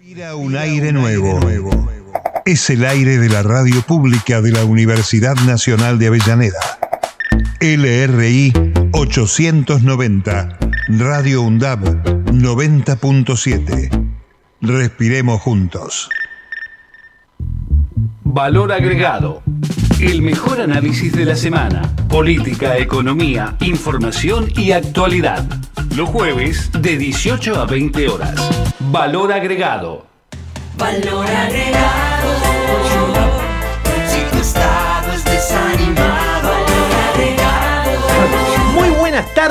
[0.00, 1.38] Respira un aire nuevo.
[2.46, 6.78] Es el aire de la radio pública de la Universidad Nacional de Avellaneda.
[7.60, 8.50] LRI
[8.92, 10.58] 890,
[10.88, 12.02] Radio UNDAB
[12.32, 14.12] 90.7.
[14.62, 16.08] Respiremos juntos.
[18.24, 19.42] Valor agregado.
[20.00, 21.94] El mejor análisis de la semana.
[22.08, 25.46] Política, economía, información y actualidad.
[25.94, 28.69] Los jueves de 18 a 20 horas.
[28.90, 30.04] Valor agregado.
[30.76, 33.09] Valor agregado.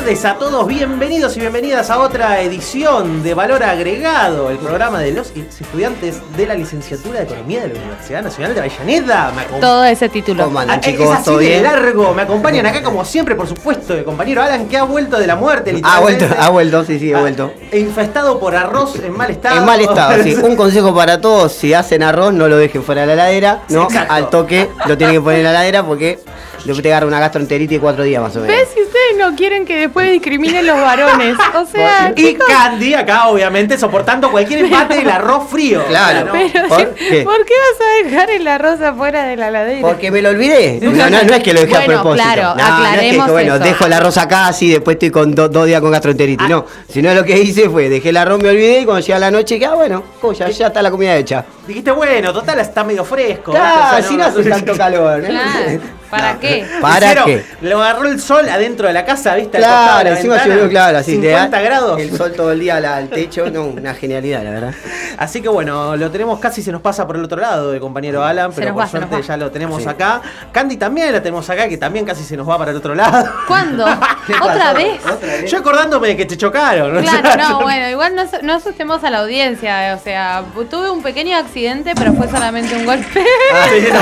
[0.10, 5.12] Tardes a todos, bienvenidos y bienvenidas a otra edición de Valor Agregado, el programa de
[5.12, 9.32] los estudiantes de la licenciatura de Economía de la Universidad Nacional de Avellaneda.
[9.36, 10.46] Me acom- Todo ese título.
[10.46, 11.12] ¿Cómo Ah, andan, es chicos?
[11.14, 11.62] así ¿Todo de bien?
[11.64, 15.28] largo, me acompañan acá como siempre, por supuesto, el compañero Alan que ha vuelto de
[15.28, 17.54] la muerte, Ha vuelto, ha vuelto, sí, sí, ha Ah, vuelto.
[17.72, 19.58] Infestado por arroz en mal estado.
[19.60, 20.34] En mal estado, sí.
[20.44, 23.84] Un consejo para todos, si hacen arroz, no lo dejen fuera de la heladera, no,
[23.84, 24.12] Exacto.
[24.12, 26.18] al toque lo tienen que poner en la heladera porque
[26.66, 28.56] después te agarra una gastroenteritis de cuatro días más o menos.
[28.58, 31.36] ¿Ves si ustedes no quieren que después discriminen los varones?
[31.56, 35.84] O sea, Y Candy acá, obviamente, soportando cualquier empate del arroz frío.
[35.88, 36.26] Claro.
[36.28, 36.32] ¿no?
[36.34, 36.78] pero, ¿Por
[37.24, 37.54] ¿por, qué?
[37.54, 39.82] vas a dejar el arroz afuera de la ladera?
[39.88, 40.80] Porque me lo olvidé.
[40.82, 42.24] No, no, no es que lo dejé Bueno, a propósito.
[42.24, 43.64] claro, No, no es que, aclaremos bueno, eso.
[43.64, 46.46] dejo el arroz acá así, después estoy con do- dos días con gastroenteritis.
[46.46, 46.50] Ah.
[46.50, 49.32] No, sino lo que hice fue, dejé el arroz, me olvidé y cuando llega la
[49.32, 50.04] noche, que ah, bueno,
[50.38, 51.46] ya, ya está la comida hecha.
[51.68, 53.52] Dijiste, bueno, total, está medio fresco.
[53.52, 55.24] Claro, O sea, así no hace tanto calor.
[55.24, 55.28] ¿eh?
[55.28, 56.40] Claro, ¿para No.
[56.40, 56.66] qué?
[56.82, 57.46] ¿Para Hicieron- qué?
[57.62, 59.58] Lo agarró el sol adentro de la casa, ¿viste?
[59.58, 61.18] Claro, la encima ventana, llovió, claro, así.
[61.18, 62.00] te da 50 grados.
[62.02, 64.74] El sol todo el día al, al techo, no, una genialidad, la verdad.
[65.18, 68.24] Así que bueno, lo tenemos casi se nos pasa por el otro lado el compañero
[68.24, 69.90] Alan, pero por va, suerte ya lo tenemos Sí.
[69.90, 70.22] acá.
[70.54, 73.30] Candy también la tenemos acá, que también casi se nos va para el otro lado.
[73.48, 73.86] ¿Cuándo?
[74.42, 75.02] ¿Otra vez?
[75.50, 76.96] Yo acordándome de que te chocaron.
[76.96, 80.44] o sea, Claro, yo- no, bueno, igual no, no asustemos a la audiencia, o sea,
[80.70, 83.22] tuve un pequeño accidente, pero fue solamente un golpe.
[83.70, 84.00] Sí, no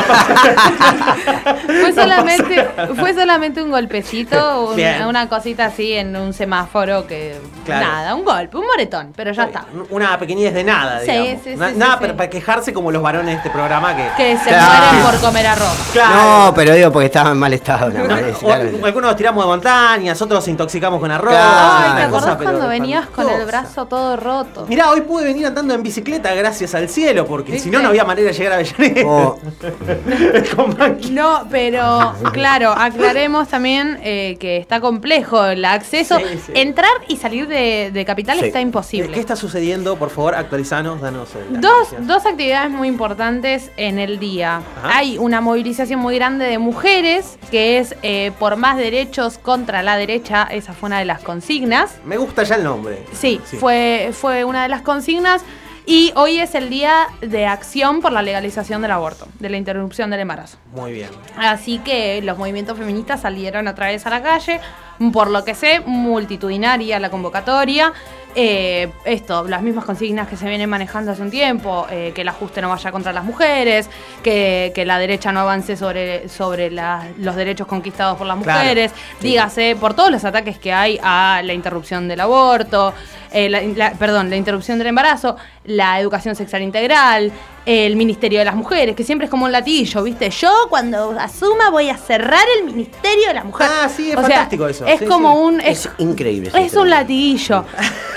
[1.81, 2.67] fue solamente,
[2.97, 7.35] fue solamente un golpecito, un- una cosita así en un semáforo que
[7.65, 7.85] Claro.
[7.85, 9.65] nada, un golpe, un moretón, pero ya está.
[9.89, 11.27] Una pequeñez de nada, digamos.
[11.29, 11.99] sí, sí, Na- sí, nada sí.
[12.01, 14.07] para- para quejarse como los varones de este programa que.
[14.17, 14.67] Que se Claro.
[14.93, 15.89] mueren por comer arroz.
[15.93, 16.15] Claro.
[16.15, 18.51] No, pero digo porque estaba en mal estado, No, o-
[18.85, 21.31] algunos nos tiramos de montañas, otros nos intoxicamos con arroz.
[21.31, 21.47] Claro.
[21.83, 24.65] Ay, ¿te acordás cosa, pero cuando venías con el brazo todo roto?
[24.67, 28.03] Mirá, hoy pude venir andando en bicicleta gracias al cielo, porque si no, no había
[28.05, 29.01] manera de llegar a Avellaneda.
[29.07, 29.37] Oh.
[31.11, 31.86] No, pero
[32.33, 36.17] claro, aclaremos también eh, que está complejo el acceso.
[36.17, 36.51] Sí, sí.
[36.55, 38.45] Entrar y salir de, de Capital Sí.
[38.45, 39.11] está imposible.
[39.11, 39.95] ¿Qué está sucediendo?
[39.97, 44.61] Por favor, actualizanos, danos las Dos, dos actividades muy importantes en el día.
[44.83, 44.97] Ajá.
[44.97, 49.97] Hay una movilización muy grande de mujeres, que es eh, por más derechos contra la
[49.97, 50.43] derecha.
[50.51, 51.95] Esa fue una de las consignas.
[52.05, 53.03] Me gusta ya el nombre.
[53.13, 55.43] Sí, Fue, fue una de las consignas.
[55.89, 60.09] Y hoy es el día de acción por la legalización del aborto, de la interrupción
[60.09, 60.57] del embarazo.
[60.73, 61.07] Muy bien.
[61.37, 64.59] Así que los movimientos feministas salieron otra vez a la calle.
[65.13, 67.93] Por lo que sé, multitudinaria la convocatoria.
[68.39, 72.27] Eh, esto, las mismas consignas que se vienen manejando hace un tiempo, eh, que el
[72.27, 73.89] ajuste no vaya contra las mujeres,
[74.21, 78.59] que, que la derecha no avance sobre, sobre la- los derechos conquistados por las Claro,
[78.59, 79.29] mujeres, sí.
[79.29, 82.93] dígase por todos los ataques que hay a la interrupción del aborto,
[83.31, 87.31] eh, la- la- perdón, la interrupción del embarazo, la educación sexual integral,
[87.69, 90.29] el Ministerio de las Mujeres, que siempre es como un latillo, ¿viste?
[90.29, 93.67] Yo cuando asuma voy a cerrar el Ministerio de la Mujer.
[93.69, 94.85] Ah, sí, es O sea, fantástico eso.
[94.85, 95.37] Es Sí, como sí.
[95.43, 95.61] un...
[95.61, 96.49] es Es, increíble.
[96.55, 97.65] es un latiguillo.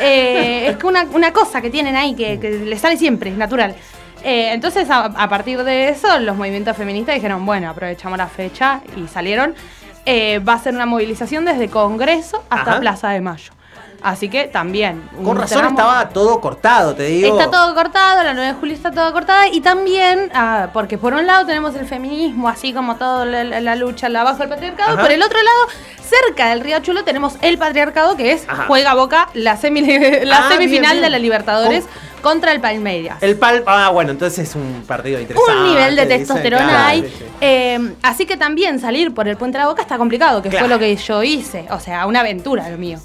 [0.01, 3.37] Eh, es que una, una cosa que tienen ahí que, que les sale siempre, es
[3.37, 3.75] natural.
[4.23, 8.83] Eh, entonces, a, a partir de eso, los movimientos feministas dijeron, bueno, aprovechamos la fecha
[8.97, 9.55] y salieron.
[10.07, 12.81] Eh, va a ser una movilización desde Congreso hasta Ajá.
[12.81, 13.53] Plaza de Mayo.
[14.03, 15.03] Así que también.
[15.25, 17.39] Con razón tramo- estaba todo cortado, te digo.
[17.39, 21.13] Está todo cortado, la 9 de julio está todo cortada y también, ah, porque por
[21.13, 25.03] un lado tenemos el feminismo, así como toda la, lucha la bajo del patriarcado, Ajá.
[25.03, 28.65] por el otro lado, cerca del Río Chulo tenemos el patriarcado que es Ajá.
[28.67, 29.81] juega Boca la, semi-
[30.25, 31.03] la Ah, semifinal bien, bien.
[31.03, 31.85] de la Libertadores
[32.23, 33.19] contra el Palmeiras.
[33.23, 33.63] El pal.
[33.67, 35.53] Ah, bueno, entonces es un partido interesante.
[35.53, 37.03] un nivel de testosterona claro, hay.
[37.03, 37.25] sí, sí.
[37.41, 40.67] eh, así que también salir por el puente de la boca está complicado, que Claro.
[40.67, 41.67] fue lo que yo hice.
[41.71, 42.99] O sea, una aventura lo mío.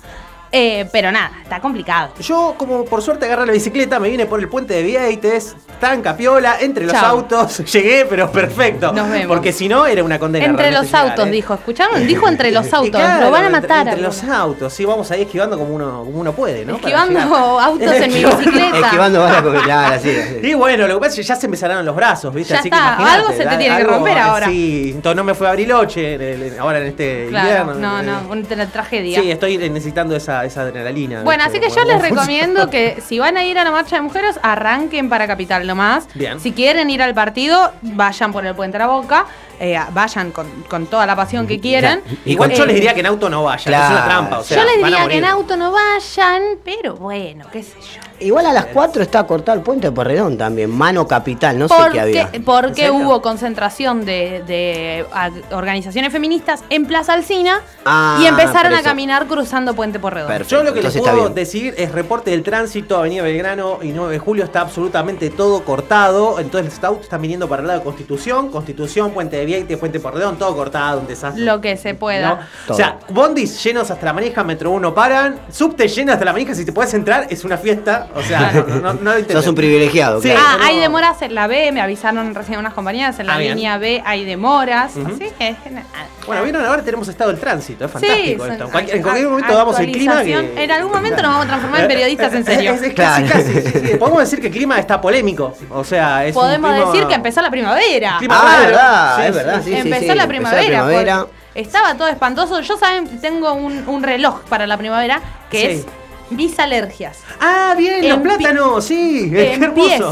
[0.58, 2.12] Eh, pero nada, está complicado.
[2.22, 6.02] Yo, como por suerte agarré la bicicleta, me vine por el puente de Vieites, tan
[6.02, 7.06] capiola, entre los Chao.
[7.18, 8.94] autos, llegué, pero perfecto.
[8.94, 9.28] Nos vemos.
[9.28, 10.46] Porque si no, era una condena.
[10.46, 11.32] Entre los llegar, autos, ¿eh?
[11.32, 11.54] dijo.
[11.56, 12.08] ¿Escucharon?
[12.08, 12.92] Dijo entre los autos.
[13.02, 13.88] claro, lo van a matar.
[13.90, 16.76] Entre, a los autos, sí, vamos ahí esquivando como uno, como uno puede, ¿no?
[16.78, 17.20] Esquivando
[17.60, 18.80] autos en mi bicicleta.
[18.80, 20.10] Esquivando balas con claro, así.
[20.10, 20.40] así.
[20.42, 22.54] Y bueno, lo que pasa es que ya se me salaron los brazos, ¿viste?
[22.54, 24.48] Ya Así está, que algo se te tiene que romper ahora.
[24.48, 27.74] Sí, entonces no me fue a el- ahora en este Claro, invierno.
[27.76, 29.20] no, eh, no, una tra- tragedia.
[29.22, 31.24] Sí, estoy necesitando esa esa, esa adrenalina.
[31.24, 31.66] Bueno, ¿viste?
[31.66, 34.40] así que yo les recomiendo que si van a ir a la marcha de mujeres,
[34.42, 36.08] arranquen para Capital nomás.
[36.14, 36.40] Bien.
[36.40, 39.26] Si quieren ir al partido, vayan por el Puente de la Boca,
[39.60, 42.02] eh, vayan con, con toda la pasión que quieran.
[42.26, 44.06] Igual yo Eh, les diría que en auto no vayan, es una Claro.
[44.06, 44.40] trampa.
[44.40, 47.76] O sea, yo les a diría que en auto no vayan, pero bueno, qué sé
[47.82, 48.02] yo.
[48.20, 50.72] Igual a las 4 está cortado el puente de Porredón también.
[50.72, 52.32] Mano capital, no sé qué había.
[52.46, 55.06] Porque, hubo concentración de,
[55.52, 60.28] organizaciones feministas en Plaza Alcina Ah, y empezaron por a caminar cruzando Puente Porredón.
[60.28, 60.56] Perfecto.
[60.56, 63.90] Yo lo que les Entonces está puedo decir es reporte del tránsito, Avenida Belgrano y
[63.90, 66.40] 9 de Julio está absolutamente todo cortado.
[66.40, 70.00] Entonces los autos están viniendo para el lado de Constitución, Constitución, Puente de Vieite, Puente
[70.00, 71.44] Porredón, todo cortado, un desastre.
[71.44, 72.48] Lo que se pueda.
[72.68, 72.74] ¿No?
[72.74, 76.56] O sea, bondis llenos hasta la manija, Metro 1 paran, subte lleno hasta la manija,
[76.56, 78.05] si te puedes entrar es una fiesta.
[78.14, 79.36] O sea, no, no, no, no lo intentes.
[79.38, 80.30] Sos un privilegiado, Sí.
[80.30, 80.46] claro.
[80.46, 83.56] Ah, hay demoras en la B, me avisaron recién unas compañeras, en la Ah, bien.
[83.56, 85.08] línea B hay demoras, Ujú.
[85.14, 85.86] así que nada.
[86.28, 88.64] Bueno, vieron, ahora tenemos estado del tránsito, es fantástico esto.
[88.66, 90.24] En cualquier, en cualquier momento damos el clima.
[90.24, 92.74] que- En algún momento nos vamos a transformar en periodistas en serio.
[92.74, 93.44] Es, es casi, Claro.
[93.46, 93.96] casi, sí, sí.
[93.98, 95.54] Podemos decir que el clima está polémico.
[95.72, 98.16] O sea, es un Podemos clima- decir que empezó la primavera.
[98.20, 99.64] Clima Ah, verdad, Sí, es verdad, sí.
[99.64, 100.62] sí, sí, empezó sí, la empezó primavera.
[100.62, 101.20] la primavera.
[101.20, 102.60] porque Estaba todo espantoso.
[102.62, 105.86] Yo saben, tengo un, un reloj para la primavera que Sí.
[106.32, 107.20] Es bisalergias.
[107.40, 109.32] Ah, bien, los plátanos, sí.
[109.36, 109.64] Hermoso.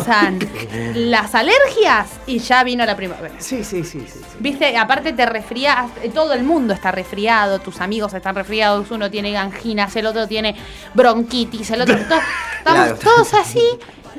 [0.05, 0.39] Empiezan
[0.95, 3.35] las alergias y ya vino la primavera.
[3.39, 4.07] Sí, sí, sí, sí.
[4.07, 4.19] sí.
[4.39, 9.09] Viste, aparte te resfrías, eh, todo el mundo está resfriado, tus amigos están resfriados, uno
[9.11, 10.55] tiene anginas, el otro tiene
[10.93, 11.95] bronquitis, el otro.
[11.97, 12.03] to-
[12.57, 12.97] estamos Claro.
[12.97, 13.63] todos así.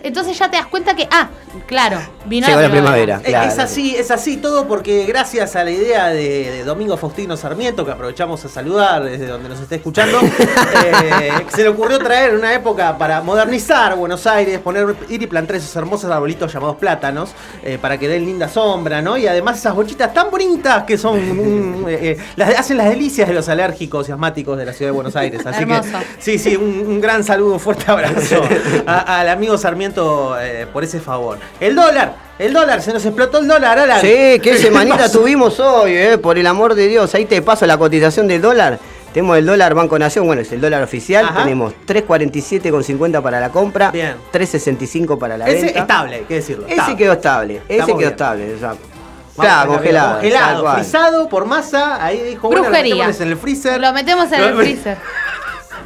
[0.04, 1.28] Entonces ya te das cuenta que, ah,
[1.66, 3.20] claro, vino Llegó la primavera.
[3.20, 3.50] Claro.
[3.50, 7.84] Es así, es así todo porque gracias a la idea de, de Domingo Faustino Sarmiento,
[7.86, 10.20] que aprovechamos a saludar desde donde nos esté escuchando,
[10.84, 15.26] eh, se le ocurrió traer en una época para modernizar Buenos Aires, poner, ir y
[15.26, 17.30] plantar esos hermosos arbolitos llamados plátanos,
[17.62, 19.16] eh, para que den linda sombra, ¿no?
[19.16, 23.26] Y además esas bochitas tan bonitas que son, un- eh, eh, las, hacen las delicias
[23.26, 25.40] de los alérgicos y asmáticos de la ciudad de Buenos Aires.
[25.46, 25.82] Así Hermoso.
[25.82, 28.42] que, sí, sí, un, un gran saludo, un fuerte abrazo
[28.86, 29.93] al amigo Sarmiento
[30.40, 31.38] eh, por ese favor.
[31.60, 34.00] El dólar, el dólar, se nos explotó el dólar, Alan.
[34.00, 37.14] Sí, qué semanita tuvimos hoy, eh, por el amor de Dios.
[37.14, 38.78] Ahí te paso la cotización del dólar.
[39.12, 41.24] Tenemos el dólar Banco Nación, bueno, es el dólar oficial.
[41.26, 41.44] Ajá.
[41.44, 44.16] Tenemos 3.47,50 para la compra, Bien.
[44.32, 45.80] 3.65 para la Ese venta.
[45.80, 46.64] estable, hay que decirlo.
[46.66, 46.96] Ese estable.
[46.96, 48.10] quedó estable, ese Estamos quedó bien.
[48.10, 48.54] estable.
[48.54, 48.74] o sea,
[49.36, 50.12] claro, congelado.
[50.14, 52.04] Congelado, frisado por masa.
[52.04, 52.94] Ahí dijo, bueno, lo Brujería.
[52.96, 53.80] metemos en el freezer.
[53.80, 54.98] Lo metemos en Lo- el freezer.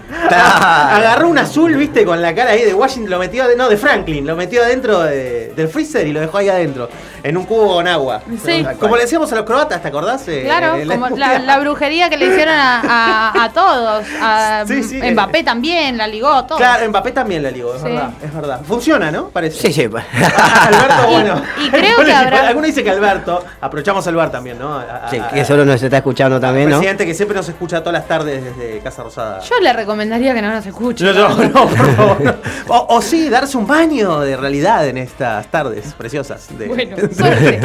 [0.31, 4.27] Agarró un azul, viste, con la cara ahí de Washington, lo metió, no, de Franklin,
[4.27, 6.89] lo metió adentro de- del freezer y lo dejó ahí adentro,
[7.23, 8.23] en un cubo con agua.
[8.45, 8.65] Sí.
[8.79, 10.27] Como le decíamos a los croatas, ¿te acordás?
[10.29, 14.05] Eh, Claro, eh, como la, brujería que le hicieron a, a- a todos.
[14.23, 15.01] A Sí, sí.
[15.03, 16.59] Mbappé también, la ligó, todo.
[16.59, 17.89] Claro, Mbappé también la ligó, es Sí.
[17.89, 18.61] verdad, es verdad.
[18.67, 19.29] Funciona, ¿no?
[19.31, 19.61] Parece.
[19.69, 19.83] Sí, sí.
[19.83, 21.43] Alberto, Y- bueno.
[21.65, 24.81] y creo Bueno, que habrá- Alguno dice que Alberto, aprovechamos al bar también, ¿no?
[25.11, 26.77] Sí, a- que solo nos está escuchando también, ¿no?
[26.77, 29.41] Presidente que siempre nos escucha todas las tardes desde Casa Rosada.
[29.41, 31.05] Yo le recomendaría que no nos escuche.
[31.05, 32.23] No, no, no, por favor.
[32.23, 32.35] no.
[32.69, 36.47] O, o sí, darse un baño de realidad en estas tardes preciosas.
[36.57, 36.69] De...
[36.69, 37.61] Bueno, suerte.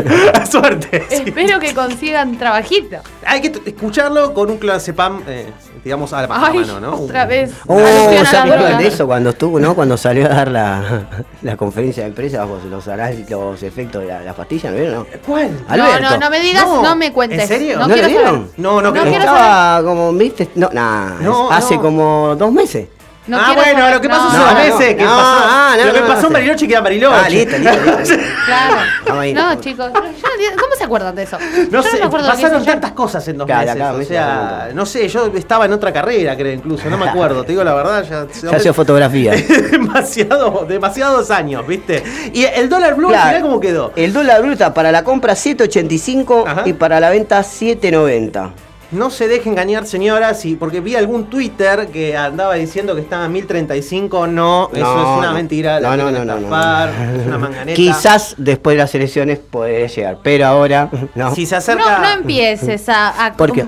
[0.50, 1.06] Suerte.
[1.10, 1.24] sí.
[1.26, 2.98] Espero que consigan trabajito.
[3.26, 5.52] Hay que escucharlo con un clonazepam, eh,
[5.84, 6.96] digamos, a la mano, ¿no?
[6.96, 7.52] otra vez.
[7.68, 8.78] Oh, Alusión a ¿se la acuerdan droga.
[8.78, 9.76] de eso cuando estuvo, no?
[9.76, 11.08] Cuando salió a dar la,
[11.42, 14.94] la conferencia de prensa bajo los, análisis- los efectos de la, la pastilla, ¿no vieron?
[14.96, 15.06] No?
[15.26, 15.52] ¿Cuál?
[15.68, 16.10] No, Alberto.
[16.12, 17.42] no, no me digas, No, no, me cuentes.
[17.42, 17.80] ¿en serio?
[17.80, 18.32] No, ¿No quiero lo saber.
[18.32, 18.52] vieron?
[18.58, 21.82] No, no, No quiero Estaba como, viste, no, nah, No, hace no.
[21.82, 22.88] como dos meses.
[23.26, 23.94] No ah, bueno, saber.
[23.96, 26.34] lo que pasó No, hace no, meses, que pasó, ah, lo que pasó en.
[26.34, 27.16] Bariloche queda en Bariloche.
[27.26, 28.16] Ah, listo, listo, listo.
[28.46, 29.34] Claro.
[29.34, 29.92] No, chicos.
[29.94, 31.38] yo- ¿Cómo se acuerdan de eso?
[31.72, 32.66] No Yo sé, me acuerdo pasaron yo.
[32.66, 33.76] tantas cosas en dos meses.
[33.82, 37.54] o sea, no sé, yo estaba en otra carrera, creo, incluso, no me acuerdo, te
[37.54, 38.04] digo la verdad.
[38.04, 39.32] Ya, Ya hacía fotografía.
[39.72, 42.04] demasiado, demasiados años, ¿viste?
[42.34, 43.28] Y el dólar blue Claro.
[43.30, 43.94] final, ¿cómo quedó?
[43.96, 46.62] El dólar blue está para la compra 7.85 Ajá.
[46.66, 48.52] y para la venta 7.90.
[48.94, 53.26] No se deje engañar, señoras, y porque vi algún Twitter que andaba diciendo que estaba
[53.26, 54.28] en 1035.
[54.28, 55.34] No, eso No, es una no.
[55.34, 55.80] mentira.
[55.80, 56.48] la No, no, no, no, no.
[56.48, 57.76] Es una manganeta.
[57.76, 61.34] Quizás después de las elecciones podría llegar, pero ahora no.
[61.34, 62.00] Si se No, acerca.
[62.00, 63.26] no empieces a.
[63.28, 63.66] a- ¿Por qué?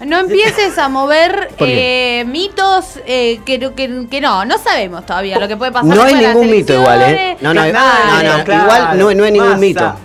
[0.00, 5.48] No empieces a mover eh, mitos eh, que, que, que no, no sabemos todavía lo
[5.48, 5.96] que puede pasar.
[5.96, 7.36] No hay ningún mito igual, ¿eh?
[7.40, 9.96] No, no, no, no, claro, igual no, no hay ningún masa.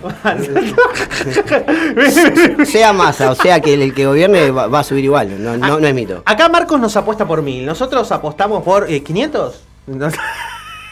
[2.64, 5.80] Sea masa, o sea que el, que gobierne va, va a subir igual, no, no,
[5.80, 6.22] no es mito.
[6.24, 7.66] Acá Marcos nos apuesta por mil.
[7.66, 9.60] Nosotros apostamos por eh, 500.
[9.86, 10.08] No,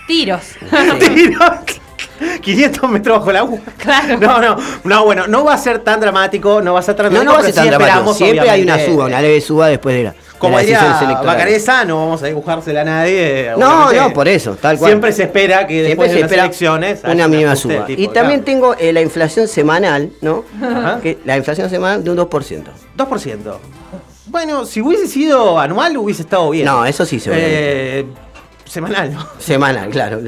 [0.07, 0.43] Tiros.
[2.41, 2.41] tiro.
[2.43, 3.59] 500 metros bajo el agua.
[3.79, 4.19] Claro.
[4.19, 7.07] No, no, no, bueno, no va a ser tan dramático, no va a ser tan
[7.13, 7.33] No, dramático.
[7.33, 8.11] no va a ser pero sí tan dramático.
[8.11, 11.21] esperamos, Siempre hay una suba, una leve suba después de la, de Como las diría.
[11.25, 13.53] Bacareza, no vamos a dibujársela a nadie.
[13.57, 14.91] No, no, por eso, tal cual.
[14.91, 17.87] Siempre se espera que Siempre después se de las elecciones una un mínima suba.
[17.87, 18.13] tipo, Y claro.
[18.13, 20.45] también tengo eh, la inflación semanal, ¿no?
[20.63, 21.01] Ajá.
[21.01, 22.63] Que la inflación semanal de un 2%.
[22.97, 23.57] 2%.
[24.27, 26.67] Bueno, si hubiese sido anual, hubiese estado bien.
[26.67, 28.01] No, eso sí seguramente.
[28.01, 28.07] Eh,
[28.67, 29.27] semanal, ¿no?
[29.39, 30.21] Semanal, claro.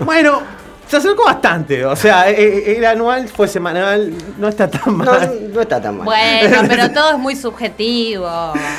[0.00, 0.40] Bueno,
[0.88, 1.84] se acercó bastante.
[1.84, 5.50] O sea, eh, eh, era anual, fue semanal, no está tan mal.
[5.52, 6.04] no está tan mal.
[6.04, 8.26] Bueno, pero todo es muy subjetivo.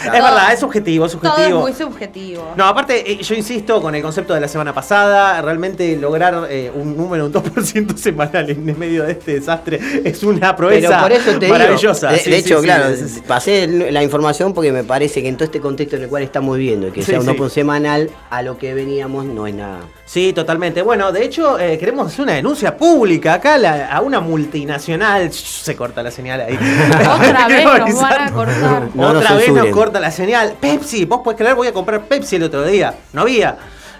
[0.06, 1.60] es verdad, es subjetivo, es Todo es subjetivo.
[1.62, 2.54] muy subjetivo.
[2.56, 6.72] No, aparte, eh, yo insisto con el concepto de la semana pasada, realmente lograr eh,
[6.74, 11.12] un número, un 2% semanal en medio de este desastre es una proeza Pero por
[11.12, 12.12] eso te digo, maravillosa.
[12.12, 12.86] de, Sí, de sí, hecho, sí, claro,
[13.28, 16.58] pasé la información porque me parece que en todo este contexto en el cual estamos
[16.58, 17.32] viviendo, y que Sí, sea un sí.
[17.32, 19.80] open semanal, a lo que veníamos no es nada.
[20.12, 20.82] Sí, totalmente.
[20.82, 25.32] Bueno, de hecho, eh, queremos hacer una denuncia pública acá la- a una multinacional.
[25.32, 26.56] Se corta la señal ahí.
[27.00, 27.63] Otra vez
[27.94, 28.89] nos van a cortar.
[28.96, 30.56] No Otra vez nos corta la señal.
[30.60, 32.96] Pepsi, vos podés creer, voy a comprar Pepsi el otro día.
[33.13, 33.56] No había.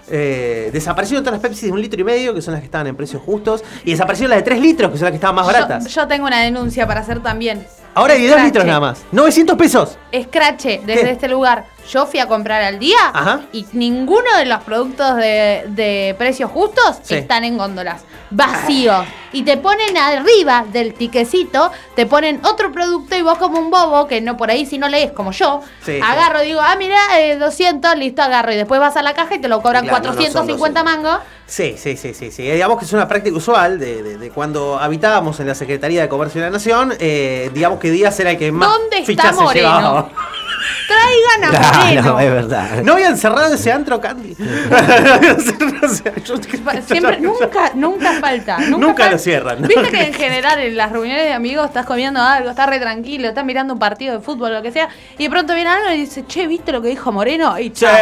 [0.08, 2.88] Eh, desaparecieron todas las Pepsi de un litro y medio, que son las que estaban
[2.88, 3.62] en precios justos.
[3.84, 5.84] Y desaparecieron las de 3 litros, que son las que estaban más baratas.
[5.84, 7.64] Yo, yo tengo una denuncia para hacer también.
[7.94, 8.46] Ahora hay de 2 Escrache.
[8.46, 9.02] litros nada más.
[9.12, 9.98] 900 pesos.
[10.12, 11.10] Escrache, desde ¿Qué?
[11.10, 11.64] este lugar.
[11.90, 13.40] Yo fui a comprar al día Ajá.
[13.52, 17.14] y ninguno de los productos de, de precios justos Sí.
[17.16, 18.02] están en góndolas.
[18.30, 19.04] Vacíos.
[19.32, 24.06] Y te ponen arriba del tiquecito, te ponen otro producto y vos como un bobo,
[24.06, 27.36] que no por ahí si no lees como yo, Sí, agarro, digo, ah, mira, eh,
[27.36, 28.52] 200, listo, agarro.
[28.52, 30.84] Y después vas a la caja y te lo cobran Claro, no, no son 450
[30.84, 31.18] mangos.
[31.50, 32.48] Sí, sí, sí, sí, sí.
[32.48, 36.02] Eh, Digamos que es una práctica usual de, de- de cuando habitábamos en la Secretaría
[36.02, 36.94] de Comercio de la Nación.
[37.00, 39.68] eh, digamos que Díaz era el que más ¿Dónde está fichas se Moreno?
[39.68, 40.10] llevaba.
[40.86, 42.20] Traigan a Moreno.
[42.20, 42.82] es verdad.
[42.82, 44.36] No habían cerrado ese antro, Candy.
[44.38, 44.76] No
[45.14, 46.36] habían cerrado ese- yo-
[46.86, 48.58] Siempre, yo- nunca, nunca falta.
[48.58, 49.62] Nunca, Nunca fal- lo cierran.
[49.62, 53.28] Viste que en general en las reuniones de amigos estás comiendo algo, estás re tranquilo,
[53.28, 54.88] estás mirando un partido de fútbol o lo que sea,
[55.18, 57.58] y de pronto viene algo y dice, che, ¿viste lo que dijo Moreno?
[57.58, 57.96] Y Sí, chao.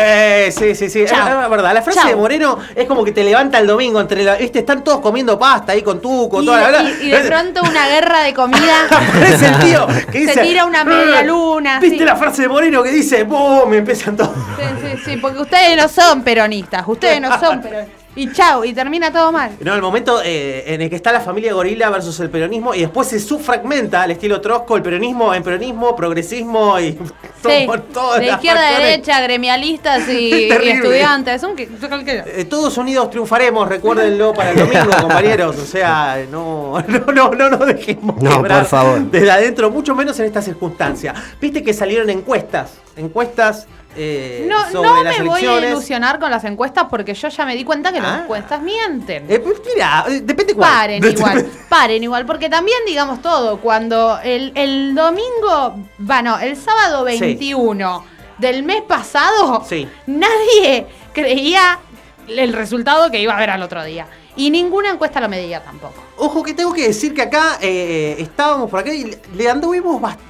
[0.51, 1.03] sí, sí, sí.
[1.03, 1.43] Es, Chao.
[1.45, 1.75] es verdad.
[1.75, 2.09] La frase Chao.
[2.09, 5.39] de Moreno es como que te levanta el domingo entre la, este, están todos comiendo
[5.39, 8.35] pasta ahí con tu, con Y, toda la y- y de pronto una guerra de
[8.35, 8.87] comida.
[8.91, 12.05] Aparece el tío que Se tira una media luna, ¿Viste sí.
[12.05, 13.69] la frase de Moreno que dice, ¡Bum!
[13.69, 14.31] Me empiezan todos.
[14.57, 17.98] Sí, sí, sí, porque ustedes no son peronistas, ustedes no son peronistas.
[18.19, 19.53] Y chao, y termina todo mal.
[19.61, 22.81] No, el momento eh, en el que está la familia gorila versus el peronismo y
[22.81, 26.99] después se subfragmenta al estilo Trosco el peronismo en peronismo, progresismo y
[27.47, 31.45] Sí, por todas de las izquierda a derecha, gremialistas y, y estudiantes.
[31.45, 31.55] Un.
[31.57, 35.57] Eh, todos unidos triunfaremos, recuérdenlo para el domingo, compañeros.
[35.57, 39.01] O sea, no, no, no, no nos dejemos No, quebrar por favor.
[39.13, 41.15] desde adentro, mucho menos en esta circunstancia.
[41.41, 46.31] Viste que salieron encuestas, encuestas eh, No, sobre no las me voy a ilusionar con
[46.31, 48.03] las encuestas porque yo ya me di cuenta que Ah.
[48.03, 49.27] las encuestas mienten.
[49.31, 50.71] Eh, pues, mira, eh, depende cuál.
[50.71, 57.05] Paren igual, paren igual, porque también digamos todo, cuando el, el domingo, bueno, el sábado
[57.09, 57.19] Sí.
[57.21, 58.05] 21
[58.39, 59.89] del mes pasado, Sí.
[60.07, 61.81] nadie creía
[62.29, 64.07] el resultado que iba a haber al otro día.
[64.37, 66.01] Y ninguna encuesta lo medía tampoco.
[66.19, 70.28] Ojo que tengo que decir que acá eh, estábamos por acá y le anduvimos bastante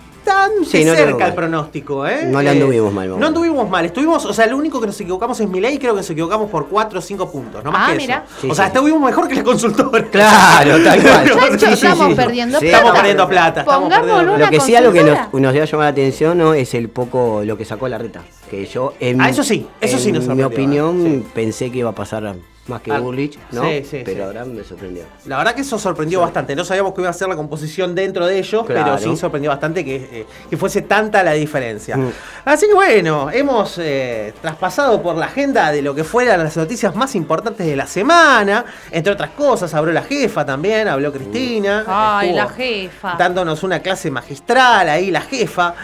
[0.66, 1.34] Sí, no le cerca mal.
[1.34, 2.26] pronóstico, ¿eh?
[2.26, 3.20] No le anduvimos mal, vamos.
[3.20, 3.84] No anduvimos mal.
[3.86, 6.68] Estuvimos, o sea, lo único que nos equivocamos es Milei, creo que nos equivocamos por
[6.68, 8.24] 4 o 5 puntos, no más Ah, que mira.
[8.26, 8.40] eso.
[8.42, 8.72] Sí, o sea, sí.
[8.74, 10.04] estuvimos mejor que la consultora.
[10.10, 11.58] Claro, tal cual.
[11.58, 12.76] Chacho, estamos perdiendo Sí, plata.
[12.78, 13.60] Estamos perdiendo plata.
[13.60, 16.38] Estamos Pongámosle perdiendo una Lo que sí, algo que nos, nos debe llamar la atención
[16.38, 16.54] ¿no?
[16.54, 18.22] es el poco lo que sacó la reta.
[18.50, 21.24] Que yo, en, Ah, eso sí, eso sí nos En mi opinión, sí.
[21.34, 22.24] pensé que iba a pasar
[22.68, 23.62] más que Ah, Burlich, ¿no?
[23.64, 24.22] sí, sí, Pero sí.
[24.22, 25.04] ahora me sorprendió.
[25.26, 26.54] La verdad que eso sorprendió bastante.
[26.54, 29.84] No sabíamos que iba a ser la composición dentro de ellos, pero sí sorprendió bastante
[29.84, 31.96] que, eh, que fuese tanta la diferencia.
[31.96, 32.10] Mm.
[32.44, 36.94] Así que bueno, hemos eh, traspasado por la agenda de lo que fueran las noticias
[36.94, 38.64] más importantes de la semana.
[38.90, 41.84] Entre otras cosas, habló la jefa también, habló Cristina.
[41.86, 43.14] Ay, estuvo la jefa.
[43.18, 45.74] Dándonos una clase magistral ahí, la jefa.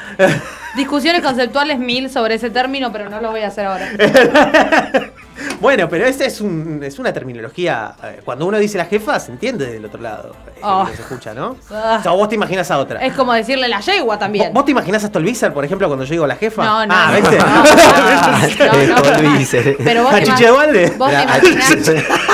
[0.77, 3.89] Discusiones conceptuales mil sobre ese término, pero no lo voy a hacer ahora.
[5.61, 7.95] bueno, pero esta es, un, es una terminología.
[8.03, 10.35] eh, Cuando uno dice la jefa, se entiende del otro lado.
[10.57, 10.61] eh,
[10.91, 11.57] que se escucha, ¿no?
[11.71, 11.97] Ah.
[12.01, 13.01] O sea, vos te imaginas a otra.
[13.05, 14.53] Es como decirle la yegua también.
[14.53, 16.65] ¿Vos, te imaginás a Stolbizer, por ejemplo, cuando yo digo la jefa?
[16.65, 16.95] No, no.
[16.97, 17.39] Ah, no, ¿viste?
[17.39, 19.75] no, no, no, no.
[19.85, 20.95] Pero vos ¿A te ima- Chiche Dualde?
[20.99, 21.71] Vos te imaginás.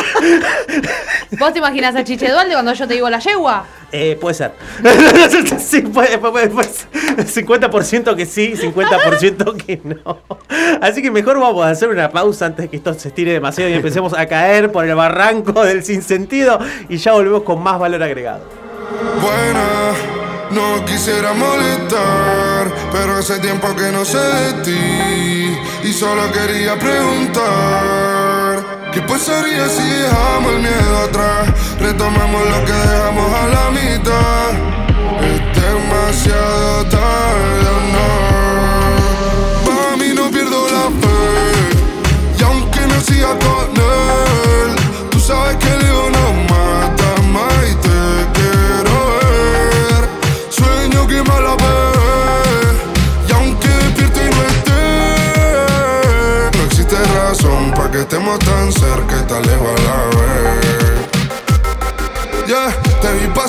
[1.39, 3.65] ¿Vos te imaginás a Chiche Dualde cuando yo te digo la yegua?
[3.93, 4.53] Eh, puede ser.
[5.59, 6.89] sí, puede, puede, puede ser.
[7.27, 10.19] 50% que sí, 50% que no.
[10.81, 13.71] Así que mejor vamos a hacer una pausa antes de que esto se estire demasiado
[13.71, 16.59] y empecemos a caer por el barranco del sinsentido
[16.89, 18.45] y ya volvemos con más valor agregado.
[19.21, 19.93] Buena,
[20.51, 28.20] no quisiera molestar, pero hace tiempo que no sé de ti y solo quería preguntar.
[28.93, 31.49] ¿Qué pasaría si dejamos el miedo atrás?
[31.79, 34.51] Retomamos lo que dejamos a la mitad.
[35.23, 38.09] Es demasiado tarde, ¿o no.
[39.65, 42.39] Para mí no pierdo la fe.
[42.39, 44.75] Y aunque no siga con él,
[45.11, 45.90] tú sabes que el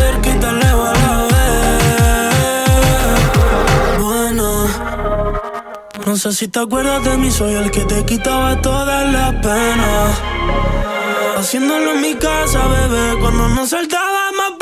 [0.00, 0.30] cerca.
[3.98, 4.46] Bueno.
[6.06, 10.20] No sé si te acuerdas de mí, soy el que te quitaba todas las penas.
[11.38, 14.52] Haciéndolo en mi casa, bebé, cuando nos saltaba más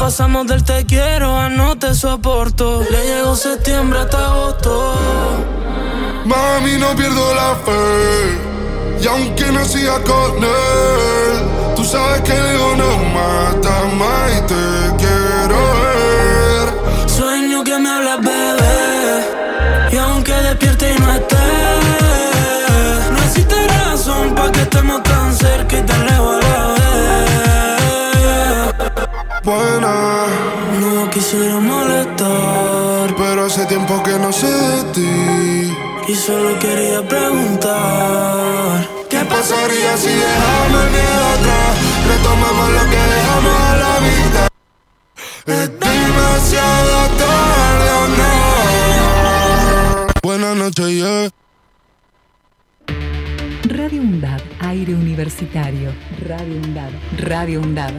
[0.00, 2.82] Pasamos del te quiero a no te soporto.
[2.90, 4.94] Le llegó septiembre hasta agosto.
[6.24, 9.02] Mami, no pierdo la fe.
[9.02, 14.40] Y aunque no siga con él, tú sabes que el ego no mata más y
[14.50, 17.08] te quiero ver.
[17.10, 18.89] Sueño que me hablas, bebé.
[29.50, 29.94] Buena,
[30.78, 35.10] No quisiera molestar pero hace tiempo que no sé de ti.
[36.06, 38.88] y solo quería preguntar.
[39.10, 41.72] ¿Qué pasaría si dejamos el miedo atrás?
[42.12, 44.42] Retomamos lo que dejamos a la vida.
[45.46, 48.32] Es demasiado tarde o no.
[50.22, 51.28] Buenas noches, yeah.
[53.64, 55.92] Radio UNDAD, aire universitario.
[56.28, 57.92] Radio UNDAD, Radio UNDAD,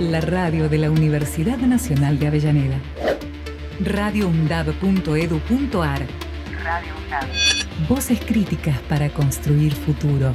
[0.00, 2.78] la radio de la Universidad Nacional de Avellaneda.
[3.80, 6.00] radioundad.edu.ar
[6.62, 7.26] Radio UNDAD.
[7.88, 10.34] Voces críticas para construir futuro.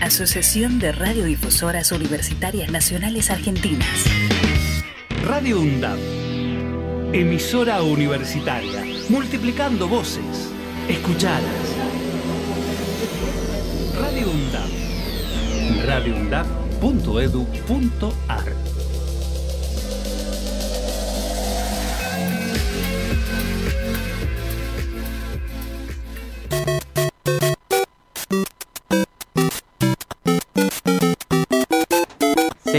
[0.00, 4.04] Asociación de Radiodifusoras Universitarias Nacionales Argentinas.
[5.24, 5.98] Radio UNDAP.
[7.12, 8.84] Emisora universitaria.
[9.08, 10.52] Multiplicando voces.
[10.88, 11.42] Escuchadas.
[14.00, 14.70] Radio UNDAP.
[15.84, 18.77] radioundap.edu.ar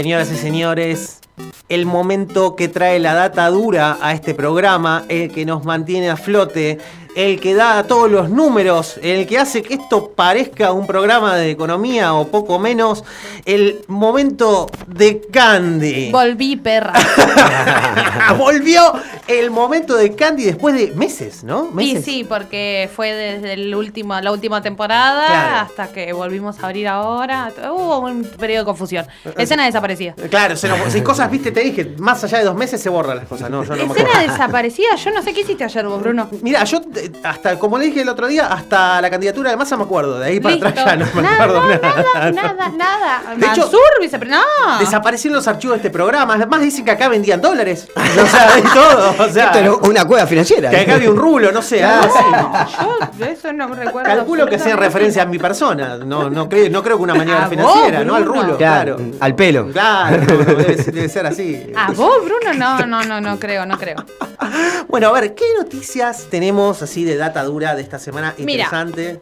[0.00, 1.18] Señoras y señores,
[1.68, 6.16] el momento que trae la data dura a este programa, el que nos mantiene a
[6.16, 6.78] flote,
[7.16, 11.50] el que da todos los números, el que hace que esto parezca un programa de
[11.50, 13.02] economía o poco menos,
[13.46, 16.10] el momento de Candy.
[16.12, 16.92] Volví, perra.
[18.38, 18.92] Volvió
[19.26, 21.68] el momento de Candy después de meses, ¿no?
[21.72, 22.04] Y Meses.
[22.04, 25.56] sí, porque fue desde el último, la última temporada Claro.
[25.66, 27.52] hasta que volvimos a abrir ahora.
[27.72, 29.06] Hubo un periodo de confusión.
[29.36, 30.14] Escena desaparecida.
[30.30, 33.16] Claro, se nos- si cosas, viste, te dije, más allá de dos meses se borran
[33.16, 36.28] las cosas, no, yo no Escena desaparecida, yo no sé qué hiciste ayer vos, Bruno.
[36.42, 39.76] Mira, yo de- hasta, como le dije el otro día, hasta la candidatura de Massa
[39.76, 40.18] me acuerdo.
[40.18, 40.68] De ahí para Listo.
[40.68, 42.30] atrás ya no me nada, acuerdo nada, nada.
[42.32, 43.22] nada, nada.
[43.36, 44.78] De hecho, Mansur, no.
[44.80, 46.34] Desaparecieron los archivos de este programa.
[46.34, 47.88] Además dicen que acá vendían dólares.
[48.20, 49.14] O sea, y todo.
[49.24, 50.68] O sea, Esto era una cueva financiera.
[50.70, 52.76] que acá había un rulo, no sé, algo así.
[53.18, 54.08] Yo de eso no me recuerdo.
[54.08, 55.96] Calculo que sea en referencia a mi persona.
[55.98, 58.56] No, no, creo, no creo que una maniobra A vos, financiera, no al rulo.
[58.56, 59.10] Claro, Claro.
[59.20, 59.68] al pelo.
[59.72, 61.62] Claro, no, no, debe, ser- debe ser así.
[61.76, 62.54] ¿A vos, Bruno?
[62.54, 63.96] No, no, no, no creo, no creo.
[64.88, 68.64] Bueno, a ver, ¿qué noticias tenemos así de data dura de esta semana Mira.
[68.64, 69.20] interesante?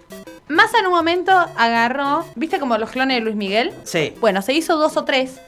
[0.48, 3.72] Más en un momento agarró, ¿viste como los clones de Luis Miguel?
[3.84, 4.14] Sí.
[4.20, 5.38] Bueno, se hizo dos o tres.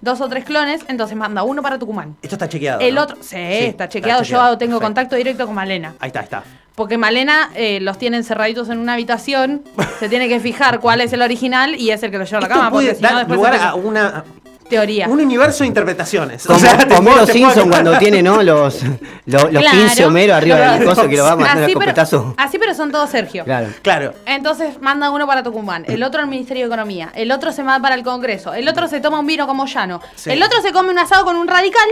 [0.00, 2.16] Dos o tres clones, entonces manda uno para Tucumán.
[2.22, 2.80] Esto está chequeado.
[2.80, 3.02] El ¿no?
[3.02, 4.22] otro, sí, está chequeado.
[4.22, 4.52] chequeado.
[4.52, 4.86] Yo tengo Perfecto.
[4.86, 5.94] contacto directo con Malena.
[5.98, 6.44] Ahí está, ahí está.
[6.76, 9.62] Porque Malena eh, los tiene encerraditos en una habitación,
[10.00, 12.40] se tiene que fijar cuál es el original y es el que lo lleva a
[12.42, 12.70] la cama.
[12.70, 14.24] puede Porque si no, lugar se- a una,
[14.72, 15.06] teoría.
[15.08, 16.44] un universo de interpretaciones.
[16.46, 18.42] Como O sea, Homero Simpson cuando tiene, ¿no?
[18.42, 18.82] Los,
[19.26, 19.78] los, los Claro.
[19.78, 20.84] 15 Homero arriba del Claro.
[20.86, 22.34] coso que lo va a matar a así, pero, copetazo.
[22.38, 23.44] así, pero son todos Sergio.
[23.44, 23.68] Claro.
[23.82, 24.14] Claro.
[24.26, 27.78] Entonces manda uno para Tucumán, el otro al Ministerio de Economía, el otro se va
[27.80, 30.30] para el Congreso, el otro se toma un vino como llano, Sí.
[30.30, 31.88] el otro se come un asado con un radical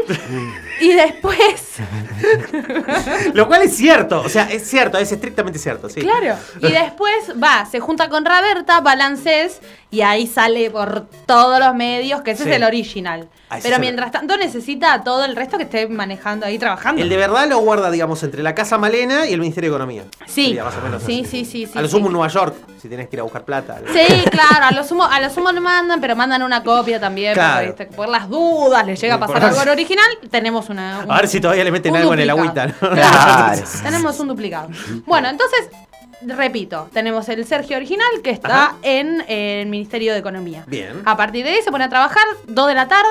[0.80, 1.38] y después,
[3.34, 4.20] Lo cual es cierto.
[4.20, 5.88] O sea, es cierto, es estrictamente cierto.
[5.88, 6.00] Sí.
[6.00, 11.74] claro, y después va, se junta con Raberta, balances y ahí sale por todos los
[11.74, 12.50] medios que ese Sí.
[12.50, 13.28] es el original.
[13.50, 17.02] Ah, Pero mientras tanto necesita a todo el resto que esté manejando ahí trabajando.
[17.02, 20.04] El de verdad lo guarda, digamos, entre la Casa Malena y el Ministerio de Economía.
[20.26, 21.44] Sí, Sería más o menos sí, así.
[21.44, 23.44] sí, sí, sí, A lo sumo en Nueva York, si tienes que ir a buscar
[23.44, 23.80] plata.
[23.92, 27.34] Sí, claro, a lo sumo, a lo sumo le mandan, pero mandan una copia también,
[27.34, 27.66] Claro.
[27.68, 27.96] porque, ¿viste?
[27.96, 31.00] por las dudas les llega a pasar algo al original, tenemos una...
[31.04, 32.66] un- A ver si todavía le meten algo en el agüita.
[32.68, 32.74] ¿no?
[32.78, 33.62] Claro.
[33.82, 34.68] Tenemos un duplicado.
[35.06, 35.68] Bueno, entonces,
[36.22, 38.76] repito, tenemos el Sergio original que está Ajá.
[38.82, 40.64] en eh, el Ministerio de Economía.
[40.66, 41.02] Bien.
[41.04, 43.08] A partir de ahí se pone a trabajar, 2 de la tarde,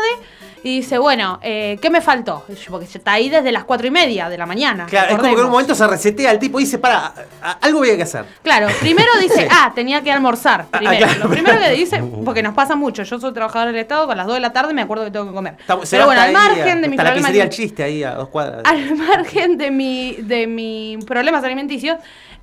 [0.63, 2.45] y dice, bueno, eh, ¿qué me faltó?
[2.69, 4.86] Porque está ahí desde las 4 y media de la mañana.
[4.88, 7.13] Claro, es como que en un momento se resetea el tipo y dice, para,
[7.62, 8.26] algo voy a que hacer.
[8.43, 10.65] Claro, primero dice, ah, tenía que almorzar.
[10.67, 11.06] Primero.
[11.06, 11.19] claro.
[11.24, 14.28] Lo primero que dice, porque nos pasa mucho, yo soy trabajador del Estado, con las
[14.28, 15.56] 2 de la tarde me acuerdo que tengo que comer.
[15.89, 18.62] Pero bueno, al margen de mi la problema el chiste ahí a dos cuadras.
[18.65, 21.98] al margen de mi de mis problemas alimenticios,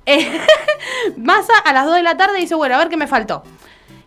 [0.07, 0.41] eh,
[1.17, 3.43] Massa a las 2 de la tarde dice, bueno, a ver qué me faltó.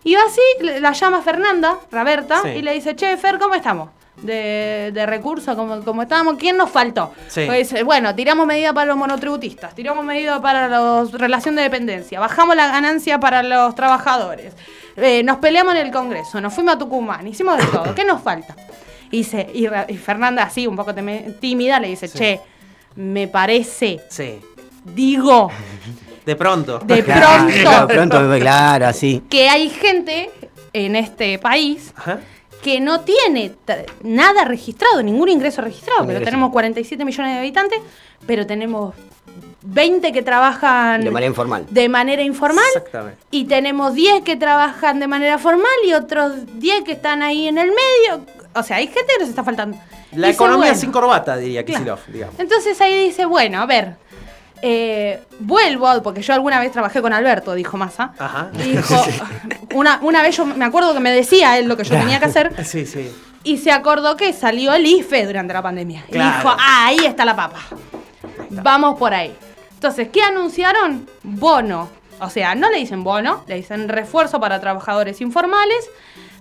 [0.03, 0.41] Y va así,
[0.81, 2.49] la llama Fernanda, Raberta, Sí.
[2.49, 3.91] y le dice, che, Fer, ¿cómo estamos?
[4.17, 6.37] De, de recursos, ¿cómo, cómo estábamos?
[6.39, 7.13] ¿Quién nos faltó?
[7.29, 7.45] Sí.
[7.47, 12.55] Pues bueno, tiramos medida para los monotributistas, tiramos medida para la relación de dependencia, bajamos
[12.57, 14.53] la ganancia para los trabajadores,
[14.97, 18.21] eh, nos peleamos en el Congreso, nos fuimos a Tucumán, hicimos de todo, ¿qué nos
[18.21, 18.55] falta?
[19.11, 19.21] Y,
[19.55, 20.95] y, y Fernanda, así, un poco
[21.41, 22.41] tímida, le dice, che,
[22.97, 24.39] me parece, Sí.
[24.85, 25.51] Digo,
[26.27, 26.79] De pronto.
[26.81, 29.23] de pronto, pronto, claro, así.
[29.29, 30.31] que hay gente
[30.73, 32.21] en este país Ajá.
[32.63, 33.53] que no tiene
[34.03, 37.81] nada registrado, ningún ingreso registrado, pero tenemos 47 millones de habitantes,
[38.27, 38.95] pero tenemos
[39.63, 41.67] 20 que trabajan De manera informal.
[41.69, 43.19] de manera informal Exactamente.
[43.31, 47.59] y tenemos 10 que trabajan de manera formal y otros 10 que están ahí en
[47.59, 48.25] el medio.
[48.55, 49.77] O sea, hay gente que nos está faltando.
[50.13, 51.79] La Dice, economía bueno, sin corbata, diría Claro.
[51.85, 52.41] Kisilov, digamos.
[52.41, 53.97] Entonces ahí dice, bueno, a ver,
[54.63, 58.13] eh, vuelvo, porque yo alguna vez trabajé con Alberto, dijo Massa.
[58.19, 58.51] Ajá.
[58.59, 58.95] Y dijo,
[59.75, 62.27] una, una vez yo me acuerdo que me decía él lo que yo tenía que
[62.27, 63.11] hacer Sí, sí.
[63.45, 66.05] y se acordó que salió el IFE durante la pandemia.
[66.09, 66.37] Y Claro.
[66.37, 67.61] dijo, ah, ahí está la papa.
[68.51, 69.35] Vamos por ahí.
[69.75, 71.09] Entonces, ¿qué anunciaron?
[71.23, 71.89] Bono.
[72.21, 75.89] O sea, no le dicen bono, le dicen refuerzo para trabajadores informales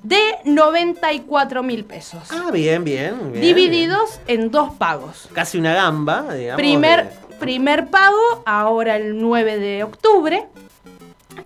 [0.03, 2.23] de 94 mil pesos.
[2.31, 3.31] Ah, bien, bien.
[3.31, 5.29] bien, divididos en dos pagos.
[5.33, 6.57] Casi una gamba, digamos.
[6.57, 10.47] Primer, de- primer pago, ahora el 9 de octubre.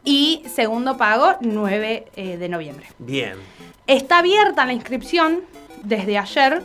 [0.04, 2.88] Y segundo pago, 9 eh, de noviembre.
[3.00, 3.36] Bien.
[3.88, 5.42] Está abierta la inscripción
[5.84, 6.64] desde ayer,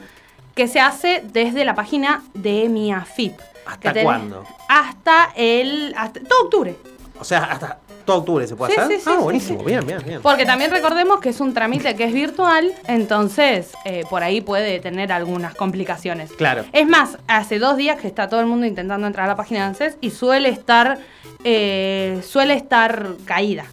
[0.55, 3.35] que se hace desde la página de mi AFIP.
[3.66, 4.44] ¿Hasta cuándo?
[4.68, 5.94] Hasta el.
[5.96, 6.74] Hasta, todo octubre.
[7.20, 8.97] O sea, hasta todo octubre se puede Sí, hacer.
[8.97, 9.62] sí, sí, ah, sí, buenísimo.
[9.64, 10.21] Bien, bien, bien.
[10.23, 14.81] Porque también recordemos que es un trámite que es virtual, entonces eh, por ahí puede
[14.81, 16.33] tener algunas complicaciones.
[16.33, 16.64] Claro.
[16.73, 19.61] Es más, hace dos días que está todo el mundo intentando entrar a la página
[19.61, 20.99] de ANSES y suele estar,
[21.44, 23.66] eh, suele estar caída.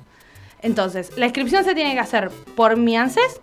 [0.62, 3.40] Entonces, la inscripción se tiene que hacer por mi ANSES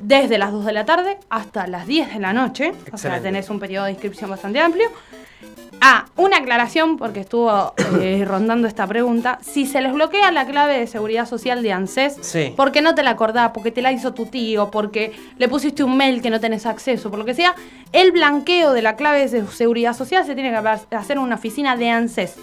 [0.00, 2.72] desde las 2 de la tarde hasta las 10 de la noche.
[2.92, 4.90] O sea, tenés un periodo de inscripción bastante amplio.
[5.80, 9.38] Ah, una aclaración, porque estuvo eh, rondando esta pregunta.
[9.42, 12.54] Si se les bloquea la clave de seguridad social de ANSES, Sí.
[12.56, 15.96] porque no te la acordás, porque te la hizo tu tío, porque le pusiste un
[15.96, 17.54] mail que no tenés acceso, por lo que sea,
[17.92, 21.76] el blanqueo de la clave de seguridad social se tiene que hacer en una oficina
[21.76, 22.36] de ANSES.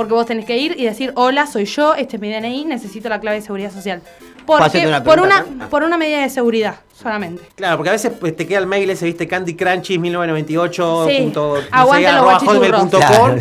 [0.00, 3.10] Porque vos tenés que ir y decir, hola, soy yo, este es mi DNI, necesito
[3.10, 4.00] la clave de seguridad social.
[4.46, 5.44] ¿Puedo Porque, una por, una?
[5.60, 5.66] Ah.
[5.68, 7.42] por una medida de seguridad solamente.
[7.54, 11.06] Claro, porque a veces pues, te queda el mail ese, viste, Candy Crunchy 1998.
[11.08, 11.18] Sí.
[11.20, 11.66] punto- no sé,
[12.00, 12.24] Claro.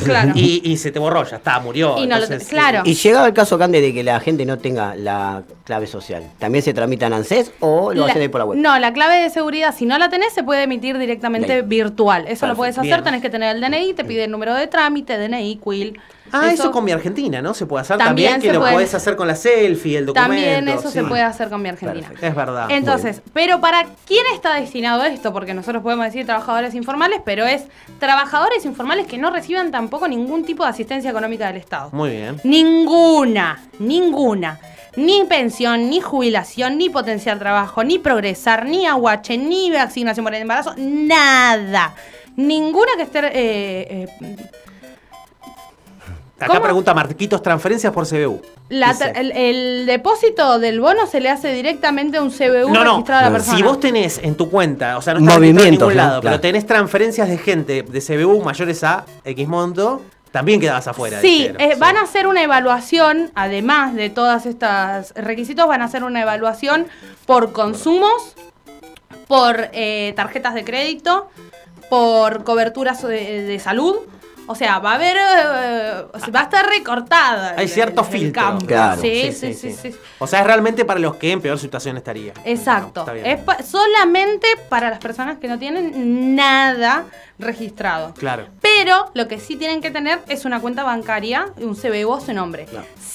[0.03, 0.31] Claro.
[0.35, 1.97] Y, y se te borró, ya está, murió.
[1.97, 2.81] Y no lo- Entonces, claro.
[2.83, 6.61] Y llegado el caso, Cande, de que la gente no tenga la clave social, ¿también
[6.63, 8.57] se tramita en ANSES o lo La- hacen ahí por la web?
[8.59, 11.69] No, la clave de seguridad, si no la tenés, se puede emitir directamente Bien.
[11.69, 12.25] virtual.
[12.27, 13.03] Eso lo puedes hacer, Bien.
[13.05, 15.99] tenés que tener el DNI, te pide el número de trámite, DNI, quill.
[16.31, 17.53] Ah, eso, con mi Argentina, ¿no?
[17.53, 18.73] Se puede hacer También también, que lo puede.
[18.73, 20.33] podés hacer con la selfie, el documento.
[20.33, 22.11] También eso se puede hacer con mi Argentina.
[22.21, 22.67] Es verdad.
[22.69, 25.33] Entonces, pero ¿para quién está destinado esto?
[25.33, 27.63] Porque nosotros podemos decir trabajadores informales, pero es
[27.99, 31.89] trabajadores informales que no reciban tampoco ningún tipo de asistencia económica del Estado.
[31.91, 32.39] Muy bien.
[32.43, 34.59] Ninguna, ninguna.
[34.95, 40.41] Ni pensión, ni jubilación, ni potenciar trabajo, ni progresar, ni aguache, ni asignación por el
[40.41, 41.93] embarazo, nada.
[42.35, 43.19] Ninguna que esté...
[43.19, 44.35] eh, eh,
[46.45, 46.61] Acá ¿Cómo?
[46.61, 48.41] pregunta Marquitos, transferencias por CBU.
[48.69, 52.91] la el, el depósito del bono se le hace directamente a un CBU No, no.
[52.93, 53.57] registrado a la persona.
[53.57, 56.09] Si vos tenés en tu cuenta, o sea, no está registrado en Movimientos, ningún ¿no?
[56.09, 56.37] lado, Claro.
[56.37, 61.19] pero tenés transferencias de gente de CBU mayores a X monto, también quedabas afuera.
[61.19, 61.61] Sí, dijeron.
[61.61, 66.21] eh, van a hacer una evaluación, además de todas estas requisitos, van a hacer una
[66.21, 66.87] evaluación
[67.25, 68.35] por consumos,
[69.27, 71.29] por eh, tarjetas de crédito,
[71.89, 73.95] por coberturas de, de salud.
[74.51, 77.53] O sea, va a haber, eh, va a estar recortada.
[77.55, 78.41] Hay el- cierto el filtro.
[78.41, 78.65] campo.
[78.65, 78.99] Claro.
[78.99, 79.95] Sí, sí, sí, sí.
[80.17, 82.33] O sea, es realmente para los que en peor situación estaría.
[82.45, 83.01] Exacto.
[83.01, 83.25] Está bien.
[83.27, 87.05] es pa- solamente para las personas que no tienen nada
[87.37, 88.13] registrado.
[88.15, 88.47] Claro.
[88.59, 92.33] Pero lo que sí tienen que tener es una cuenta bancaria, un CBU a su
[92.33, 92.65] nombre.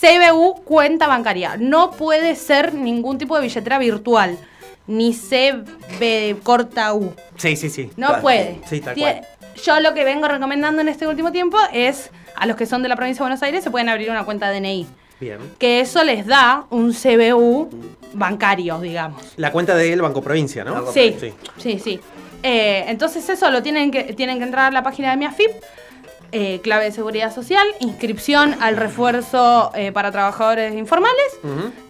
[0.01, 1.57] CBU, cuenta bancaria.
[1.59, 4.39] No puede ser ningún tipo de billetera virtual.
[4.87, 7.15] Ni CB corta U.
[7.37, 7.91] Sí, sí, sí.
[7.97, 8.23] No Claro.
[8.23, 8.61] puede.
[8.69, 9.27] Sí, tal cual.
[9.63, 12.89] Yo lo que vengo recomendando en este último tiempo es a los que son de
[12.89, 14.87] la provincia de Buenos Aires se pueden abrir una cuenta DNI.
[15.21, 15.39] Bien.
[15.59, 17.71] Que eso les da un CBU
[18.15, 19.23] bancario, digamos.
[19.37, 20.91] La cuenta del Banco Provincia, ¿no?
[20.93, 21.17] Sí,
[21.59, 22.01] sí, sí.
[22.43, 25.51] Eh, entonces eso lo tienen que, tienen que entrar a la página de mi AFIP,
[26.33, 31.39] eh, clave de seguridad social, inscripción al refuerzo eh, para trabajadores informales,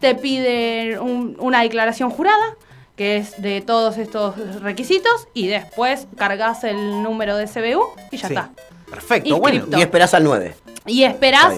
[0.00, 2.56] te piden un- una declaración jurada,
[2.96, 8.28] que es de todos estos requisitos, y después cargas el número de CBU y ya
[8.28, 8.34] Sí.
[8.34, 8.50] está.
[8.88, 9.64] Perfecto, bueno.
[9.76, 10.54] Y esperás al 9.
[10.86, 11.54] Y esperás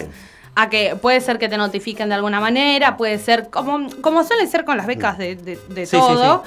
[0.55, 4.47] a que puede ser que te notifiquen de alguna manera, puede ser como, como suele
[4.47, 6.43] ser con las becas de, de- de Sí, sí, todo,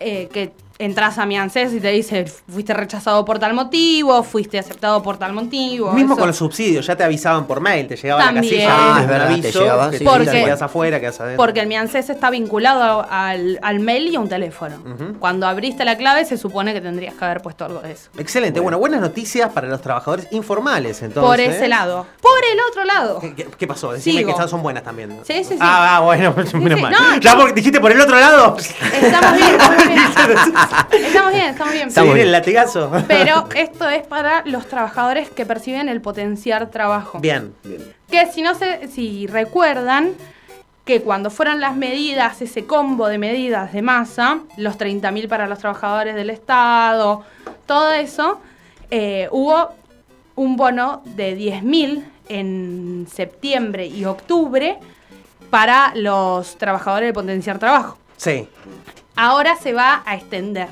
[0.00, 0.52] eh, que
[0.84, 5.16] entras a mi ANSES y te dice fuiste rechazado por tal motivo, fuiste aceptado por
[5.18, 5.92] tal motivo.
[5.92, 6.18] Mismo eso.
[6.20, 8.44] con los subsidios, ya te avisaban por mail, te llegaba También.
[8.44, 10.44] la casilla, Ah, verdad, te aviso, llegaba, que sí, te sí, dicen sí.
[10.44, 11.36] quedas afuera, quedas adentro.
[11.42, 14.76] Porque el mi ANSES está vinculado al, al mail y a un teléfono.
[14.84, 15.18] Ujú.
[15.18, 18.10] Cuando abriste la clave se supone que tendrías que haber puesto algo de eso.
[18.18, 21.28] Excelente, bueno, buenas noticias para los trabajadores informales, entonces.
[21.28, 22.06] por ese lado.
[22.20, 23.20] Por el otro lado.
[23.20, 23.92] ¿Qué, qué- pasó?
[23.92, 24.26] Decime Sigo.
[24.28, 25.10] que estas son buenas también.
[25.10, 25.24] ¿no?
[25.24, 25.58] Sí, sí, sí.
[25.60, 26.82] Ah, ah, bueno, menos sí.
[26.82, 26.92] mal.
[26.92, 27.38] No, ya no.
[27.40, 28.56] porque dijiste por el otro lado.
[28.58, 30.02] Estamos bien, estamos bien.
[30.92, 31.90] Estamos bien, estamos bien.
[31.90, 32.90] Se viene el latigazo.
[33.08, 37.20] Pero esto es para los trabajadores que perciben el potenciar trabajo.
[37.20, 37.54] Bien.
[38.10, 40.14] Que si no se, si recuerdan
[40.84, 45.58] que cuando fueron las medidas, ese combo de medidas de masa, los 30.000 para los
[45.58, 47.22] trabajadores del Estado,
[47.66, 48.40] todo eso,
[48.90, 49.68] eh, hubo
[50.34, 54.78] un bono de 10.000 en septiembre y octubre
[55.50, 57.98] para los trabajadores de potenciar trabajo.
[58.16, 58.48] Sí.
[59.16, 60.68] Ahora se va a extender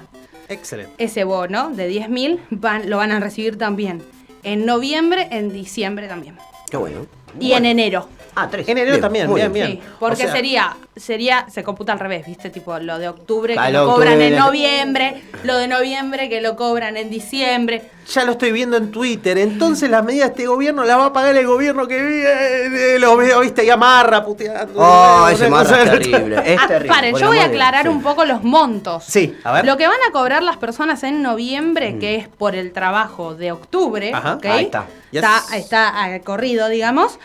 [0.48, 0.92] Excelente.
[1.02, 4.02] ese bono de 10.000 van, lo van a recibir también
[4.42, 6.36] en noviembre, en diciembre también.
[6.70, 7.06] Qué bueno.
[7.38, 8.08] Y en enero.
[8.42, 8.68] Ah, tres.
[8.68, 9.66] En enero también, muy bien, bien.
[9.72, 12.50] Sí, porque O sea- sería, sería, se computa al revés, ¿viste?
[12.50, 16.56] Tipo, lo de octubre que lo octubre cobran en noviembre, lo de noviembre que lo
[16.56, 17.82] cobran en diciembre.
[18.12, 19.38] Ya lo estoy viendo en Twitter.
[19.38, 22.98] Entonces las medidas de este gobierno las va a pagar el gobierno que viene.
[22.98, 24.72] Lo veo, viste, y amarra puteando.
[24.76, 26.42] Oh, ese marra es terrible.
[26.44, 26.88] Es Ah, terrible.
[26.94, 27.88] paren, yo voy a aclarar sí.
[27.88, 29.04] un poco los montos.
[29.04, 29.64] Sí, a ver.
[29.64, 33.52] Lo que van a cobrar las personas en noviembre, que es por el trabajo de
[33.52, 34.44] octubre, Ajá, ¿ok?
[34.46, 34.86] ahí está.
[35.12, 35.22] Yes.
[35.22, 37.18] Está, está ah, corrido, digamos.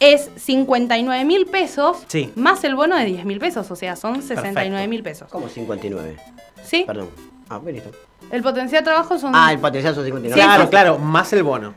[0.00, 2.32] Es 59 mil pesos Sí.
[2.36, 5.28] más el bono de 10 mil pesos, o sea, son 69 mil pesos.
[5.30, 6.16] ¿Cómo 59?
[6.64, 6.84] ¿Sí?
[6.86, 7.10] Perdón.
[7.48, 7.90] Ah, bien, listo.
[8.30, 10.40] El potencial de trabajo son Ah, el potencial son 59.
[10.42, 10.70] Claro, sí.
[10.70, 11.74] claro, más el bono.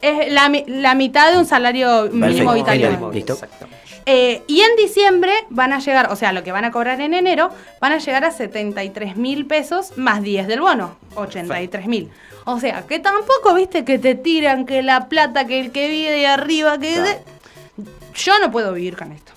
[0.00, 3.12] es la, la mitad de un salario mínimo Perfecto, vital.
[3.14, 3.32] Listo.
[3.34, 3.66] Exacto.
[4.06, 7.12] Eh, y en diciembre van a llegar, o sea, lo que van a cobrar en
[7.12, 7.50] enero,
[7.80, 12.08] van a llegar a 73 mil pesos más 10 del bono, 83 mil.
[12.46, 16.12] O sea, que tampoco, viste, que te tiran, que la plata, que el que vive
[16.12, 16.94] de arriba, que...
[16.94, 17.18] Claro.
[18.18, 19.32] Yo no puedo vivir con esto.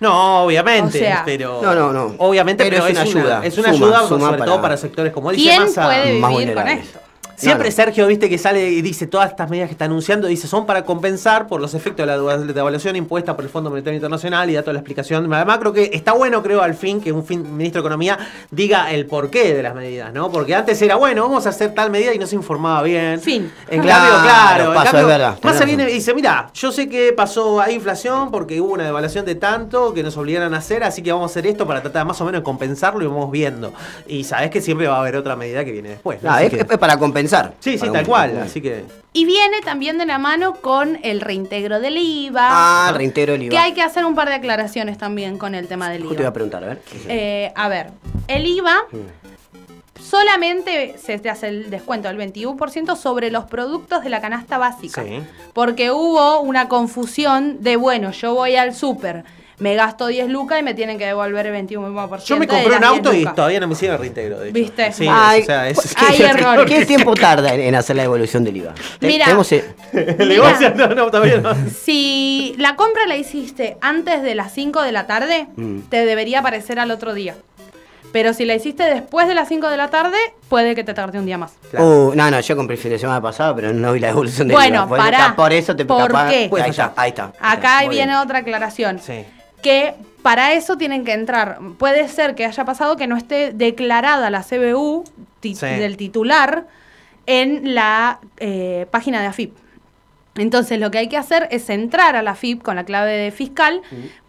[0.00, 1.60] No, obviamente, O sea- pero.
[1.62, 2.14] No, no, no.
[2.18, 3.40] Obviamente, Pero pero, es una ayuda.
[3.46, 5.84] Es una Suma, ayuda, suma sobre para- todo para sectores como dice ¿Quién Massa.
[5.86, 6.98] puede más vivir con esto?
[7.36, 7.70] Siempre.
[7.70, 10.84] Sergio, viste, que sale y dice todas estas medidas que está anunciando, dice son para
[10.84, 14.54] compensar por los efectos de la devalu- devaluación impuesta por el Fondo Monetario Internacional y
[14.54, 15.32] da toda la explicación.
[15.32, 18.18] Además, creo que está bueno, creo, al fin, que un fin- ministro de Economía
[18.50, 20.30] diga el porqué de las medidas, ¿no?
[20.30, 23.20] Porque antes era, bueno, vamos a hacer tal medida y no se informaba bien.
[23.20, 23.52] Fin.
[23.68, 26.50] En Claro, cambio, claro, en pasó, cambio, es verdad, más se viene y dice, mira,
[26.54, 30.54] yo sé que pasó a inflación porque hubo una devaluación de tanto que nos obligaron
[30.54, 33.02] a hacer, así que vamos a hacer esto para tratar más o menos de compensarlo
[33.02, 33.72] y vamos viendo.
[34.06, 36.22] Y sabes que siempre va a haber otra medida que viene después.
[36.22, 36.30] ¿no?
[36.30, 37.25] Así es, que- es para compensar.
[37.60, 38.38] Sí, sí, tal cual.
[38.38, 38.84] Así que.
[39.12, 42.48] Y viene también de la mano con el reintegro del IVA.
[42.50, 43.50] Ah, reintegro del IVA.
[43.50, 46.22] Que hay que hacer un par de aclaraciones también con el tema del Justo te
[46.22, 46.34] iba a IVA.
[46.34, 46.82] preguntar, a ver.
[47.08, 47.90] Eh, a ver,
[48.28, 48.84] el IVA
[50.00, 55.02] solamente se te hace el descuento del 21% sobre los productos de la canasta básica.
[55.02, 55.22] Sí.
[55.52, 59.24] Porque hubo una confusión de, bueno, yo voy al súper,
[59.58, 62.24] me gasto 10 lucas y me tienen que devolver el 21%.
[62.24, 64.38] Yo me de compré un 10 auto y todavía no me hicieron el reintegro.
[64.38, 64.54] de hecho.
[64.54, 64.92] ¿Viste?
[64.92, 65.94] Sí, Ay, o sea, es.
[65.96, 66.66] Hay errores.
[66.66, 68.74] ¿Qué tiempo tarda en, en hacer la evolución del IVA?
[69.00, 69.24] Mira.
[69.24, 69.50] tenemos,
[69.92, 71.54] El negocio, no, no, todavía no.
[71.82, 75.80] Si la compra la hiciste antes de las 5 de la tarde, Mm.
[75.88, 77.34] te debería aparecer al otro día.
[78.12, 80.16] Pero si la hiciste después de las 5 de la tarde,
[80.48, 81.52] puede que te tarde un día más.
[81.74, 84.48] Uh, no, no, yo compré el fin de semana pasado, pero no vi la evolución
[84.48, 84.96] del Bueno, IVA.
[84.96, 86.50] Por, eso- por eso te ¿Por capaz- qué?
[86.62, 87.32] Ahí está, ahí está.
[87.40, 88.18] Acá Muy viene bien.
[88.18, 88.98] otra aclaración.
[89.00, 89.24] Sí.
[89.66, 91.58] Que para eso tienen que entrar.
[91.76, 95.02] Puede ser que haya pasado que no esté declarada la CBU
[95.40, 95.66] ti- Sí.
[95.66, 96.68] del titular
[97.26, 99.52] en la eh, página de AFIP.
[100.36, 103.32] Entonces lo que hay que hacer es entrar a la AFIP con la clave de
[103.32, 103.82] fiscal,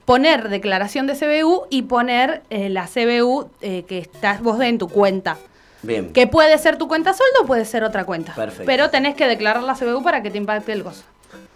[0.06, 4.88] poner declaración de CBU y poner eh, la CBU eh, que estás vos en tu
[4.88, 5.38] cuenta.
[5.84, 6.14] Bien.
[6.14, 8.34] Que puede ser tu cuenta sueldo o puede ser otra cuenta.
[8.34, 8.64] Perfecto.
[8.66, 11.04] Pero tenés que declarar la CBU para que te impacte el gozo.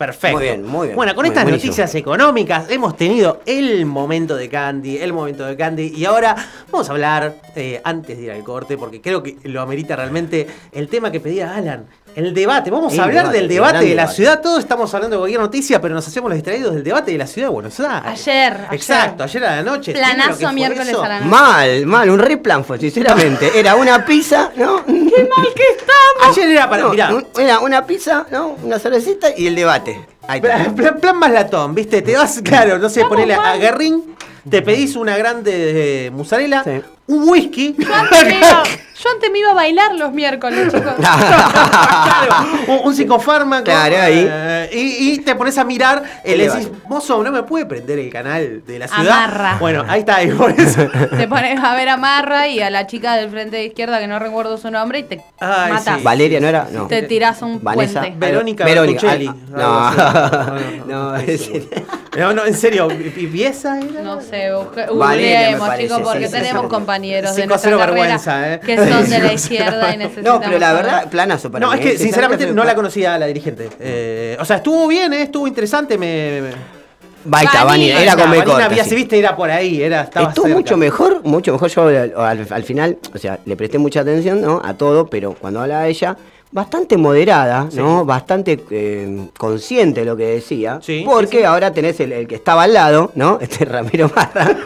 [0.01, 0.37] Perfecto.
[0.37, 0.95] Muy bien, muy bien.
[0.95, 1.69] Bueno, con estas buenísimo.
[1.69, 6.35] noticias económicas hemos tenido el momento de Candy, el momento de Candy, y ahora
[6.71, 10.47] vamos a hablar, eh, antes de ir al corte, porque creo que lo amerita realmente
[10.71, 11.85] el tema que pedía Alan.
[12.15, 14.15] El debate, vamos El a hablar debate, del el debate de la debate.
[14.15, 14.41] ciudad.
[14.41, 17.27] Todos estamos hablando de cualquier noticia, pero nos hacemos los distraídos del debate de la
[17.27, 18.01] ciudad de Buenos Aires.
[18.05, 18.67] Ayer, ayer.
[18.73, 19.91] Exacto, ayer a la noche.
[19.91, 21.03] ¿entiendes lo que Planazo miércoles eso?
[21.03, 21.29] a la noche.
[21.29, 23.51] Mal, mal, un re plan fue, sinceramente.
[23.59, 24.85] Era una pizza, ¿no?
[24.85, 26.37] ¡Qué mal que estamos!
[26.37, 26.83] Ayer era para.
[26.83, 28.55] No, mirá, un- era una pizza, ¿no?
[28.63, 30.05] Una cervecita y el debate.
[30.27, 30.55] Ahí está.
[30.57, 32.01] Plan, plan- plan más latón, ¿viste?
[32.01, 34.15] Te vas, claro, no sé, ponele a Guerrín,
[34.49, 36.81] te pedís una grande eh, mozzarella, Sí.
[37.11, 37.75] Un whisky.
[37.77, 40.93] Yo antes, me iba, yo antes me iba a bailar los miércoles, chicos.
[41.01, 42.35] Claro,
[42.67, 43.63] un, un psicofármaco.
[43.65, 44.27] Claro, ahí.
[44.29, 47.65] eh, y, y te pones a mirar, eh, El le decís, mozo, ¿no me puede
[47.65, 49.23] prender el canal de la ciudad?
[49.23, 49.57] Amarra.
[49.59, 50.87] Bueno, ahí está, y por eso.
[51.17, 54.07] Te pones a ver a Marra y a la chica del frente de izquierda que
[54.07, 55.97] no recuerdo su nombre y te Ay, matas.
[55.97, 56.03] sí.
[56.03, 56.67] Valeria, ¿no era?
[56.71, 56.87] No.
[56.87, 58.01] Te tirás un Vanessa.
[58.01, 58.17] puente.
[58.19, 59.07] Verónica Verónica.
[59.07, 59.31] Bertuccelli.
[59.57, 60.81] ah, Algo así.
[60.87, 61.65] No, no, es- seguro.
[62.17, 64.01] No, no, en serio, ¿y pieza era?
[64.01, 66.69] No sé, busque- Valeria, me googleemos, parece, chicos, porque sí, sí, tenemos sí.
[67.01, 68.59] Compañeros de 5-0 nuestra carrera vergüenza, ¿eh?
[68.59, 70.23] que son de la 5-0 izquierda y necesitan.
[70.23, 71.79] No, pero la verdad, planazo para No, mí.
[71.79, 71.97] es que ¿eh?
[71.97, 73.69] sinceramente no la conocía a la dirigente.
[73.79, 75.97] Eh, o sea, estuvo bien, eh, estuvo interesante.
[75.97, 76.81] Me, me-
[77.23, 78.89] Vanina, Vanina, era con B Vanina corta, había, sí.
[78.89, 80.57] si viste, era por ahí, era, estaba Estuvo cerca.
[80.59, 81.69] mucho mejor, mucho mejor.
[81.69, 84.59] Yo al, al- al final, o sea, le presté mucha atención ¿no?
[84.63, 86.17] a todo, pero cuando hablaba ella,
[86.51, 88.05] bastante moderada, ¿no?
[88.05, 90.79] Bastante eh, consciente de lo que decía.
[90.81, 91.43] Sí, porque sí, sí.
[91.43, 93.37] ahora tenés el, el que estaba al lado, ¿no?
[93.41, 94.57] Este Ramiro Marra.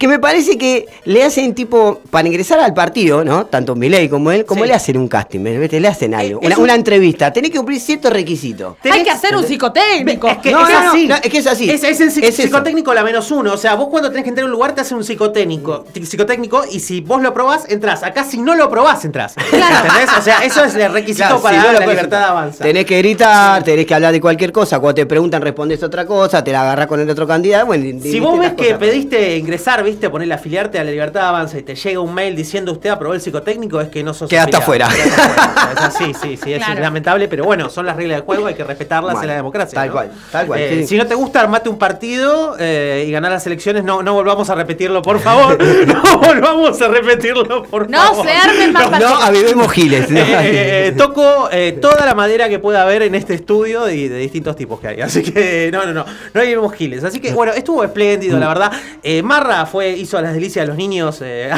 [0.00, 3.44] Que me parece que le hacen tipo, para ingresar al partido, ¿no?
[3.44, 4.68] Tanto Milei como él, como Sí.
[4.68, 5.70] le hacen un casting, ¿ves?
[5.70, 8.76] le hacen algo, una, un- una entrevista, tenés que cumplir ciertos requisitos.
[8.90, 10.26] Hay que hacer un psicotécnico.
[10.28, 11.06] Es que No, es no, así.
[11.06, 11.68] no, es que es así.
[11.68, 12.42] Es, es el psic- Es eso.
[12.44, 13.52] psicotécnico la menos uno.
[13.52, 16.06] O sea, vos cuando tenés que entrar a un lugar te hacen un psicotécnico, ti-
[16.06, 18.02] psicotécnico y si vos lo probás, entras.
[18.02, 19.34] Acá si no lo probás, entras.
[19.52, 20.08] ¿Entendés?
[20.18, 22.64] O sea, eso es el requisito Claro, para si no la libertad de avanza.
[22.64, 24.78] Tenés que gritar, tenés que hablar de cualquier cosa.
[24.80, 27.66] Cuando te preguntan, respondes otra cosa, te la agarrás con el otro candidato.
[27.66, 31.58] Bueno, Si vos ves que pediste ingresar, viste, ponerle afiliarte a la libertad de avanza
[31.58, 34.56] y te llega un mail diciendo usted aprobó el psicotécnico, es que no sos Quedaste
[34.56, 34.90] afiliado.
[34.92, 35.84] afuera.
[35.86, 36.80] Así, sí, sí, es Claro.
[36.80, 39.74] lamentable, pero bueno, son las reglas del juego, hay que respetarlas Bueno, en la democracia.
[39.74, 39.92] tal ¿no?
[39.94, 40.86] cual, tal cual, Eh, sí.
[40.88, 44.48] Si no te gusta, armate un partido eh, y ganar las elecciones, no, no volvamos
[44.50, 45.58] a repetirlo, por favor.
[45.86, 48.26] no volvamos a repetirlo, por No favor.
[48.26, 49.24] se armen más No, partidos.
[49.24, 50.10] avivemos giles.
[50.10, 50.20] ¿no?
[50.20, 54.56] Eh, toco eh, toda la madera que pueda haber en este estudio y de distintos
[54.56, 55.00] tipos que hay.
[55.00, 56.04] Así que no, no, no.
[56.34, 57.04] No hay vemos giles.
[57.04, 58.72] Así que bueno, estuvo espléndido, la verdad.
[59.02, 61.50] Eh, Marra fue, hizo las delicias de los niños eh,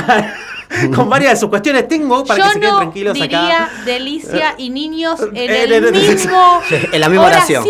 [0.94, 1.86] con varias de sus cuestiones.
[1.88, 3.70] Tengo para Yo que se queden no tranquilos diría acá.
[3.84, 6.60] delicia y niños en Eh, el mismo
[6.92, 7.64] en la misma oración.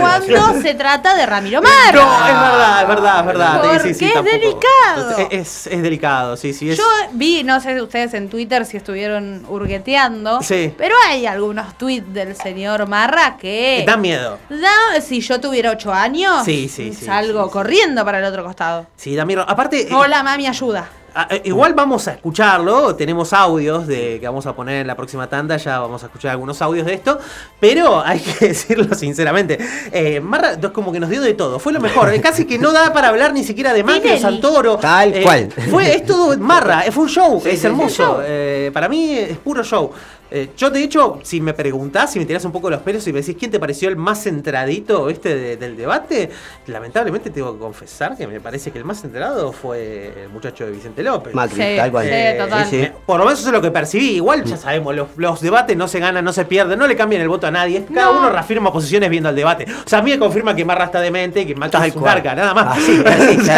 [0.00, 1.92] cuando se trata de Ramiro Marra.
[1.92, 3.60] No, es verdad, es verdad, es verdad.
[3.62, 4.36] Porque sí, sí, es tampoco.
[4.36, 5.28] delicado.
[5.30, 6.70] Es, es delicado, sí, sí.
[6.70, 10.72] Es, Yo vi, no sé ustedes en Twitter si estuvieron hurgueteando, Sí.
[10.76, 14.38] pero hay algunos tweets del señor Marra que da miedo.
[14.48, 18.86] da- si yo tuviera ocho años, Sí, sí, sí, salgo corriendo para el otro costado.
[18.96, 19.44] Sí, da miedo.
[19.48, 19.88] Aparte.
[19.94, 20.88] Hola, mami, ayuda.
[21.16, 24.96] Ah, eh, igual vamos a escucharlo, tenemos audios de que vamos a poner en la
[24.96, 27.20] próxima tanda, ya vamos a escuchar algunos audios de esto,
[27.60, 29.56] pero hay que decirlo sinceramente,
[29.92, 32.58] eh, Marra es como que nos dio de todo, fue lo mejor, eh, casi que
[32.58, 34.20] no da para hablar ni siquiera de Macri o Tinelli.
[34.22, 34.76] Santoro.
[34.78, 35.52] Tal Eh, cual.
[35.70, 39.38] Fue, es todo Marra, fue un show, Sí, es sí, hermoso, eh, para mí es
[39.38, 39.92] puro show.
[40.30, 43.12] Eh, yo de hecho, si me preguntás, si me tirás un poco los pelos y
[43.12, 46.28] me decís quién te pareció el más centradito este de- del debate,
[46.66, 50.72] lamentablemente tengo que confesar que me parece que el más centrado fue el muchacho de
[50.72, 51.34] Vicente López.
[51.34, 52.06] Macri, Sí, tal cual.
[52.06, 52.68] Sí, total.
[52.72, 54.10] eh, Por lo menos eso es lo que percibí.
[54.16, 57.22] Igual ya sabemos, los, los debates no se ganan, no se pierden, no le cambian
[57.22, 57.84] el voto a nadie.
[57.94, 58.18] Cada No.
[58.18, 59.66] uno reafirma posiciones viendo el debate.
[59.84, 61.94] O sea, a mí me confirma que Marra está demente y que Macri Tal es
[61.94, 62.14] un cual.
[62.14, 62.78] garca, nada más.
[62.78, 63.48] Así, así, es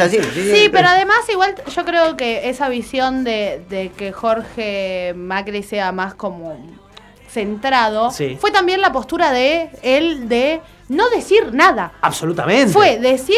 [0.00, 0.52] así, es así.
[0.54, 5.92] Sí, pero además igual yo creo que esa visión de, de que Jorge Macri sea
[5.92, 6.58] más como
[7.30, 8.36] centrado Sí.
[8.40, 11.92] fue también la postura de él de no decir nada.
[12.00, 12.72] Absolutamente.
[12.72, 13.36] Fue decir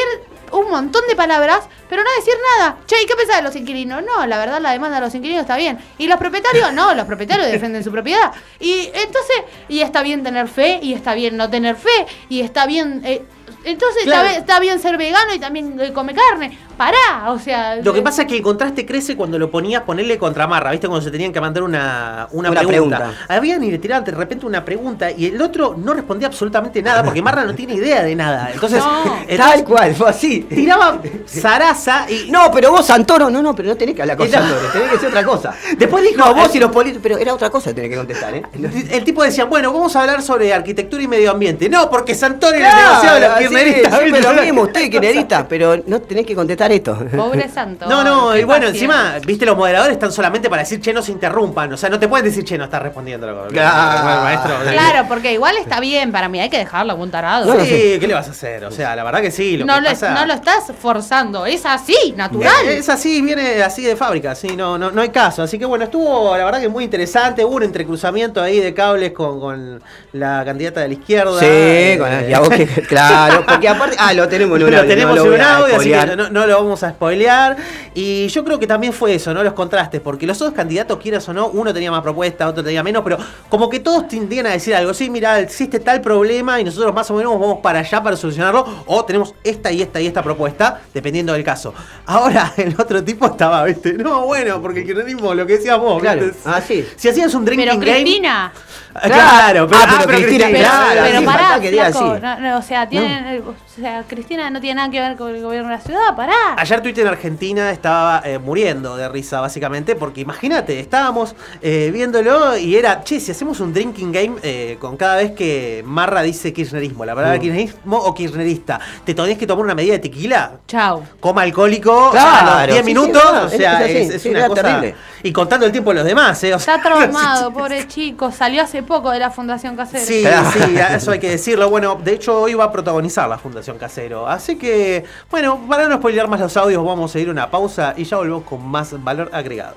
[0.53, 2.79] un montón de palabras, pero no decir nada.
[2.87, 4.03] Che, ¿y qué pensás de los inquilinos?
[4.03, 5.79] No, la verdad la demanda de los inquilinos está bien.
[5.99, 6.73] ¿Y los propietarios?
[6.73, 8.33] No, los propietarios defienden su propiedad.
[8.61, 12.67] Y entonces, y está bien tener fe, y está bien no tener fe, y está
[12.67, 13.03] bien...
[13.05, 13.25] eh,
[13.65, 14.23] entonces Claro.
[14.23, 16.57] está, bien, está bien ser vegano y también eh, come carne.
[16.77, 17.77] Pará, o sea...
[17.77, 20.71] Lo que eh, pasa es que el contraste crece cuando lo ponías ponerle contra Marra,
[20.71, 20.87] ¿viste?
[20.87, 22.99] Cuando se tenían que mandar una, una, Una pregunta.
[22.99, 23.25] pregunta.
[23.29, 27.03] Habían y le tiraban de repente una pregunta y el otro no respondía absolutamente nada
[27.03, 28.51] porque Marra no tiene idea de nada.
[28.55, 28.83] Entonces,
[29.27, 30.41] entonces Tal cual, fue así.
[30.43, 32.31] tiraba zaraza y.
[32.31, 34.87] No, pero vos, Santoro, no, no, pero no tenés que hablar con Era- Santoro, tenés
[34.89, 35.55] que decir otra cosa.
[35.77, 36.19] Después dijo.
[36.19, 38.43] No, vos y los políticos, pero era otra cosa que tenés que contestar, ¿eh?
[38.91, 41.69] El tipo decía, bueno, vamos a hablar sobre arquitectura y medio ambiente.
[41.69, 43.99] No, porque Santoro era Claro, negociado de los sí, kirchneristas.
[43.99, 46.99] siempre lo mismo, usted kirchnerista, pero no tenés que contestar esto.
[47.17, 47.87] Pobre santo.
[47.89, 51.13] No, no, y bueno, encima, viste, los moderadores están solamente para decir, che, no se
[51.13, 51.73] interrumpan.
[51.73, 53.27] O sea, no te pueden decir, che, no estás respondiendo.
[53.49, 54.71] Claro.
[54.71, 57.53] Claro, porque igual está bien para mí, hay que dejarlo algún tarado.
[57.65, 58.65] Sí, ¿qué le vas a hacer?
[58.65, 59.57] O sea, la verdad que sí.
[59.57, 62.67] Lo no, que lo, pasa- no lo estás forzando, es así, natural.
[62.67, 65.43] Eh, Es así, viene así de fábrica, sí, no, no, no hay caso.
[65.43, 67.45] Así que bueno, estuvo la verdad que muy interesante.
[67.45, 69.83] Hubo un entrecruzamiento ahí de cables con, con
[70.13, 71.39] la candidata de la izquierda.
[71.41, 74.65] Sí, Eh, con la- y a vos que- claro, porque aparte, ah, lo tenemos en
[74.67, 76.83] un lo audio, tenemos no lo en un audio, así que no, no lo vamos
[76.83, 77.57] a spoilear.
[77.95, 79.43] Y yo creo que también fue eso, ¿no?
[79.43, 82.83] Los contrastes, porque los otros candidatos, quieras o no, uno tenía más propuesta, otro tenía
[82.83, 83.19] menos, pero
[83.49, 84.95] como que todos tendían a decir algo.
[84.95, 88.85] Sí, mira, existe tal problema y nosotros más o menos vamos para allá para solucionarlo,
[88.87, 91.75] o tenemos esta y esta y esta propuesta, dependiendo del caso.
[92.07, 93.95] Ahora el otro tipo estaba, ¿viste?
[93.95, 96.39] No, bueno, porque el kirchnerismo, lo que decías vos, Claro, ¿viste?
[96.45, 96.87] ah, sí.
[96.97, 98.03] Si hacías un drinking Pero game.
[98.03, 98.53] Cristina,
[99.01, 102.21] Claro, pero, Ah, pero pero Cristina, Cristina, claro, pero pará, que flaco, así.
[102.23, 105.43] no, no, o sea, tienen, o sea, Cristina no tiene nada que ver con el
[105.43, 106.35] gobierno de la ciudad, pará.
[106.57, 112.57] Ayer Twitter en Argentina estaba eh, muriendo de risa, básicamente, porque imagínate, estábamos eh, viéndolo
[112.57, 116.53] y era, che, si hacemos un drinking game eh, con cada vez que Marra dice
[116.53, 117.41] kirchnerismo, la palabra Mm.
[117.41, 121.03] kirchnerismo o kirchnerista, te tenías que tomar una medida de tequila, Chao.
[121.21, 124.63] coma alcohólico Claro, a los 10 sí, minutos, sí, o sea, es es, una cosa
[124.63, 124.95] terrible.
[125.23, 126.55] Y contando el tiempo de los demás, ¿eh?
[126.55, 130.05] O sea, Está traumado, pobre chico, salió hace poco de la Fundación Casero.
[130.05, 131.69] Sí, sí, eso hay que decirlo.
[131.71, 134.29] Bueno, de hecho hoy va a protagonizar la Fundación Casero.
[134.29, 137.95] Así que, bueno, para no spoilear más los audios, vamos a ir a una pausa
[137.97, 139.77] y ya volvemos con más valor agregado.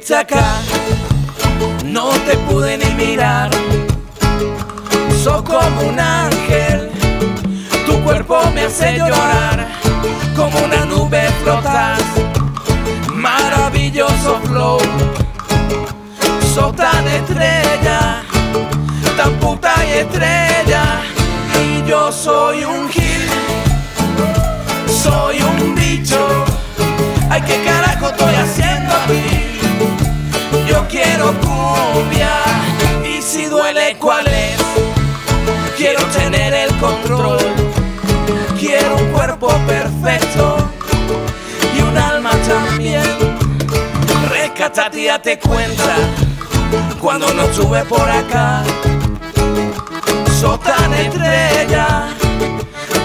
[0.00, 0.58] Acá,
[1.84, 3.50] no te pude ni mirar.
[5.22, 6.90] Sos como un ángel,
[7.84, 9.68] tu cuerpo me hace llorar.
[10.34, 12.00] Como una nube flotas,
[13.12, 14.78] maravilloso flow.
[16.54, 18.22] Sos tan estrella,
[19.18, 21.02] tan puta y estrella.
[21.62, 23.28] Y yo soy un gil,
[25.02, 25.81] soy un
[33.98, 34.56] ¿cuál es?
[35.76, 37.38] Quiero tener el control.
[38.58, 40.56] Quiero un cuerpo perfecto
[41.76, 43.02] y un alma también.
[44.30, 45.96] Rescatate y date cuenta
[47.00, 48.62] cuando no estuve por acá.
[50.40, 52.06] Sos tan estrella,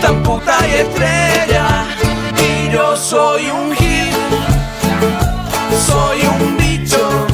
[0.01, 1.85] tan puta y estrella.
[2.37, 4.13] Y yo soy un hit,
[5.87, 7.27] soy un bicho.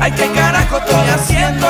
[0.00, 1.63] Ay, ¿qué carajo estoy haciendo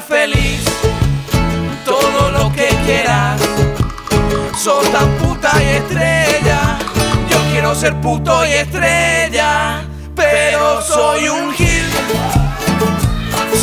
[0.00, 0.64] feliz,
[1.84, 3.40] todo lo que quieras.
[4.56, 6.78] Sos tan puta y estrella,
[7.30, 9.82] yo quiero ser puto y estrella,
[10.14, 11.86] pero soy un gil,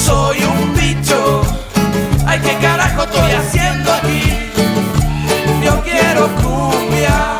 [0.05, 1.41] soy un bicho.
[2.25, 4.23] Ay, ¿qué carajo estoy haciendo aquí?
[5.63, 7.30] Yo quiero cumbia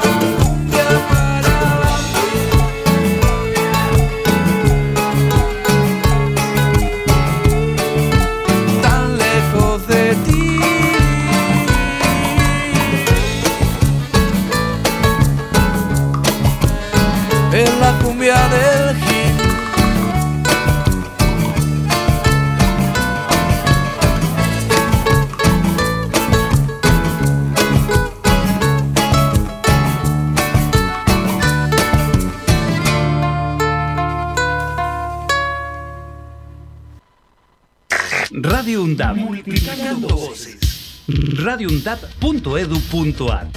[41.08, 41.44] voces.
[41.44, 43.48] radioundap.edu.ar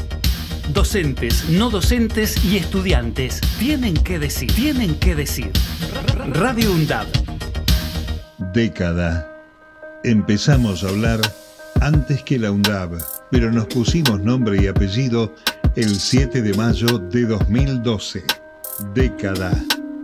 [0.72, 5.51] Docentes, no docentes y estudiantes tienen que decir, tienen que decir.
[6.32, 7.07] Radio UNDAP.
[8.55, 9.30] Década.
[10.05, 11.20] Empezamos a hablar
[11.82, 12.99] antes que la UNDAB,
[13.30, 15.34] pero nos pusimos nombre y apellido
[15.76, 18.24] el 7 de mayo de 2012.
[18.95, 19.53] Década.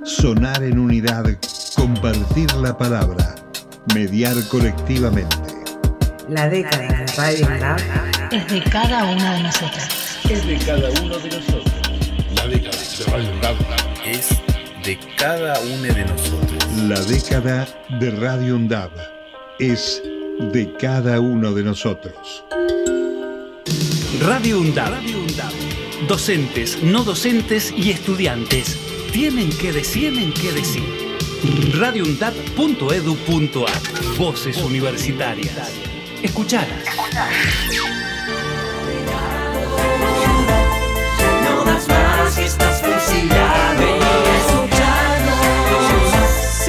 [0.05, 1.25] Sonar en unidad,
[1.75, 3.35] compartir la palabra,
[3.95, 5.37] mediar colectivamente.
[6.29, 7.81] La década Radio Lab
[8.31, 9.83] Es de cada uno de nosotros.
[10.29, 11.65] Es de cada uno de nosotros.
[12.37, 13.57] La década de Radio Lab
[14.05, 14.29] es
[14.85, 16.65] de cada uno de nosotros.
[16.89, 17.67] La década
[17.99, 18.91] de Radio UNDAB
[19.59, 20.03] es
[20.53, 22.45] de cada uno de nosotros.
[24.21, 24.93] Radio UNDAB.
[26.07, 28.79] Docentes, no docentes y estudiantes
[29.13, 30.85] tienen que decir, tienen que decir.
[31.75, 35.90] radioundap.edu.ar Voces universitarias.
[36.23, 36.69] Escuchalas.
[41.45, 42.83] No das más y estás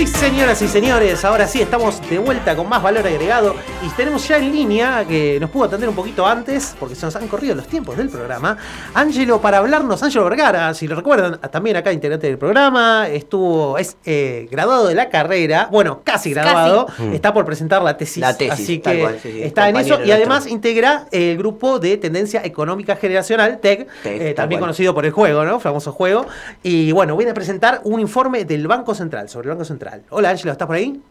[0.02, 3.54] Sí, señoras y señores, ahora sí estamos de vuelta con más valor agregado
[3.86, 7.16] y tenemos ya en línea, que nos pudo atender un poquito antes, porque se nos
[7.16, 8.58] han corrido los tiempos del programa,
[8.96, 13.96] Ángelo para hablarnos, Ángelo Vergara, si lo recuerdan, también acá integrante del programa, estuvo, es
[14.04, 17.14] eh, graduado de la carrera, bueno, casi graduado, Casi.
[17.14, 20.04] está por presentar la tesis, La tesis, así que cual, sí, sí, está en eso
[20.04, 20.54] y además nuestro.
[20.54, 24.70] integra el grupo de Tendencia Económica Generacional, TEC, TEC, eh, también cual.
[24.70, 25.60] conocido por el juego, ¿no?
[25.60, 26.26] Famoso juego.
[26.64, 29.91] Y bueno, viene a presentar un informe del Banco Central, sobre el Banco Central.
[30.10, 31.02] Hola Ángelo, ¿estás por ahí?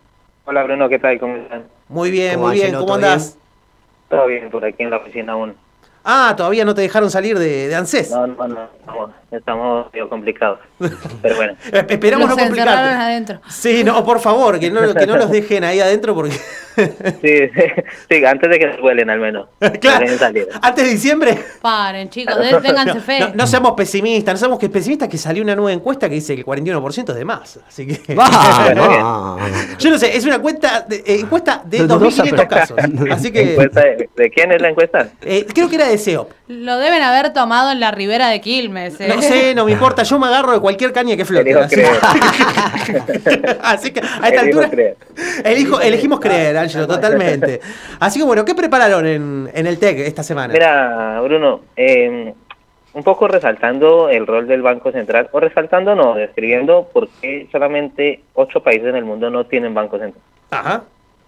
[0.45, 1.19] Hola Bruno, ¿qué tal?
[1.19, 1.65] ¿Cómo están?
[1.89, 2.67] Muy bien, ¿Cómo muy bien.
[2.69, 2.79] Ángelo?
[2.81, 3.37] ¿Cómo ¿Todo andás?
[4.09, 5.55] Todo bien por aquí en la oficina aún.
[6.03, 8.11] Ah, todavía no te dejaron salir de, de ANSES.
[8.11, 10.59] No, no, no, estamos, estamos medio complicados.
[11.21, 11.53] Pero bueno.
[11.89, 12.73] Esperamos Los no complicarte.
[12.95, 13.41] adentro.
[13.51, 16.35] Sí, no, por favor, que no, que no los dejen ahí adentro porque
[16.77, 17.51] Sí,
[18.09, 19.49] sí, antes de que se vuelen al menos.
[19.81, 20.07] Claro.
[20.63, 23.21] Antes de diciembre Paren, chicos, de- ténganse fe.
[23.21, 26.35] no, no seamos pesimistas, no seamos que pesimistas que salió una nueva encuesta que dice
[26.35, 27.59] que el 41% es de más.
[27.67, 28.15] Así que
[29.79, 32.79] yo no sé, es una cuenta de, eh, encuesta de Dudosa, 2.500 pero- casos.
[33.11, 35.09] Así que ¿Encuesta de, de quién es la encuesta?
[35.23, 36.31] eh, creo que era de SEOP.
[36.49, 39.01] Lo deben haber tomado en la ribera de Quilmes.
[39.01, 39.09] ¿eh?
[39.09, 41.51] No sé, no me importa, yo me agarro de cualquier caña que flote.
[41.51, 43.59] Elijo Así, creer.
[43.63, 44.97] así que a esta Elijo altura creer.
[45.45, 47.61] elijo- elegimos creer, Ángelo, totalmente.
[48.01, 50.53] Así que bueno, ¿qué prepararon en, en el TEC esta semana?
[50.53, 52.33] Mira, Bruno, eh,
[52.93, 58.21] un poco resaltando el rol del Banco Central, o resaltando no, describiendo por qué solamente
[58.35, 60.23] ocho países en el mundo no tienen Banco Central.
[60.51, 60.85] Ajá.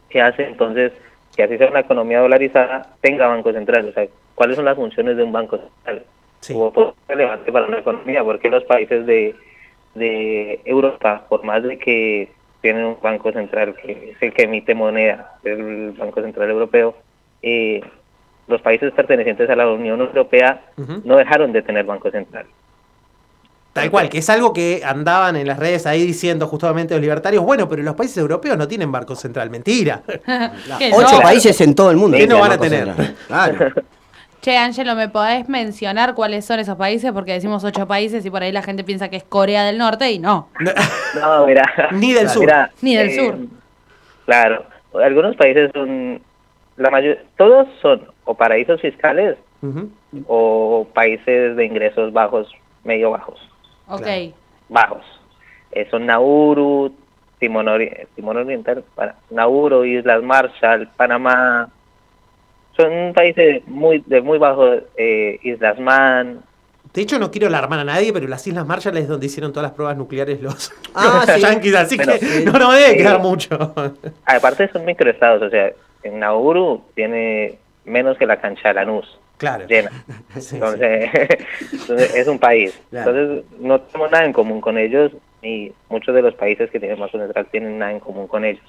[0.09, 0.93] ¿Qué hace entonces
[1.37, 3.89] que así sea una economía dolarizada tenga Banco Central?
[3.89, 6.03] O sea, ¿cuáles son las funciones de un Banco Central?
[6.41, 6.55] Sí.
[6.57, 9.35] O pues, relevante para una economía, porque los países de,
[9.95, 12.29] de Europa, por más de que
[12.63, 16.97] tienen un Banco Central que es el que emite moneda, el Banco Central Europeo,
[17.43, 17.83] eh,
[18.47, 20.63] los países pertenecientes a la Unión Europea
[21.05, 22.47] no dejaron de tener Banco Central.
[23.73, 27.43] Tal cual, que es algo que andaban en las redes ahí diciendo justamente los libertarios,
[27.43, 29.49] bueno, pero los países europeos no tienen banco central.
[29.49, 30.03] Mentira.
[30.93, 31.23] Ocho no.
[31.23, 32.19] países en todo el mundo.
[32.19, 32.95] ¿Qué no van a tener?
[32.95, 33.17] Central.
[33.29, 33.73] Claro.
[34.43, 37.13] Che, Ángelo, ¿me podés mencionar cuáles son esos países?
[37.13, 40.11] Porque decimos ocho países y por ahí la gente piensa que es Corea del Norte
[40.11, 40.49] y no.
[41.15, 41.63] No, mira.
[41.93, 42.41] Ni del sur.
[42.41, 43.37] Mira, Ni del eh, sur.
[44.27, 44.65] Claro,
[45.01, 46.21] algunos países son,
[46.77, 49.37] la mayor, todos son o paraísos fiscales
[50.27, 53.39] o países de ingresos bajos, medio bajos,
[53.87, 54.35] Ok.
[54.69, 55.05] bajos.
[55.71, 56.93] Eh, son Nauru,
[57.39, 61.69] Timón Oriental, para, Nauru, Islas Marshall, Panamá.
[62.77, 66.41] Son países muy de muy bajos, eh, Islas Man,
[66.95, 69.65] De hecho, no quiero alarmar a nadie, pero las Islas Marshall es donde hicieron todas
[69.69, 71.41] las pruebas nucleares los, Ah, los sí.
[71.41, 73.75] yanquis, así que no nos debe quedar mucho.
[74.25, 79.19] Aparte son microestados, o sea, en Nauru tiene menos que la cancha de Lanús.
[79.39, 79.67] Claro.
[79.67, 79.91] Llena.
[80.39, 81.11] Sí, Entonces,
[81.73, 82.79] entonces, es un país.
[82.91, 83.11] Claro.
[83.11, 85.13] Entonces, no tenemos nada en común con ellos
[85.43, 88.65] y muchos de los países que tienen Banco Central tienen nada en común con ellos.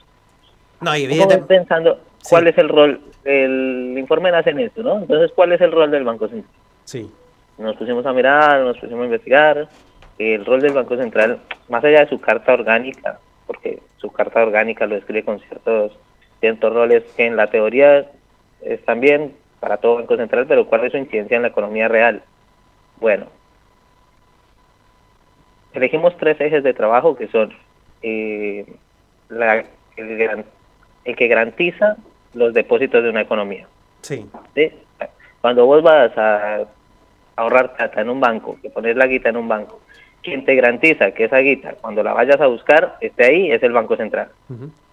[0.84, 1.47] No, y evidentemente.
[1.47, 4.97] pensando cuál es el rol, el informe nace en esto, ¿no?
[4.99, 6.53] Entonces, ¿cuál es el rol del Banco Central?
[6.86, 7.09] Sí.
[7.57, 9.67] Nos pusimos a mirar, nos pusimos a investigar.
[10.19, 14.86] El rol del Banco Central, más allá de su carta orgánica, porque su carta orgánica
[14.86, 15.91] lo describe con ciertos,
[16.39, 18.05] ciertos roles que en la teoría
[18.61, 22.21] están bien para todo Banco Central, pero ¿cuál es su incidencia en la economía real?
[22.99, 23.25] Bueno,
[25.73, 27.53] elegimos tres ejes de trabajo que son
[28.01, 28.65] eh,
[29.29, 29.63] la-
[29.97, 30.45] el,
[31.06, 31.97] el que garantiza
[32.34, 33.68] los depósitos de una economía.
[34.01, 34.26] Sí.
[34.56, 34.72] ¿sí?
[35.41, 36.66] Cuando vos vas a
[37.36, 39.82] ahorrar plata en un banco, que pones la guita en un banco,
[40.22, 43.74] quien te garantiza que esa guita, cuando la vayas a buscar, esté ahí, es el
[43.74, 44.30] Banco Central.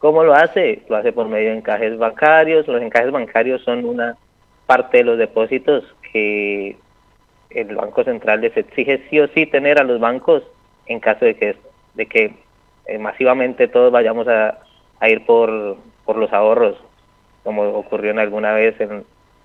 [0.01, 0.83] ¿Cómo lo hace?
[0.89, 2.67] Lo hace por medio de encajes bancarios.
[2.67, 4.17] Los encajes bancarios son una
[4.67, 6.77] parte de los depósitos que
[7.51, 10.43] el Banco Central les exige sí o sí tener a los bancos
[10.87, 11.57] en caso de que,
[11.95, 12.35] de que
[12.87, 14.59] eh, masivamente todos vayamos a,
[14.99, 15.77] a ir por,
[16.11, 16.75] por los ahorros,
[17.45, 19.05] como ocurrió en alguna vez en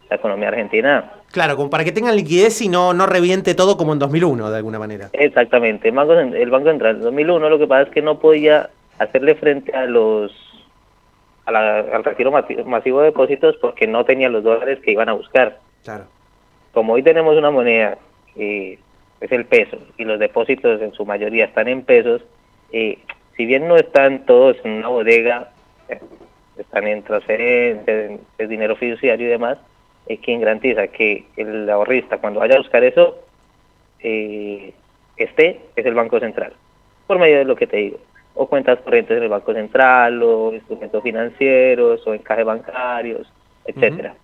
[0.09, 1.11] la economía argentina.
[1.31, 4.57] Claro, como para que tengan liquidez y no, no reviente todo como en 2001, de
[4.57, 5.09] alguna manera.
[5.13, 5.89] Exactamente.
[5.89, 9.35] El Banco, el Banco Central en 2001 lo que pasa es que no podía hacerle
[9.35, 10.31] frente a los
[11.45, 15.09] a la- al retiro masi- masivo de depósitos porque no tenía los dólares que iban
[15.09, 15.59] a buscar.
[15.83, 16.05] Claro.
[16.73, 17.99] Como hoy tenemos una moneda
[18.33, 18.79] que
[19.21, 22.23] es el peso y los depósitos en su mayoría están en pesos,
[22.71, 22.97] eh,
[23.37, 25.51] si bien no están todos en una bodega,
[26.57, 29.57] están en transferencias, es dinero fiduciario y demás,
[30.07, 33.17] es quien garantiza que el ahorrista cuando vaya a buscar eso
[33.99, 34.73] eh,
[35.17, 36.53] esté, es el Banco Central,
[37.07, 37.97] por medio de lo que te digo,
[38.35, 43.31] o cuentas corrientes en el Banco Central, o instrumentos financieros, o encajes bancarios,
[43.65, 44.15] etcétera.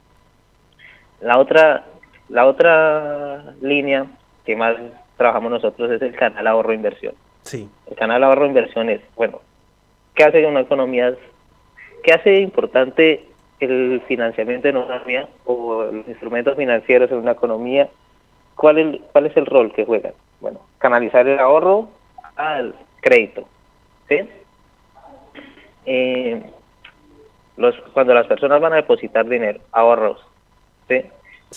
[1.21, 1.85] La otra,
[2.29, 4.05] la otra línea
[4.45, 4.75] que más
[5.17, 7.13] trabajamos nosotros es el canal ahorro inversión.
[7.43, 7.69] Sí.
[7.87, 9.41] El canal ahorro inversión es, bueno,
[10.13, 11.15] ¿qué hace una economía?
[12.03, 13.25] ¿Qué hace importante
[13.59, 17.89] el financiamiento en una economía o los instrumentos financieros en una economía?
[18.55, 20.13] ¿Cuál es, cuál es el rol que juegan?
[20.39, 21.89] Bueno, canalizar el ahorro
[22.35, 23.47] al crédito.
[24.09, 24.27] ¿sí?
[25.85, 26.43] Eh,
[27.57, 30.25] los, cuando las personas van a depositar dinero, ahorros,
[30.87, 31.01] ¿sí?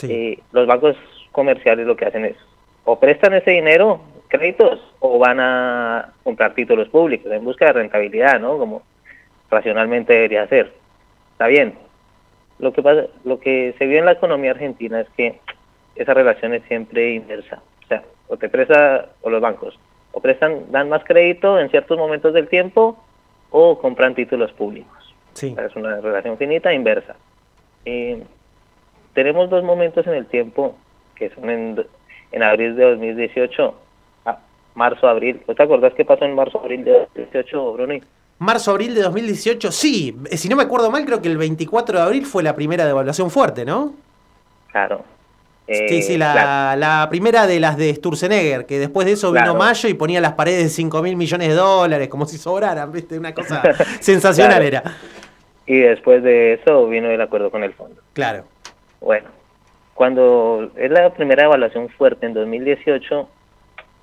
[0.09, 0.97] Eh, los bancos
[1.31, 2.37] comerciales lo que hacen es
[2.85, 8.39] o prestan ese dinero, créditos, o van a comprar títulos públicos en busca de rentabilidad,
[8.41, 8.59] ¿no?
[8.59, 8.83] Como
[9.51, 10.73] racionalmente debería ser.
[11.33, 11.75] Está bien.
[12.59, 15.41] Lo que pasa, lo que se vio en la economía argentina es que
[15.97, 17.63] esa relación es siempre inversa.
[17.85, 19.79] O sea, o te presta, o los bancos,
[20.13, 22.97] o prestan, dan más crédito en ciertos momentos del tiempo,
[23.51, 25.15] o compran títulos públicos.
[25.35, 25.55] Sí.
[25.59, 27.17] Es una relación finita e inversa.
[27.85, 28.23] Eh,
[29.15, 30.77] tenemos dos momentos en el tiempo
[31.15, 31.87] que son en,
[32.33, 33.75] en abril de 2018,
[34.27, 34.39] a
[34.75, 35.41] marzo, abril.
[35.47, 38.03] ¿Tú te acordás qué pasó en marzo, abril de 2018, Bruni?
[38.39, 40.17] Marzo, abril de 2018, sí.
[40.31, 42.85] Eh, Si no me acuerdo mal, creo que el 24 de abril fue la primera
[42.85, 43.95] devaluación fuerte, ¿no?
[44.73, 45.05] Claro.
[45.69, 46.81] sí, Eh, sí, la, claro.
[46.81, 49.55] la primera de las de Sturzenegger, que después de eso vino.
[49.55, 53.19] Mayo y ponía las paredes de 5 mil millones de dólares, como si sobraran, ¿viste?
[53.19, 53.63] Una cosa
[54.01, 54.67] sensacional Claro.
[54.67, 54.83] era.
[55.67, 58.01] Y después de eso vino el acuerdo con el fondo.
[58.13, 58.45] Claro.
[59.01, 59.29] Bueno,
[59.95, 63.29] cuando es la primera evaluación fuerte en 2018,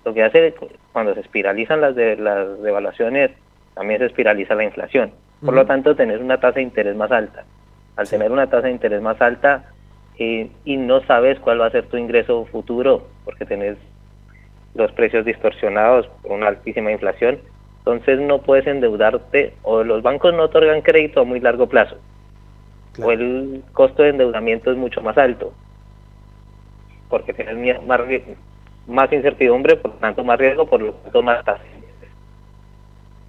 [0.05, 0.55] lo que hace
[0.93, 3.31] cuando se espiralizan las, de, las devaluaciones,
[3.81, 5.11] también se espiraliza la inflación.
[5.43, 7.45] Por lo tanto, tener una tasa de interés más alta.
[7.95, 9.71] Al tener una tasa de interés más alta
[10.19, 13.77] eh, y no sabes cuál va a ser tu ingreso futuro, porque tenés
[14.75, 17.39] los precios distorsionados por una altísima inflación,
[17.79, 21.97] entonces no puedes endeudarte o los bancos no otorgan crédito a muy largo plazo
[23.03, 25.53] o el costo de endeudamiento es mucho más alto
[27.09, 27.57] porque tienes
[28.87, 31.80] más, incertidumbre, por lo tanto más riesgo, por lo tanto más tasas.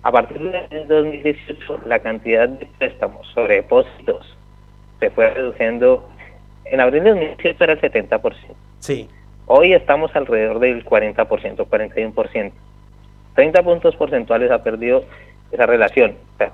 [0.02, 4.26] A partir de 2018 la cantidad de préstamos sobre depósitos
[5.00, 6.08] se fue reduciendo.
[6.64, 8.34] En abril de 2018 era el 70%.
[8.80, 9.08] Sí.
[9.46, 12.52] Hoy estamos alrededor del 40%, 41%.
[13.34, 15.04] 30 puntos porcentuales ha perdido
[15.50, 16.14] esa relación.
[16.34, 16.52] O sea,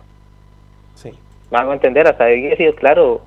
[0.94, 1.12] Sí.
[1.50, 3.22] van a entender, hasta ahí he sido claro.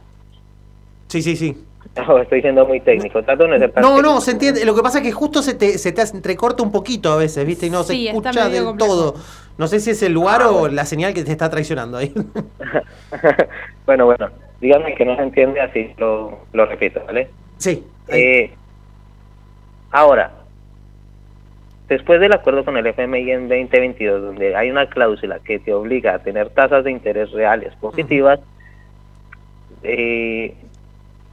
[1.07, 1.57] Sí, sí, sí.
[2.07, 3.21] No, estoy siendo muy técnico.
[3.23, 4.13] Trato de no ser tan No, técnico.
[4.13, 4.63] no, se entiende.
[4.65, 7.45] Lo que pasa es que justo se te, se te entrecorta un poquito a veces,
[7.45, 7.65] ¿viste?
[7.65, 8.93] Y no Sí, se escucha del complejo.
[9.11, 9.15] todo.
[9.57, 12.13] No sé si es el lugar Ah, o la señal que te está traicionando ahí.
[13.85, 14.29] bueno, bueno,
[14.59, 17.29] díganme que no se entiende así, lo, lo repito, ¿vale?
[17.57, 17.85] Sí.
[18.07, 18.51] Eh,
[19.91, 20.31] ahora,
[21.89, 26.15] después del acuerdo con el FMI en 2022, donde hay una cláusula que te obliga
[26.15, 28.39] a tener tasas de interés reales positivas,
[29.83, 30.55] eh,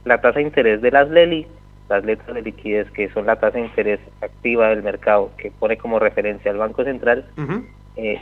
[0.05, 1.47] la tasa de interés de las LELI,
[1.89, 5.77] las letras de liquidez, que son la tasa de interés activa del mercado, que pone
[5.77, 7.25] como referencia al Banco Central,
[8.05, 8.21] eh,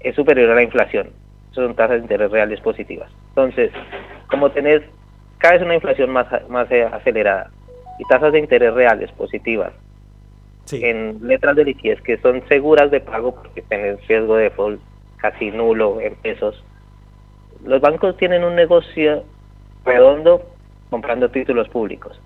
[0.00, 1.10] es superior a la inflación.
[1.52, 3.10] Son tasas de interés reales positivas.
[3.30, 3.72] Entonces,
[4.28, 4.82] como tenés
[5.38, 7.50] cada vez una inflación más, más eh, acelerada
[7.98, 9.72] y tasas de interés reales positivas
[10.72, 14.80] en letras de liquidez que son seguras de pago porque tienen riesgo de default
[15.16, 16.62] casi nulo en pesos,
[17.64, 19.24] los bancos tienen un negocio
[19.84, 20.42] redondo
[20.90, 22.20] comprando títulos públicos.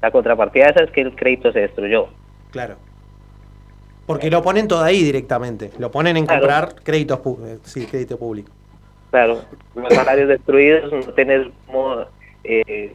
[0.00, 2.08] La contrapartida de eso es que el crédito se destruyó.
[2.50, 2.76] Claro.
[4.06, 5.70] Porque lo ponen todo ahí directamente.
[5.78, 6.40] Lo ponen en Claro.
[6.40, 8.50] comprar créditos eh, sí, crédito público.
[9.10, 9.42] Claro,
[9.74, 12.04] los salarios destruidos, no tenés mo-
[12.42, 12.94] eh,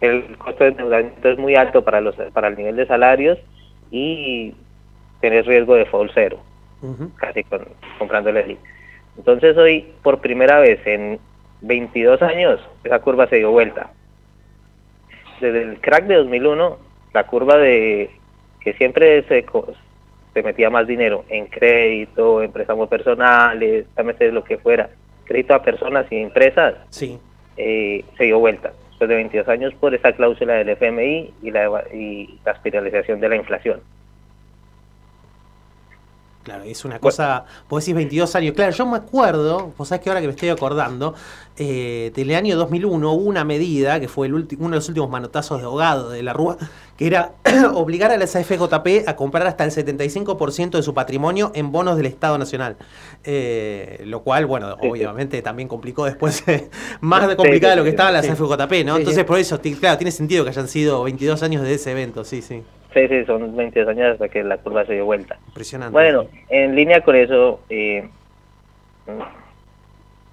[0.00, 3.38] el costo de endeudamiento es muy alto para los para el nivel de salarios
[3.90, 4.54] y
[5.20, 6.40] tenés riesgo de default cero,
[7.16, 7.66] casi con,
[7.98, 8.58] comprando el.
[9.16, 11.20] Entonces hoy, por primera vez en
[11.60, 13.90] 22 años, esa curva se dio vuelta.
[15.40, 16.78] Desde el crack de 2001,
[17.12, 18.10] la curva de
[18.60, 19.44] que siempre se,
[20.34, 24.90] se metía más dinero en crédito, en préstamos personales, llámese lo que fuera,
[25.24, 27.18] crédito a personas y empresas, Sí.
[27.56, 31.84] eh, se dio vuelta después de 22 años por esa cláusula del FMI y la,
[31.92, 33.80] y la espiralización de la inflación.
[36.44, 38.54] Claro, es una cosa, vos decís 22 años.
[38.54, 41.14] Claro, yo me acuerdo, vos sabés que ahora que me estoy acordando,
[41.56, 45.60] eh, del año 2001 hubo una medida que fue el uno de los últimos manotazos
[45.60, 46.58] de ahogado de la Rúa,
[46.98, 47.32] que era
[47.74, 52.06] obligar a la SFJP a comprar hasta el 75% de su patrimonio en bonos del
[52.06, 52.76] Estado Nacional.
[53.24, 56.68] Eh, lo cual, bueno, obviamente también complicó después, eh,
[57.00, 58.22] más de complicada de lo que estaba la.
[58.22, 58.98] SFJP, ¿no?
[58.98, 62.42] Entonces, por eso, claro, tiene sentido que hayan sido 22 años de ese evento, sí,
[62.42, 62.62] sí.
[62.94, 65.36] Sí, sí, son 22 años hasta que la curva se dio vuelta.
[65.48, 65.92] Impresionante.
[65.92, 68.08] Bueno, en línea con eso, eh,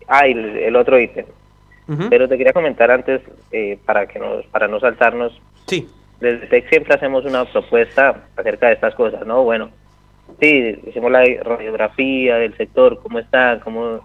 [0.08, 1.26] ah, y el, el otro ítem.
[2.10, 5.42] Pero te quería comentar antes, eh, para que nos, para no saltarnos.
[5.66, 5.90] Sí.
[6.22, 9.44] Desde TEC siempre hacemos una propuesta acerca de estas cosas, ¿no?
[9.44, 9.72] Bueno,
[10.40, 14.00] sí, hicimos la radiografía del sector, cómo está, cómo...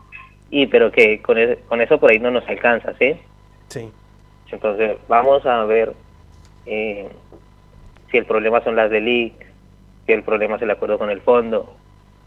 [0.50, 1.36] Y, pero que con,
[1.68, 3.14] con eso por ahí no nos alcanza, ¿sí?
[3.68, 3.88] Sí.
[4.50, 5.92] Entonces, vamos a ver
[6.64, 7.08] eh,
[8.10, 9.34] si el problema son las del IC,
[10.06, 11.74] si el problema es el acuerdo con el fondo,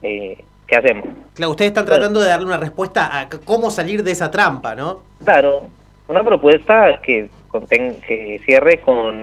[0.02, 1.06] eh, ¿qué hacemos?
[1.34, 5.02] Claro, ustedes están tratando de darle una respuesta a cómo salir de esa trampa, ¿no?
[5.24, 5.68] Claro,
[6.08, 9.16] una propuesta que, conten- que cierre con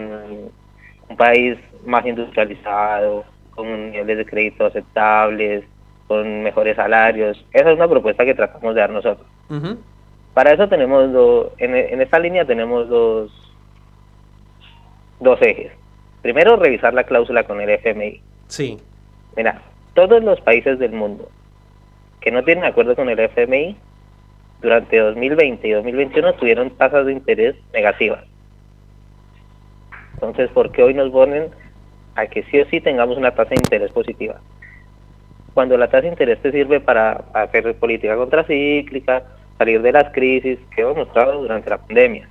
[1.08, 5.64] un país más industrializado, con niveles de crédito aceptables,
[6.08, 7.44] con mejores salarios.
[7.52, 9.26] Esa es una propuesta que tratamos de dar nosotros.
[10.34, 13.30] Para eso tenemos dos, en, en esta línea tenemos dos,
[15.20, 15.72] dos ejes.
[16.26, 18.20] Primero, revisar la cláusula con el FMI.
[18.48, 18.76] Sí.
[19.36, 19.62] Mira,
[19.94, 21.28] todos los países del mundo
[22.20, 23.76] que no tienen acuerdo con el FMI
[24.60, 28.24] durante 2020 y 2021 tuvieron tasas de interés negativas.
[30.14, 31.50] Entonces, ¿por qué hoy nos ponen
[32.16, 34.40] a que sí o sí tengamos una tasa de interés positiva?
[35.54, 39.22] Cuando la tasa de interés te sirve para hacer política contracíclica,
[39.58, 42.28] salir de las crisis que hemos mostrado durante la pandemia.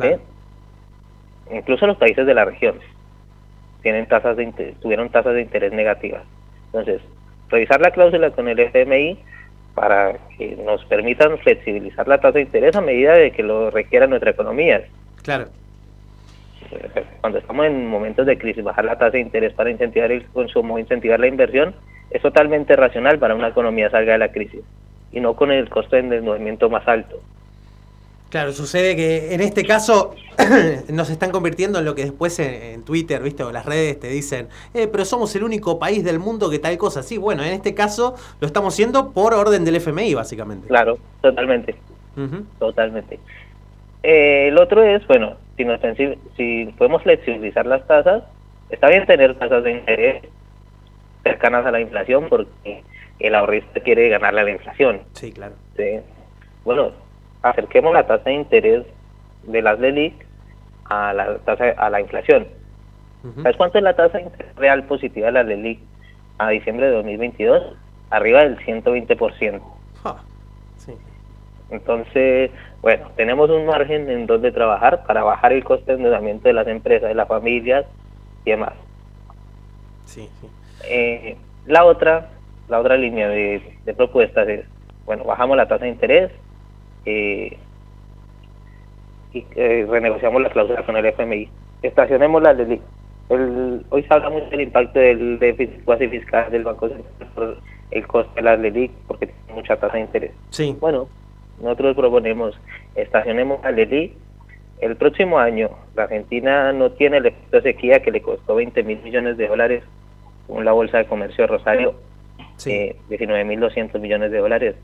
[0.00, 0.10] ¿sí?
[1.52, 2.78] Incluso los países de la región
[3.86, 6.24] tienen tasas de inter- tuvieron tasas de interés negativas.
[6.72, 7.00] Entonces,
[7.48, 9.16] revisar la cláusula con el FMI
[9.76, 14.08] para que nos permitan flexibilizar la tasa de interés a medida de que lo requiera
[14.08, 14.82] nuestra economía.
[15.22, 15.46] Claro.
[17.20, 20.80] Cuando estamos en momentos de crisis, bajar la tasa de interés para incentivar el consumo,
[20.80, 21.72] incentivar la inversión,
[22.10, 24.62] es totalmente racional para una economía salga de la crisis
[25.12, 27.20] y no con el costo de endeudamiento más alto.
[28.30, 30.14] Claro, sucede que en este caso
[30.88, 33.44] nos están convirtiendo en lo que después en, en Twitter, ¿viste?
[33.44, 36.76] O las redes te dicen, eh, pero somos el único país del mundo que tal
[36.76, 37.02] cosa.
[37.02, 40.66] Sí, bueno, en este caso lo estamos haciendo por orden del FMI, básicamente.
[40.68, 41.76] Claro, totalmente.
[42.58, 43.20] Totalmente.
[44.02, 45.80] Eh, el otro es, bueno, si, nos
[46.36, 48.24] si podemos flexibilizar las tasas,
[48.70, 50.24] está bien tener tasas de interés
[51.22, 52.82] cercanas a la inflación porque
[53.18, 55.00] el ahorrista quiere ganarle a la inflación.
[55.12, 55.54] Sí, claro.
[55.76, 56.00] Sí.
[56.64, 56.92] Bueno,
[57.50, 58.86] acerquemos la tasa de interés
[59.44, 60.14] de las LELIC
[60.84, 62.46] a la tasa a la inflación.
[63.42, 65.80] ¿Sabes cuánto es la tasa de interés real positiva de las LELIC
[66.38, 67.76] a diciembre de 2022?
[68.10, 69.60] Arriba del 120%.
[70.76, 70.92] Sí.
[71.70, 76.54] Entonces, bueno, tenemos un margen en donde trabajar para bajar el coste de endeudamiento de
[76.54, 77.84] las empresas, de las familias
[78.44, 78.74] y demás.
[80.04, 80.48] Sí, sí.
[80.88, 81.36] Eh,
[81.66, 82.30] la otra,
[82.68, 84.66] la otra línea de, de propuestas es,
[85.04, 86.30] bueno, bajamos la tasa de interés
[87.06, 87.56] eh,
[89.32, 91.48] y eh, renegociamos la cláusula con el FMI.
[91.82, 92.80] Estacionemos la LELIC.
[93.30, 97.58] el, hoy se habla mucho del impacto del déficit cuasi fiscal del Banco Central por
[97.90, 100.32] el coste de la LELIC porque tiene mucha tasa de interés.
[100.50, 100.76] Sí.
[100.80, 101.08] Bueno,
[101.60, 102.58] nosotros proponemos
[102.94, 104.12] estacionemos la LELIC.
[104.80, 108.82] El próximo año la Argentina no tiene el efecto de sequía que le costó 20
[108.82, 109.82] mil millones de dólares
[110.46, 111.94] según la Bolsa de Comercio de Rosario,
[112.66, 114.76] eh, 19.200 millones de dólares.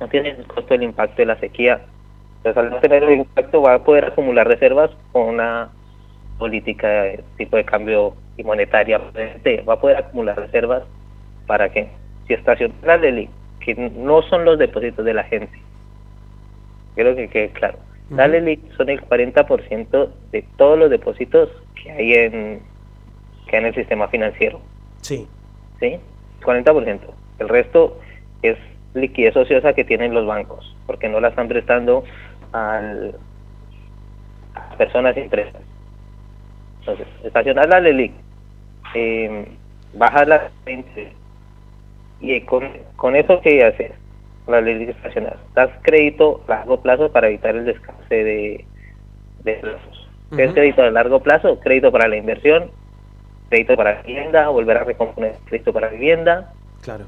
[0.00, 1.80] No tiene el costo del impacto de la sequía.
[2.38, 5.70] Entonces, al no tener el impacto, va a poder acumular reservas con una
[6.38, 9.00] política de tipo de cambio y monetaria.
[9.68, 10.84] Va a poder acumular reservas
[11.46, 11.88] para que,
[12.26, 13.30] si estaciona la LELIC,
[13.60, 15.58] que no son los depósitos de la gente,
[16.94, 17.78] quiero que quede claro.
[18.10, 22.62] La LELIC son el 40% de todos los depósitos que hay en
[23.48, 24.60] que hay en el sistema financiero.
[25.00, 25.26] Sí.
[25.80, 25.98] ¿sí?
[26.42, 27.00] 40%.
[27.38, 27.98] El resto
[28.42, 28.56] es
[29.00, 32.04] liquidez ociosa que tienen los bancos, porque no la están prestando
[32.52, 33.14] al,
[34.54, 35.62] a personas y empresas.
[36.80, 38.12] Entonces, estacionar la LELIC,
[38.94, 39.46] eh,
[39.94, 40.50] bajar la
[42.20, 43.92] y con, con eso, ¿qué haces?
[44.46, 45.38] La LELIC estacionar.
[45.54, 48.64] Das crédito a largo plazo para evitar el descalce de,
[49.44, 50.08] de plazos.
[50.30, 50.54] ¿Qué es Ujú.
[50.54, 51.58] crédito a largo plazo?
[51.60, 52.70] Crédito para la inversión,
[53.50, 56.52] crédito para vivienda, volver a recomponer crédito para vivienda.
[56.82, 57.06] Claro.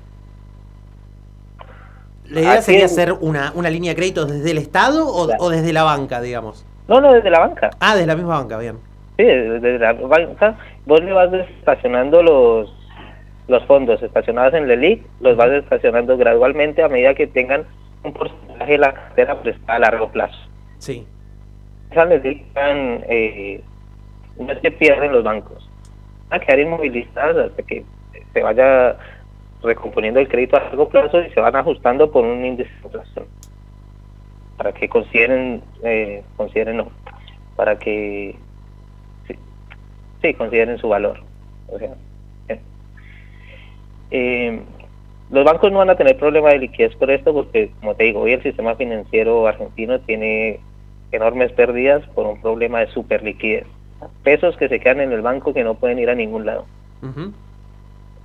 [2.30, 5.72] La idea sería hacer una, una línea de crédito desde el Estado o, o desde
[5.72, 6.64] la banca, digamos.
[6.88, 7.70] No, no, desde la banca.
[7.80, 8.76] Ah, desde la misma banca, bien.
[9.16, 10.56] Sí, desde la banca.
[10.86, 12.72] Vos le vas estacionando los
[13.50, 17.64] los fondos estacionados en la LELIC, los vas estacionando gradualmente a medida que tengan
[18.04, 20.38] un porcentaje de la cartera prestada a largo plazo.
[20.78, 21.04] Sí.
[21.90, 23.60] Esas LELIC eh,
[24.38, 25.68] no se pierden los bancos.
[26.28, 27.84] Van a quedar inmovilizadas hasta que
[28.32, 28.96] se vaya
[29.62, 33.26] recomponiendo el crédito a largo plazo y se van ajustando por un índice de inflación.
[34.56, 36.88] Para que consideren, eh, consideren no,
[37.56, 38.36] para que
[40.22, 41.22] sí, consideren su valor.
[41.68, 41.94] O sea,
[44.10, 44.60] eh.
[45.30, 48.20] Los bancos no van a tener problema de liquidez por esto porque, como te digo,
[48.20, 50.58] hoy el sistema financiero argentino tiene
[51.12, 53.66] enormes pérdidas por un problema de superliquidez.
[54.24, 56.66] Pesos que se quedan en el banco que no pueden ir a ningún lado.
[57.02, 57.32] Ujú.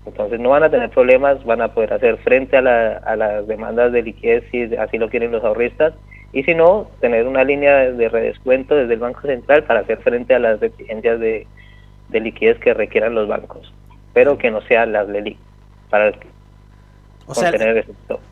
[0.05, 3.47] Entonces no van a tener problemas, van a poder hacer frente a, la- a las
[3.47, 5.93] demandas de liquidez si así lo quieren los ahorristas
[6.31, 10.35] y si no, tener una línea de redescuento desde el Banco Central para hacer frente
[10.35, 11.47] a las exigencias de,
[12.09, 13.73] de liquidez que requieran los bancos,
[14.13, 15.37] pero que no sean las LELIC
[15.89, 16.11] para
[17.25, 17.51] O sea.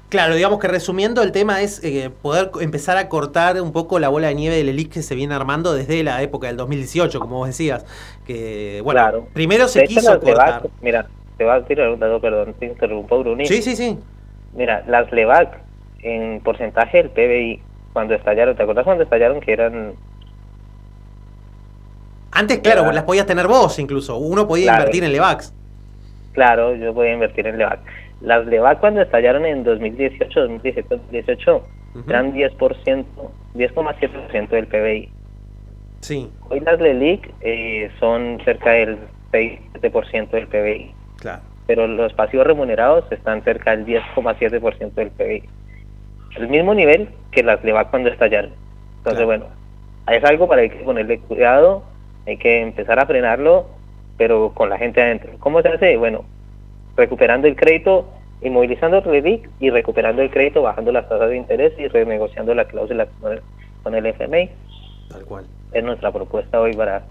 [0.09, 4.09] Claro, digamos que resumiendo, el tema es eh, poder empezar a cortar un poco la
[4.09, 7.37] bola de nieve del ELIC que se viene armando desde la época del 2018, como
[7.37, 7.83] vos decías.
[8.27, 9.27] Que, bueno, Claro.
[9.33, 10.69] primero se De quiso cortar.
[10.81, 11.07] Mira,
[11.37, 13.45] te va a tirar un dato, perdón, te interrumpo, Bruni.
[13.45, 13.97] Sí, sí, sí.
[14.53, 15.59] Mira, las LEVAC
[16.03, 17.61] en porcentaje del PBI,
[17.93, 19.93] cuando estallaron, ¿te acuerdas cuando estallaron que eran
[22.35, 22.95] Antes, claro, Claro.
[22.95, 24.17] las podías tener vos incluso.
[24.17, 24.79] Uno podía Claro.
[24.81, 25.53] invertir en Levax.
[26.31, 27.79] Claro, yo voy a invertir en LEVAC.
[28.21, 31.63] Las LEVAC cuando estallaron en 2018, 2017, 2018,
[32.07, 33.05] eran 10%,
[33.53, 35.09] 10,7% del PBI.
[36.01, 38.97] Sí, Hoy las LELIC eh, son cerca del
[39.31, 40.91] 6% del PBI,
[41.23, 41.41] claro.
[41.65, 45.43] pero los pasivos remunerados están cerca del 10,7% del PBI.
[46.35, 48.51] El mismo nivel que las LEVAC cuando estallaron.
[48.97, 49.45] Entonces, bueno,
[50.07, 51.83] es algo para hay que ponerle cuidado,
[52.27, 53.65] hay que empezar a frenarlo,
[54.17, 55.31] pero con la gente adentro.
[55.39, 55.97] ¿Cómo se hace?
[55.97, 56.25] Bueno,
[56.95, 58.07] recuperando el crédito,
[58.41, 62.65] inmovilizando el REDIC y recuperando el crédito, bajando las tasas de interés y renegociando la
[62.65, 63.41] cláusula con el,
[63.81, 64.49] con el FMI.
[65.09, 65.45] Tal cual.
[65.71, 67.03] Es nuestra propuesta hoy para,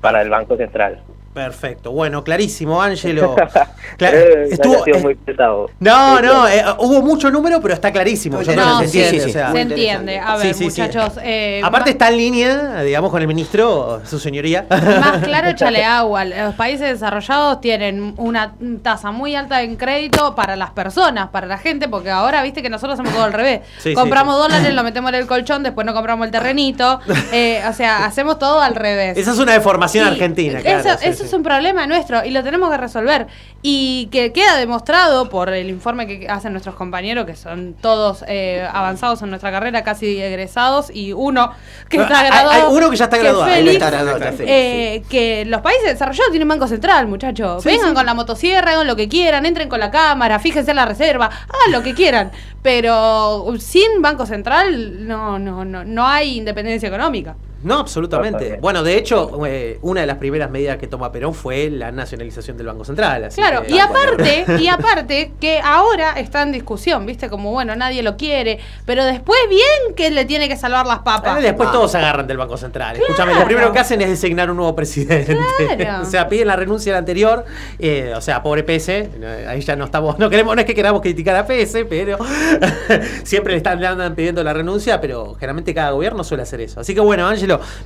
[0.00, 1.00] para el Banco Central.
[1.34, 1.92] Perfecto.
[1.92, 3.36] Bueno, clarísimo, Ángelo.
[3.98, 5.70] Cla- Eh, estuvo- eh, muy pesado.
[5.78, 8.42] No, no, eh, hubo mucho número, pero está clarísimo.
[8.42, 9.20] Yo No, se sí, entiende.
[9.24, 9.52] sí, o sea.
[9.52, 10.18] Se entiende.
[10.18, 10.80] A ver, Sí, sí, sí.
[10.82, 11.12] muchachos.
[11.22, 14.66] eh, Aparte está en línea, digamos, con el ministro, su señoría.
[14.68, 16.24] Más claro, échale agua.
[16.24, 21.58] Los países desarrollados tienen una tasa muy alta en crédito para las personas, para la
[21.58, 23.60] gente, porque ahora viste que nosotros hacemos todo al revés.
[23.78, 27.00] Sí, sí, compramos dólares, lo metemos en el colchón, después no compramos el terrenito.
[27.30, 29.16] Eh, o sea, hacemos todo al revés.
[29.18, 30.78] Esa es una deformación argentina, claro.
[30.80, 33.26] Eso, sí, eso es un problema nuestro y lo tenemos que resolver.
[33.60, 38.66] Y que queda demostrado por el informe que hacen nuestros compañeros, que son todos eh,
[38.72, 41.50] avanzados en nuestra carrera, casi egresados, y uno
[41.88, 42.50] que está graduado.
[42.50, 43.50] hay uno que ya está es graduado.
[43.50, 47.62] Félix, Uno está graduado, está Félix, eh, Que los países desarrollados tienen banco central, muchachos.
[47.64, 47.94] Sí, Vengan sí.
[47.94, 51.26] con la motosierra, hagan lo que quieran, entren con la cámara, fíjense en la reserva,
[51.26, 52.30] hagan lo que quieran.
[52.62, 57.34] Pero sin banco central no, no, no, no hay independencia económica.
[57.62, 58.58] No, absolutamente.
[58.60, 62.56] Bueno, de hecho, eh, una de las primeras medidas que toma Perón fue la nacionalización
[62.56, 63.24] del Banco Central.
[63.24, 67.28] así Claro, que- y aparte, y aparte que ahora está en discusión, ¿viste?
[67.28, 71.34] Como bueno, nadie lo quiere, pero después bien que le tiene que salvar las papas.
[71.36, 72.96] Ah, Después todos se agarran del Banco Central.
[72.96, 75.36] Escúchame, lo primero que hacen es designar un nuevo presidente.
[75.76, 76.02] Claro.
[76.06, 77.44] o sea, piden la renuncia del anterior.
[77.78, 78.88] eh, o sea, pobre PS.
[78.88, 80.18] eh, Ahí ya no estamos.
[80.18, 82.18] No queremos, no es que queramos criticar a PS, pero
[83.24, 86.80] siempre le están le andan pidiendo la renuncia, pero generalmente cada gobierno suele hacer eso.
[86.80, 87.26] Así que bueno,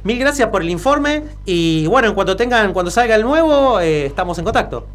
[0.05, 1.23] Mil gracias por el informe.
[1.45, 4.87] Y bueno, en cuanto tengan, cuando salga el nuevo, eh, estamos en contacto.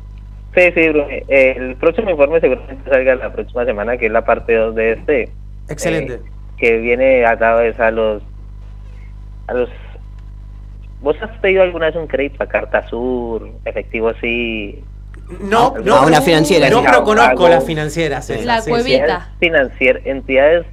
[0.55, 1.07] Sí, sí, Bruno.
[1.09, 4.91] Eh, El próximo informe seguramente salga la próxima semana, que es la parte 2 de
[4.93, 5.29] este.
[5.69, 6.13] Excelente.
[6.15, 6.21] eh,
[6.57, 8.23] que viene atado es a los
[9.47, 9.69] a los
[11.01, 14.83] ¿Vos has pedido alguna vez un crédito a Carta Sur, efectivo sí?
[15.41, 16.85] No, no, A una financiera, No, sí.
[16.87, 18.27] pero conozco las financieras.
[18.31, 18.69] esas, La sí, sí.
[18.71, 19.29] cuevita.
[19.39, 20.65] Financier, entidades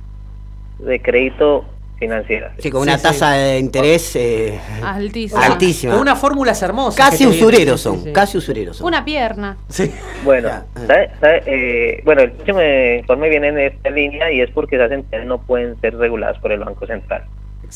[0.78, 1.66] de crédito
[1.98, 2.52] financieras.
[2.58, 5.44] Sí, con una Sí, tasa de interés eh, Altísima.
[5.46, 5.92] altísima.
[5.92, 6.96] Con unas fórmulas hermosas.
[7.10, 8.12] Casi usureros son, sí.
[8.12, 8.86] casi usureros son.
[8.86, 9.56] Una pierna.
[9.68, 9.90] Sí.
[10.24, 10.48] Bueno,
[10.86, 11.42] ¿sabe- sabe?
[11.46, 12.60] Eh, bueno, el próximo
[12.98, 16.52] informe viene en esta línea y es porque esas entidades no pueden ser reguladas por
[16.52, 17.24] el Banco Central.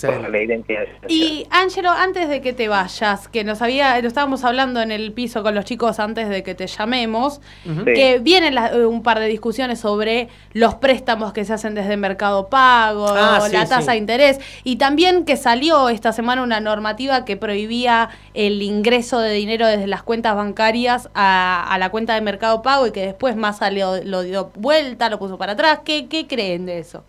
[0.07, 0.89] Por la entidades.
[1.09, 5.13] Y Ángelo, antes de que te vayas, que nos había, lo estábamos hablando en el
[5.13, 7.41] piso con los chicos antes de que te llamemos,
[7.85, 8.23] que Sí.
[8.23, 12.49] vienen la- eh, un par de discusiones sobre los préstamos que se hacen desde Mercado
[12.49, 13.91] Pago, Ah, sí, la tasa sí.
[13.91, 19.33] de interés, y también que salió esta semana una normativa que prohibía el ingreso de
[19.33, 23.35] dinero desde las cuentas bancarias a, a la cuenta de Mercado Pago y que después
[23.37, 25.81] Massa lo, lo dio vuelta, lo puso para atrás.
[25.85, 27.05] ¿Qué, qué creen de eso?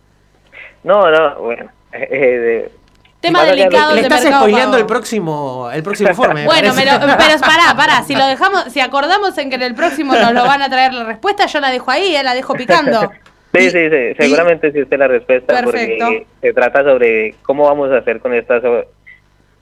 [0.82, 1.70] No, no, bueno.
[1.92, 2.72] eh, de-
[3.20, 6.40] Tema delicado Le de estás spoileando el próximo, el próximo informe.
[6.40, 6.82] me Bueno, parece.
[6.98, 10.32] pero, pero pará, pará, si lo dejamos, si acordamos en que en el próximo nos
[10.32, 13.10] lo van a traer la respuesta, yo la dejo ahí, eh, la dejo picando.
[13.52, 16.04] Sí, sí, sí, seguramente existe la respuesta Perfecto.
[16.04, 18.62] porque se trata sobre cómo vamos a hacer con estas...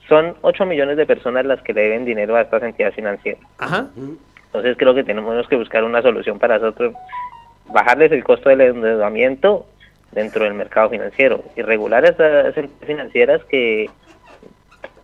[0.06, 3.40] Son 8 millones de personas las que le deben dinero a estas entidades financieras.
[3.56, 3.86] Ajá.
[4.44, 6.92] Entonces creo que tenemos que buscar una solución para nosotros,
[7.72, 9.64] bajarles el costo del endeudamiento
[10.12, 13.90] dentro del mercado financiero y regular esas entidades financieras que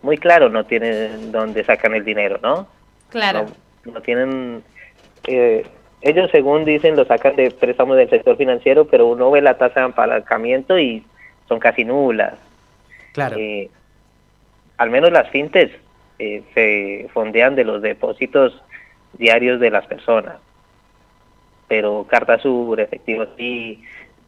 [0.01, 2.67] muy claro no tienen dónde sacan el dinero, ¿no?
[3.09, 3.45] Claro.
[3.85, 4.63] No, no tienen...
[5.27, 5.65] eh,
[6.01, 9.79] ellos, según dicen, lo sacan de préstamos del sector financiero, pero uno ve la tasa
[9.79, 11.03] de apalancamiento y
[11.47, 12.35] son casi nulas.
[13.13, 13.37] Claro.
[13.39, 13.69] Eh,
[14.77, 15.71] al menos las fintes
[16.19, 18.61] eh, se fondean de los depósitos
[19.13, 20.35] diarios de las personas.
[21.67, 23.81] Pero Carta Sur, efectivo sí,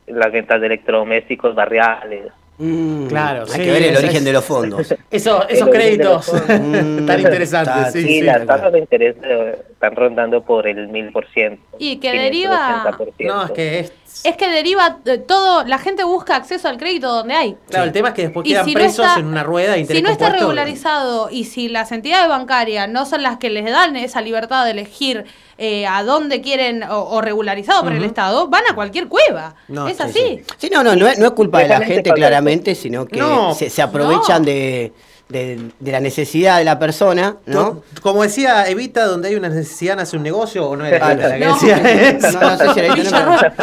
[0.07, 2.31] las ventas de electrodomésticos barriales.
[2.59, 4.91] Mm, Claro, Hay sí, que ver el origen es- de los fondos.
[5.11, 6.47] Eso, esos créditos fondos.
[7.05, 7.75] tan interesantes.
[7.75, 8.21] está- Sí, Sí, sí.
[8.21, 11.61] las tasas de interés eh, están rondando por el mil por ciento.
[11.77, 12.83] Y que deriva-
[13.19, 13.93] No, es que es.
[14.23, 17.55] Es que deriva eh, todo, la gente busca acceso al crédito donde hay.
[17.69, 19.73] Claro, el tema es que después Y quedan si no presos está- en una rueda
[19.73, 23.51] de interés Si no está regularizado y si las entidades bancarias no son las que
[23.51, 25.25] les dan esa libertad de elegir
[25.57, 28.03] eh, a dónde quieren o, o regularizado por el.
[28.03, 29.55] Estado, van a cualquier cueva.
[29.67, 30.43] No, es sí, así.
[30.57, 33.53] Sí, no, no, no es, no es culpa de la gente claramente, sino que No,
[33.53, 34.93] se, se aprovechan de,
[35.29, 37.81] de- de la necesidad de la persona, ¿no?
[38.01, 41.37] Como decía Evita, donde hay una necesidad nace un negocio, o no era Ah, la
[41.37, 41.53] que no.
[41.55, 42.39] decía No, eso.
[42.39, 43.53] no sé si era.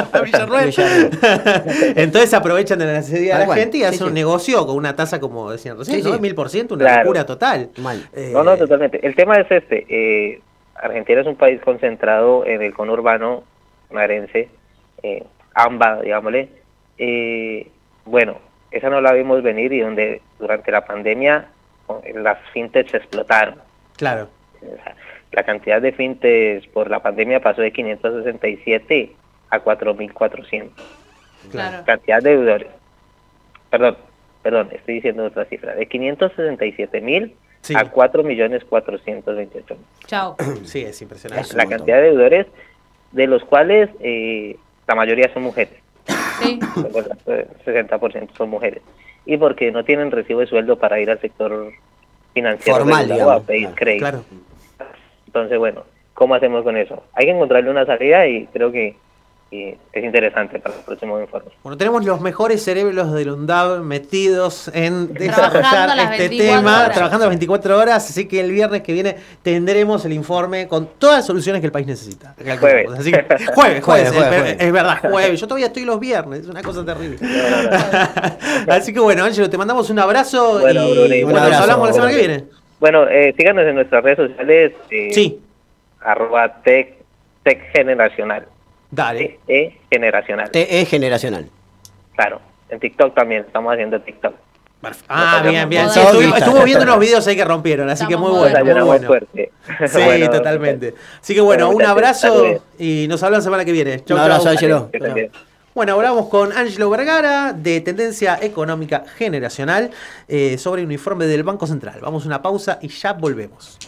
[1.97, 4.05] Entonces se aprovechan de la necesidad de Tal la gente y Sí, hacen sí.
[4.05, 6.19] un negocio con una tasa, como decían recién, Sí, ¿no?
[6.19, 7.03] Mil por ciento, una Claro.
[7.05, 7.71] locura total.
[7.79, 8.09] Mal.
[8.15, 9.05] Eh, No, no, totalmente.
[9.07, 9.87] El tema es este.
[9.89, 10.41] eh,
[10.75, 13.45] Argentina es un país concentrado en el conurbano
[13.91, 14.49] marense,
[15.03, 16.49] eh, AMBA, digámosle.
[16.99, 17.69] Eh,
[18.05, 18.39] bueno,
[18.71, 21.49] esa no la vimos venir y donde durante la pandemia
[22.05, 23.57] eh, las fintechs explotaron.
[23.97, 24.29] Claro.
[25.33, 29.13] La cantidad de fintechs por la pandemia pasó de 567
[29.51, 30.71] a 4.400.
[31.51, 31.85] Claro.
[31.85, 32.69] Cantidad de deudores.
[33.71, 33.97] Perdón,
[34.43, 35.75] perdón, estoy diciendo otra cifra.
[35.75, 37.35] De 567 mil
[37.65, 37.75] Sí.
[37.75, 39.77] a 4.428.000.
[40.07, 40.37] Chao.
[40.65, 41.57] Sí, es impresionante.
[41.57, 42.47] La cantidad de deudores,
[43.13, 45.73] de los cuales eh, la mayoría son mujeres.
[46.43, 46.61] Sí.
[47.27, 48.83] El 60% son mujeres.
[49.25, 51.73] Y porque no tienen recibo de sueldo para ir al sector
[52.35, 54.03] financiero Formal, a pedir crédito.
[54.03, 54.25] Claro.
[55.27, 57.03] Entonces, bueno, ¿cómo hacemos con eso?
[57.15, 58.97] Hay que encontrarle una salida y creo que
[59.51, 61.51] eh, es interesante para el próximo informe.
[61.63, 66.93] Bueno, tenemos los mejores cerebros del UNDAV metidos en desarrollar este 24 tema, horas.
[66.93, 71.19] trabajando las 24 horas, así que el viernes que viene tendremos el informe con todas
[71.19, 72.35] las soluciones que el país necesita.
[72.59, 72.89] Jueves.
[72.99, 74.57] Así que, jueves, jueves, Jueves, es, jueves, ver- jueves.
[74.59, 75.41] es verdad, jueves.
[75.41, 77.19] Yo todavía estoy los viernes, es una cosa terrible.
[78.69, 82.11] así que bueno, Ángelo, te mandamos un abrazo Bueno, y Bruni, nos hablamos la semana
[82.13, 82.45] que viene.
[82.81, 84.73] Bueno, eh, síganos en nuestras redes sociales.
[84.91, 85.41] eh, Sí,
[86.01, 86.95] Arroba tech,
[87.45, 88.47] tech generacional.
[88.91, 89.41] Dale.
[89.49, 90.51] E generacional.
[90.51, 91.49] TE generacional.
[92.15, 92.41] Claro.
[92.69, 93.43] En TikTok también.
[93.43, 94.35] Estamos haciendo TikTok.
[95.09, 95.89] Ah, bien, bien.
[95.91, 98.65] Sí, estuve viendo unos videos ahí que rompieron, así que muy bueno.
[98.65, 99.07] Muy bueno.
[99.07, 99.53] fuerte.
[99.87, 100.95] Sí, Bueno, totalmente.
[101.21, 104.05] Así que bueno, un abrazo y nos hablamos la semana que viene.
[104.05, 104.49] Chau, Un abrazo.
[104.51, 104.91] Ángelo.
[105.75, 109.91] Bueno, hablamos con Angelo Vergara de Tendencia Económica Generacional
[110.29, 111.99] eh, sobre un informe del Banco Central.
[112.01, 113.79] Vamos a una pausa y ya volvemos.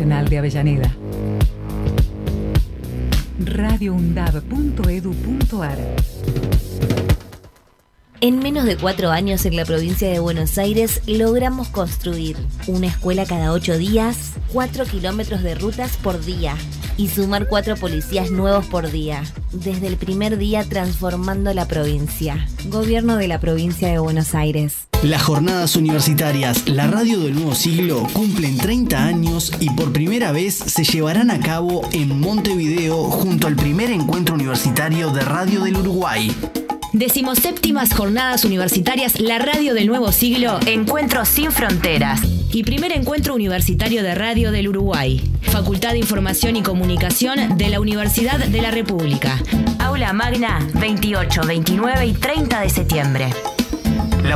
[0.00, 0.96] De Avellaneda.
[3.38, 5.78] radioundab.edu.ar
[8.22, 13.26] En menos de cuatro años en la provincia de Buenos Aires logramos construir una escuela
[13.26, 16.56] cada ocho días, cuatro kilómetros de rutas por día
[16.96, 19.22] y sumar cuatro policías nuevos por día.
[19.52, 22.48] Desde el primer día transformando la provincia.
[22.68, 24.79] Gobierno de la provincia de Buenos Aires.
[25.02, 30.54] Las jornadas universitarias La Radio del Nuevo Siglo cumplen 30 años y por primera vez
[30.54, 36.30] se llevarán a cabo en Montevideo junto al primer encuentro universitario de Radio del Uruguay.
[36.92, 42.20] Decimoséptimas Jornadas Universitarias La Radio del Nuevo Siglo, Encuentros sin Fronteras.
[42.52, 45.22] Y primer encuentro universitario de radio del Uruguay.
[45.42, 49.40] Facultad de Información y Comunicación de la Universidad de la República.
[49.78, 53.32] Aula Magna, 28, 29 y 30 de septiembre.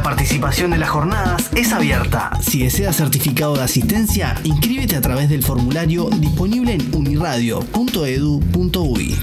[0.05, 2.31] La participación de las jornadas es abierta.
[2.43, 9.16] Si deseas certificado de asistencia, inscríbete a través del formulario disponible en uniradio.edu.uy.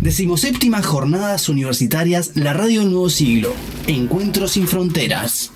[0.00, 3.52] Decimoséptimas Jornadas Universitarias La Radio del Nuevo Siglo.
[3.86, 5.52] Encuentros sin fronteras.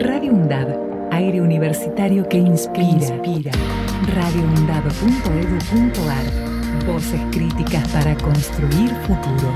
[0.00, 2.88] Radio UNDAD, aire universitario que inspira.
[2.88, 3.52] inspira.
[6.82, 9.52] Voces críticas para construir futuro.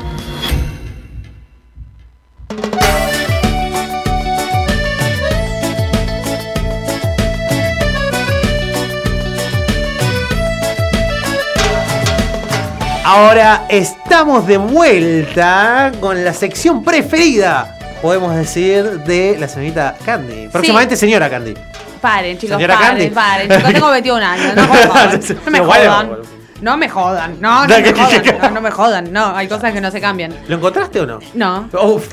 [13.04, 20.48] Ahora estamos de vuelta con la sección preferida, podemos decir, de la señorita Candy.
[20.48, 21.54] Próximamente señora Candy.
[22.02, 23.10] Paren, chicos, Señora paren, Candy.
[23.14, 23.50] paren.
[23.50, 24.62] Chicos, tengo 21 años, no.
[24.66, 26.37] No me jodan.
[26.60, 29.80] No me jodan, no, no me jodan, no, no me jodan, no, hay cosas que
[29.80, 30.34] no se cambian.
[30.48, 31.18] ¿Lo encontraste o no?
[31.34, 32.08] No, Uf.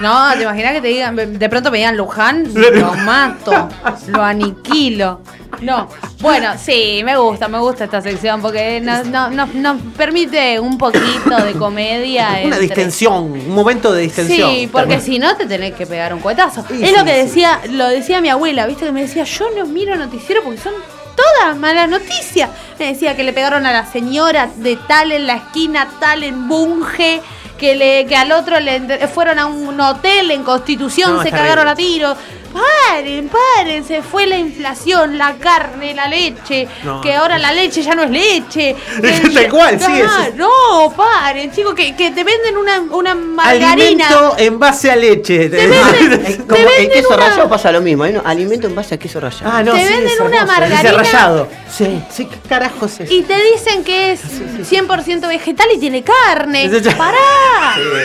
[0.00, 3.68] no, te imaginas que te digan, de pronto me digan Luján, lo mato,
[4.08, 5.20] lo aniquilo.
[5.62, 5.88] No,
[6.20, 10.78] bueno, sí, me gusta, me gusta esta sección porque nos, no- nos- nos permite un
[10.78, 12.28] poquito de comedia.
[12.30, 14.50] Una entre- distensión, un momento de distensión.
[14.50, 16.64] Sí, porque si no te tenés que pegar un cuetazo.
[16.68, 17.18] Sí, es lo sí, que sí.
[17.26, 20.72] decía, lo decía mi abuela, viste que me decía, yo no miro noticiero porque son
[21.20, 22.50] todas malas noticias.
[22.78, 26.48] Me decía que le pegaron a la señora de tal en la esquina, tal en
[26.48, 27.20] Bunge,
[27.58, 31.68] que le, que al otro le fueron a un hotel en Constitución, No, se cagaron
[31.68, 32.16] a tiros.
[32.52, 37.00] Paren, paren, se fue la inflación, la carne, la leche, No.
[37.00, 38.74] que ahora la leche ya no es leche.
[39.34, 43.70] Tal cual, sí, Ah, es- No, paren, chicos, que, que te venden una, una margarina.
[43.70, 45.48] Alimento en base a leche.
[46.48, 48.12] Como el queso rallado pasa lo mismo, ¿eh?
[48.12, 49.50] No, Alimento en base a queso rallado.
[49.52, 50.92] Ah, no, Te sí, venden es una margarina.
[50.92, 51.48] rallado.
[51.70, 53.10] Sí, sí, ¿qué carajos es?
[53.10, 54.20] Y te dicen que es
[54.68, 56.68] 100% vegetal y tiene carne.
[56.98, 57.16] ¡Pará!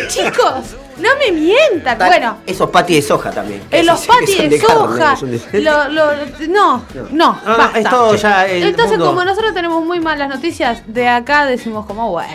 [0.08, 0.20] Sí.
[0.24, 1.98] Chicos, no me mientan.
[1.98, 3.62] Ta- Bueno, Esos patis de soja también.
[3.72, 5.16] en los patis de soja.
[5.52, 6.12] de- lo- lo-
[6.48, 7.80] no, no, No, no, basta.
[7.80, 9.08] es todo ya el Entonces, mundo.
[9.08, 12.32] como nosotros tenemos muy malas noticias, de acá decimos como, bueno,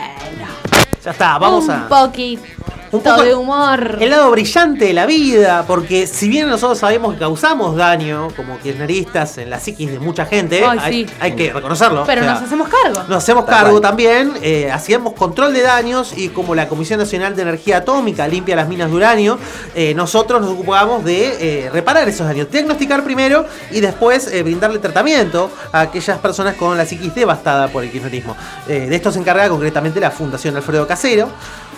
[1.04, 1.88] Ya está, vamos un a.
[1.88, 2.42] poquito
[2.92, 3.98] Un poco de humor.
[4.00, 8.58] El lado brillante de la vida, porque si bien nosotros sabemos que causamos daño como
[8.58, 11.14] kirchneristas en la psiquis de mucha gente, Ay, hay, sí.
[11.20, 12.04] hay que reconocerlo.
[12.04, 13.02] Pero o sea, nos hacemos cargo.
[13.08, 13.82] Nos hacemos cargo cual.
[13.82, 18.56] también, eh, hacíamos control de daños y como la Comisión Nacional de Energía Atómica limpia
[18.56, 19.38] las minas de uranio,
[19.74, 24.78] eh, nosotros nos ocupábamos de eh, reparar esos daños, diagnosticar primero y después eh, brindarle
[24.78, 28.36] tratamiento a aquellas personas con la psiquis devastada por el kirchnerismo.
[28.68, 31.28] Eh, de esto se encarga concretamente la Fundación Alfredo Casero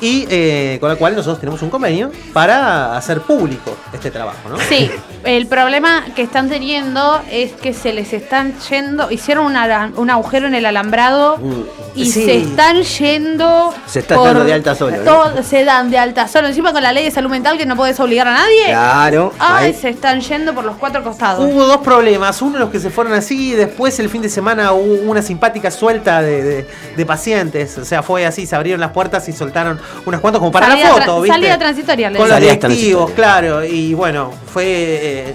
[0.02, 4.58] y eh, con la cual nosotros tenemos un convenio para hacer público este trabajo, ¿no?
[4.58, 4.90] Sí,
[5.24, 10.10] el problema que están teniendo es que se les están yendo, hicieron un, ara- un
[10.10, 11.38] agujero en el alambrado
[11.94, 12.24] y Sí.
[12.24, 13.72] se están yendo.
[13.86, 15.02] Se está dando de alta solo, ¿no?
[15.04, 16.48] todo- se dan de alta solo.
[16.48, 18.64] Encima con la ley de salud mental que no puedes obligar a nadie.
[18.66, 19.32] Claro.
[19.38, 19.74] Ay, ahí.
[19.74, 21.44] se están yendo por los cuatro costados.
[21.48, 24.72] Hubo dos problemas, uno los que se fueron así, y después el fin de semana
[24.72, 26.66] hubo una simpática suelta de, de-
[26.96, 30.52] de pacientes, o sea, fue así, se abrieron las puertas y soltaron unas cuantas como
[30.52, 31.34] para salida, la foto, ¿viste?
[31.34, 32.10] salida transitoria.
[32.10, 34.64] le Con los directivos, claro, y bueno, fue...
[34.66, 35.34] eh,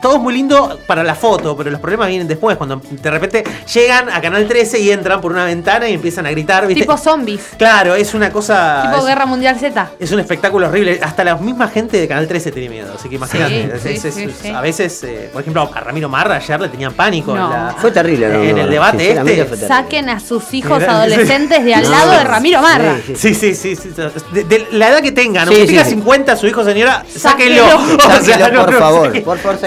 [0.00, 3.44] todo es muy lindo para la foto, pero los problemas vienen después, cuando de repente
[3.72, 6.82] llegan a Canal 13 y entran por una ventana y empiezan a gritar, ¿viste?
[6.82, 7.40] Tipo zombies.
[7.58, 8.82] claro, es una cosa...
[8.86, 9.90] tipo es- Guerra Mundial Z.
[9.98, 10.98] es un espectáculo horrible.
[11.02, 12.92] Hasta la misma gente de Canal 13 tiene miedo.
[12.98, 13.78] Así que imagínate.
[13.80, 14.48] Sí, es- sí, es- sí, es- sí.
[14.48, 17.34] A veces, eh, por ejemplo, a Ramiro Marra ayer le tenían pánico.
[17.34, 17.44] No.
[17.46, 18.42] En, la- Fue terrible, ¿no?
[18.42, 19.66] en el debate este.
[19.66, 21.90] Saquen a sus hijos adolescentes de al No.
[21.90, 22.96] lado de Ramiro Marra.
[23.06, 23.36] Sí, sí.
[23.36, 23.92] Sí, sí, sí.
[23.94, 24.02] sí,
[24.32, 25.90] De, de la edad que tengan, aunque sí, tenga sí.
[25.90, 27.64] 50, su hijo, señora, sáquenlo.
[27.96, 29.06] O sea, Sáquelo, no, por no, favor.
[29.06, 29.24] sáquenlo.
[29.24, 29.58] Por favor,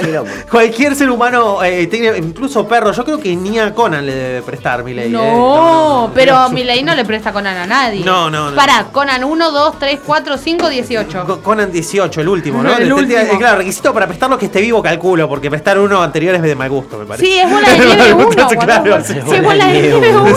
[0.50, 4.42] Cualquier ser humano, eh, tiene, incluso perro, yo creo que ni a Conan le debe
[4.42, 5.10] prestar mi ley.
[5.10, 8.04] No, pero Milei no le presta Conan a nadie.
[8.04, 8.56] No, no, no.
[8.56, 11.42] Pará, Conan 1, 2, 3, 4, 5, 18.
[11.44, 12.76] Conan 18, el último, ¿no?
[12.78, 13.20] El último.
[13.20, 16.56] eh, Claro, requisito para prestarlo que esté vivo, calculo, porque prestar uno anterior es de
[16.56, 17.26] mal gusto, me parece.
[17.26, 18.30] Sí, es bola de nieve 1.
[18.32, 19.14] Entonces, claro, sí.
[19.14, 20.36] Sí, es bola de nieve 1.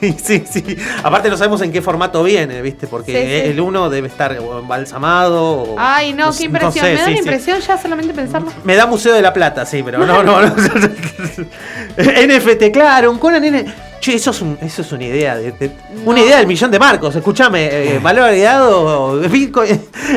[0.00, 0.76] Sí, sí, sí.
[1.02, 2.86] Aparte no sabemos en qué formato viene, ¿viste?
[2.86, 3.50] Porque Sí, sí.
[3.50, 5.44] el uno debe estar embalsamado.
[5.62, 6.84] o- Ay, no, qué impresión.
[6.86, 7.12] sé, Me da sí.
[7.18, 8.50] impresión ya solamente pensarlo.
[8.64, 10.54] Me da Museo de la Plata, sí, pero no, no, no.
[11.96, 13.64] NFT, claro, un Conan N.
[13.98, 15.36] Che, eso es, un- eso es una idea.
[15.36, 15.72] de- de-
[16.06, 17.14] Una idea del millón de marcos.
[17.16, 17.66] Escúchame,
[17.96, 19.18] eh, valor agregado.
[19.20, 19.70] Bitcoin,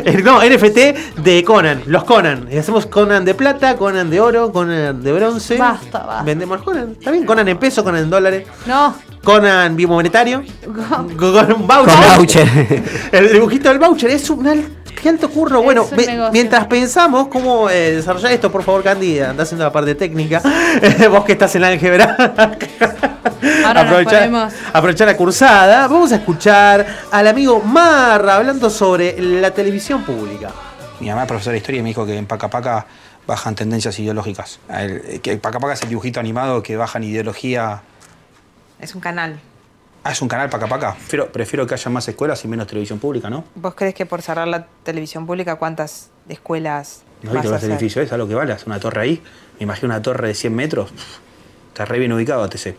[0.04, 1.82] eh, no, NFT de Conan.
[1.86, 2.46] Los Conan.
[2.50, 5.56] Y hacemos Conan de plata, Conan de oro, Conan de bronce.
[5.58, 6.22] Basta, basta.
[6.24, 6.92] Vendemos Conan.
[6.98, 8.46] Está bien, Conan en peso, Conan en dólares.
[8.66, 8.94] No.
[9.22, 10.42] Conan biomonetario.
[11.18, 11.94] Con un voucher.
[11.94, 12.82] Con voucher.
[13.12, 14.64] El dibujito del voucher es un al-
[15.00, 15.62] qué alto curro.
[15.62, 15.86] Bueno,
[16.32, 20.40] mientras pensamos cómo eh, desarrollar esto, por favor, Candy, anda haciendo la parte técnica.
[21.10, 22.16] Vos que estás en álgebra.
[23.66, 24.22] Ahora aprovechar,
[24.72, 25.86] aprovechar la cursada.
[25.88, 30.50] Vamos a escuchar al amigo Marra hablando sobre la televisión pública.
[31.00, 32.86] Mi mamá es profesora de historia y me dijo que en Paca Paca
[33.26, 34.60] bajan tendencias ideológicas.
[34.70, 37.82] Él- Que Paca Paca es el dibujito animado que bajan ideología.
[38.80, 39.38] Es un canal.
[40.06, 40.94] Ah, es un canal Paca Paca.
[40.94, 43.44] Prefiero, prefiero que haya más escuelas y menos televisión pública, ¿no?
[43.54, 47.70] ¿Vos crees que por cerrar la televisión pública cuántas escuelas ¿No vas a hacer?
[47.70, 48.04] edificios?
[48.04, 48.52] ¿Es a lo que vale?
[48.52, 49.22] Hace una torre ahí.
[49.58, 50.90] Me imagino una torre de 100 metros.
[51.68, 52.76] Está re bien ubicado, TC.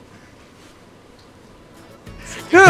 [2.51, 2.63] No,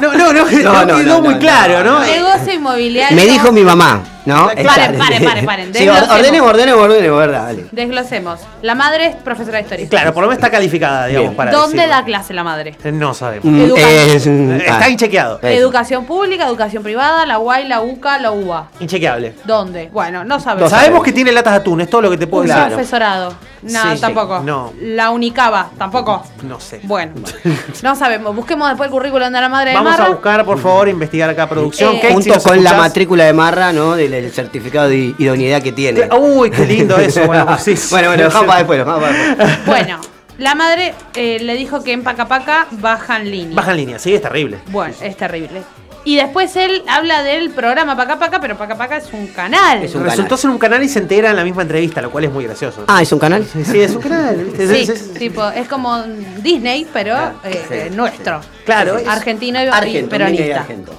[0.00, 2.00] no, no, no, No, no, quedó no, muy no, claro, ¿no?
[2.00, 3.16] Negocio inmobiliario.
[3.16, 4.46] Me dijo mi mamá, ¿no?
[4.46, 5.74] Paren, Esa- paren, paren, paren.
[5.74, 7.66] Sí, ordenemos, ordenemos, ordenemos, verdad, dale.
[7.72, 8.40] Desglosemos.
[8.62, 9.88] La madre es profesora de historia.
[9.88, 11.36] Claro, por lo menos está calificada, digamos, Bien.
[11.36, 11.94] para ¿Dónde decirlo.
[11.96, 12.76] da clase la madre?
[12.84, 13.44] Eh, No sabemos.
[13.44, 14.88] Mm, es Está ah.
[14.90, 15.40] inchequeado.
[15.42, 18.68] Educación pública, educación privada, la UAI, la UCA, la UBA.
[18.80, 19.34] Inchequeable.
[19.44, 19.88] ¿Dónde?
[19.92, 20.70] Bueno, no sabemos.
[20.70, 22.62] Sabemos que tiene latas de atún, es todo lo que te puedo decir.
[22.68, 23.34] profesorado.
[23.62, 24.00] No, Sí, sí.
[24.00, 24.38] tampoco.
[24.40, 24.72] No.
[24.80, 26.22] La Unicaba, tampoco.
[26.44, 26.80] No sé.
[26.84, 27.12] Bueno,
[27.82, 28.34] no sabemos.
[28.36, 30.10] Busquemos después el currículum de la madre Vamos de a Marra.
[30.14, 31.96] buscar, por favor, investigar acá producción.
[31.96, 33.96] Eh, Junto con la matrícula de Marra, ¿no?
[34.22, 36.08] Del certificado de idoneidad que tiene.
[36.16, 37.24] Uy, qué lindo eso.
[37.26, 37.88] Bueno, sí, sí.
[37.90, 39.48] bueno, bueno, dejamos para después, dejamos para después.
[39.66, 40.00] Bueno,
[40.38, 43.56] la madre eh, le dijo que en Pacapaca bajan línea.
[43.56, 44.58] Baja en línea, sí, es terrible.
[44.68, 45.62] Bueno, es terrible.
[46.04, 49.80] Y después él habla del programa Pacapaca, pero Pacapaca es un canal.
[49.82, 52.44] Resultó ser un canal y se integra en la misma entrevista, lo cual es muy
[52.44, 52.84] gracioso.
[52.86, 53.44] Ah, ¿es un canal?
[53.44, 54.36] Sí, sí, es un canal.
[54.44, 54.68] ¿viste?
[54.68, 56.02] Sí, Es- es- tipo, es como
[56.40, 57.14] Disney, pero
[57.44, 58.40] eh, eh, nuestro.
[58.64, 60.60] Claro, es- Argentino y, y Argento, Disney peronista.
[60.60, 60.92] Argento.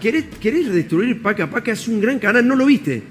[0.00, 1.72] ¿Querés, querés destruir Paca Paca?
[1.72, 3.02] Es un gran canal, no lo viste.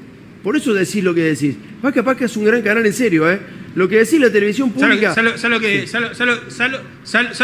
[0.43, 1.55] Por eso decís lo que decís.
[1.81, 3.39] Paca Paca es un gran canal en serio, ¿eh?
[3.75, 5.13] Lo que decís la televisión ¿Sabes lo, pública.
[5.13, 5.49] sabes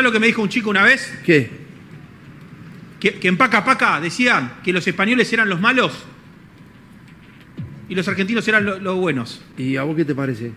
[0.04, 1.14] lo- que, me dijo un chico una vez?
[1.26, 1.50] ¿Qué?
[3.00, 6.06] Que, que en Paca Paca decían que los españoles eran los malos
[7.90, 9.44] y los argentinos eran lo- los buenos.
[9.58, 10.52] ¿Y a vos qué te parece?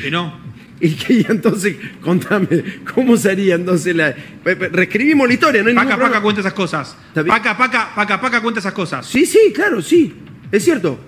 [0.00, 0.38] Que no.
[0.80, 2.62] Y que y entonces, contame,
[2.94, 4.14] ¿cómo sería entonces la.
[4.44, 6.96] Reescribimos la historia, no hay Paca Paca cuenta esas cosas.
[7.14, 9.06] Paca Paca, Paca Paca cuenta esas cosas.
[9.06, 10.12] Sí, sí, claro, sí.
[10.52, 11.00] Es cierto.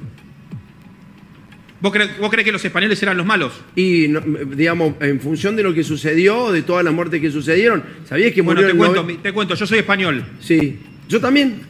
[1.80, 3.52] ¿Vos crees, vos crees que los españoles eran los malos?
[3.76, 4.08] Y,
[4.56, 8.42] digamos, en función de lo que sucedió, de todas las muertes que sucedieron, ¿sabías que
[8.42, 10.24] Bueno, murió te cuento, te cuento, yo soy español.
[10.40, 11.60] Sí, yo también.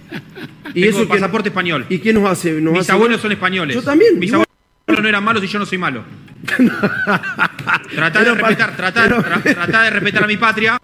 [0.73, 1.85] Y Tengo eso que- pasaporte español.
[1.91, 2.53] ¿Y qué nos hace?
[2.53, 3.75] Nos Mis hace- abuelos son españoles.
[3.77, 4.19] Yo también.
[4.19, 4.33] Mis
[4.89, 6.05] no eran malos y yo no soy malo.
[7.95, 10.79] Tratá de respetar, tratá, pero- tra- tratá de respetar a mi patria.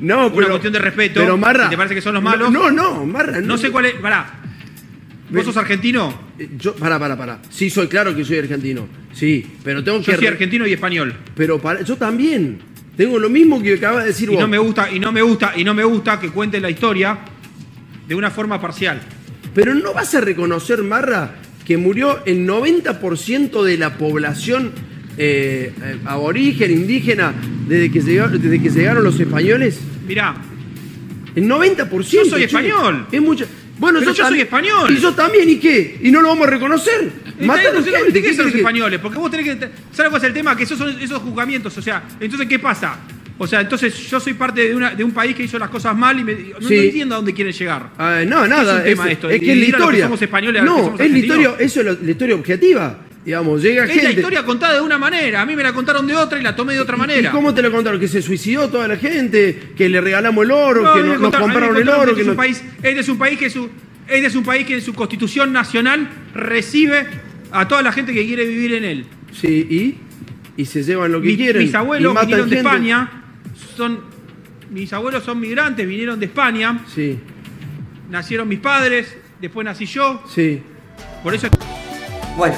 [0.00, 0.48] No, Una pero.
[0.48, 1.20] cuestión de respeto.
[1.20, 1.64] Pero Marra.
[1.64, 2.50] Si ¿Te parece que son los malos?
[2.50, 3.40] No, no, Marra.
[3.40, 3.94] No sé cuál es.
[3.94, 4.34] Pará.
[5.30, 6.12] ¿Vos sos argentino?
[6.38, 7.38] Eh, Yo, pará, pará, pará.
[7.50, 8.88] Sí, soy claro que soy argentino.
[9.12, 10.16] Sí, pero tengo Yo que.
[10.16, 11.14] soy argentino y español.
[11.36, 12.58] Pero para- yo también.
[12.96, 14.40] Tengo lo mismo que acaba de decir Y vos.
[14.40, 17.18] no me gusta, y no me gusta, y no me gusta que cuente la historia
[18.08, 19.00] de una forma parcial.
[19.54, 21.30] Pero no vas a reconocer, Marra,
[21.70, 24.72] que murió el 90% de la población
[25.16, 27.32] eh, eh, aborigen, indígena,
[27.68, 29.78] desde que, llegaron, desde que llegaron los españoles.
[30.04, 30.34] Mirá,
[31.36, 31.88] El 90%.
[32.08, 32.46] Yo soy che.
[32.46, 33.06] español.
[33.12, 33.46] Es mucho.
[33.78, 34.90] Bueno, Pero yo soy español.
[34.90, 36.00] Y yo también, ¿y qué?
[36.02, 37.12] ¿Y no lo vamos a reconocer?
[37.38, 39.68] Gente, critiques ¿qué a los que- españoles, porque vos tenés que.
[39.92, 40.56] ¿Sabes cuál es el tema?
[40.56, 41.78] Que esos son esos juzgamientos.
[41.78, 42.98] O sea, entonces, ¿qué pasa?
[43.42, 45.96] O sea, entonces yo soy parte de, una- de un país que hizo las cosas
[45.96, 46.76] mal y me- no, Sí.
[46.76, 47.88] no entiendo a dónde quieren llegar.
[47.96, 48.76] Ah, no, Es nada.
[48.76, 50.04] un tema es, esto, es que es la historia.
[50.04, 52.98] somos españoles no, somos es la historia, eso es la, la historia objetiva.
[53.24, 54.04] Digamos, llega Es gente.
[54.04, 55.40] la historia contada de una manera.
[55.40, 57.30] A mí me la contaron de otra y la tomé de otra ¿Y manera.
[57.30, 57.98] cómo te lo contaron?
[57.98, 59.72] ¿Que se suicidó toda la gente?
[59.76, 60.82] ¿Que le regalamos el oro?
[60.82, 62.10] No, ¿Que nos contaron- compraron el oro?
[62.14, 63.68] que Que un nos- país, este es un país que su,
[64.06, 67.06] este es un país que en su constitución nacional recibe
[67.52, 69.04] a toda la gente que quiere vivir en él.
[69.32, 69.98] Sí, ¿y?
[70.56, 71.62] Y se llevan lo que Mi- quieren.
[71.62, 72.56] Mis abuelos y vinieron de.
[72.56, 73.19] España.
[73.80, 73.98] Son,
[74.68, 76.80] mis abuelos son migrantes, vinieron de España.
[76.86, 77.18] Sí,
[78.10, 80.22] Nacieron mis padres, después nací yo.
[80.28, 80.62] sí.
[81.22, 81.48] Por eso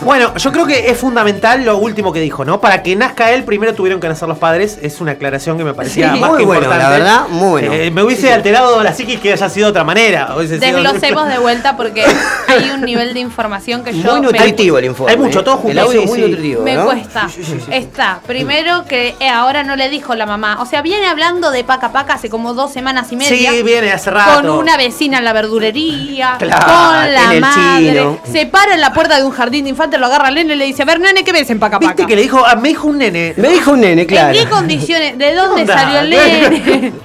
[0.02, 0.34] Bueno.
[0.36, 2.60] yo creo que es fundamental lo último que dijo, ¿no?
[2.60, 4.78] Para que nazca él, primero tuvieron que nacer los padres.
[4.82, 6.84] Es una aclaración que me parecía Sí, más muy que bueno, importante.
[6.84, 7.72] la verdad, muy bueno.
[7.72, 10.34] Eh, me hubiese alterado la psiquis que haya sido de otra manera.
[10.36, 14.26] hubiese sido- Desglosemos de vuelta porque hay un nivel de información que yo Muy me-
[14.28, 15.12] nutritivo el informe.
[15.12, 15.42] Hay mucho, ¿eh?
[15.44, 15.70] todo junto.
[15.72, 16.24] El audio Sí, muy sí.
[16.26, 16.62] nutritivo.
[16.62, 16.84] Me ¿no?
[16.84, 17.28] cuesta.
[17.70, 20.59] Está, primero que eh, ahora no le dijo la mamá.
[20.60, 23.50] O sea, viene hablando de paca paca hace como dos semanas y media.
[23.52, 24.40] Sí, viene hace rato.
[24.42, 26.36] Con una vecina en la verdulería.
[26.38, 27.92] Claro, con la en el madre.
[27.92, 28.18] chino.
[28.30, 30.57] Se para en la puerta de un jardín de infantes, lo agarra al nene y
[30.57, 31.89] le dice: A ver, nene, ¿qué ves en paca paca?
[31.94, 33.35] Viste que le dijo, ah, me dijo un nene.
[33.36, 34.32] Me dijo un nene, ¿En claro.
[34.39, 35.19] qué condiciones?
[35.19, 35.74] ¿De dónde onda?
[35.78, 36.93] salió el nene?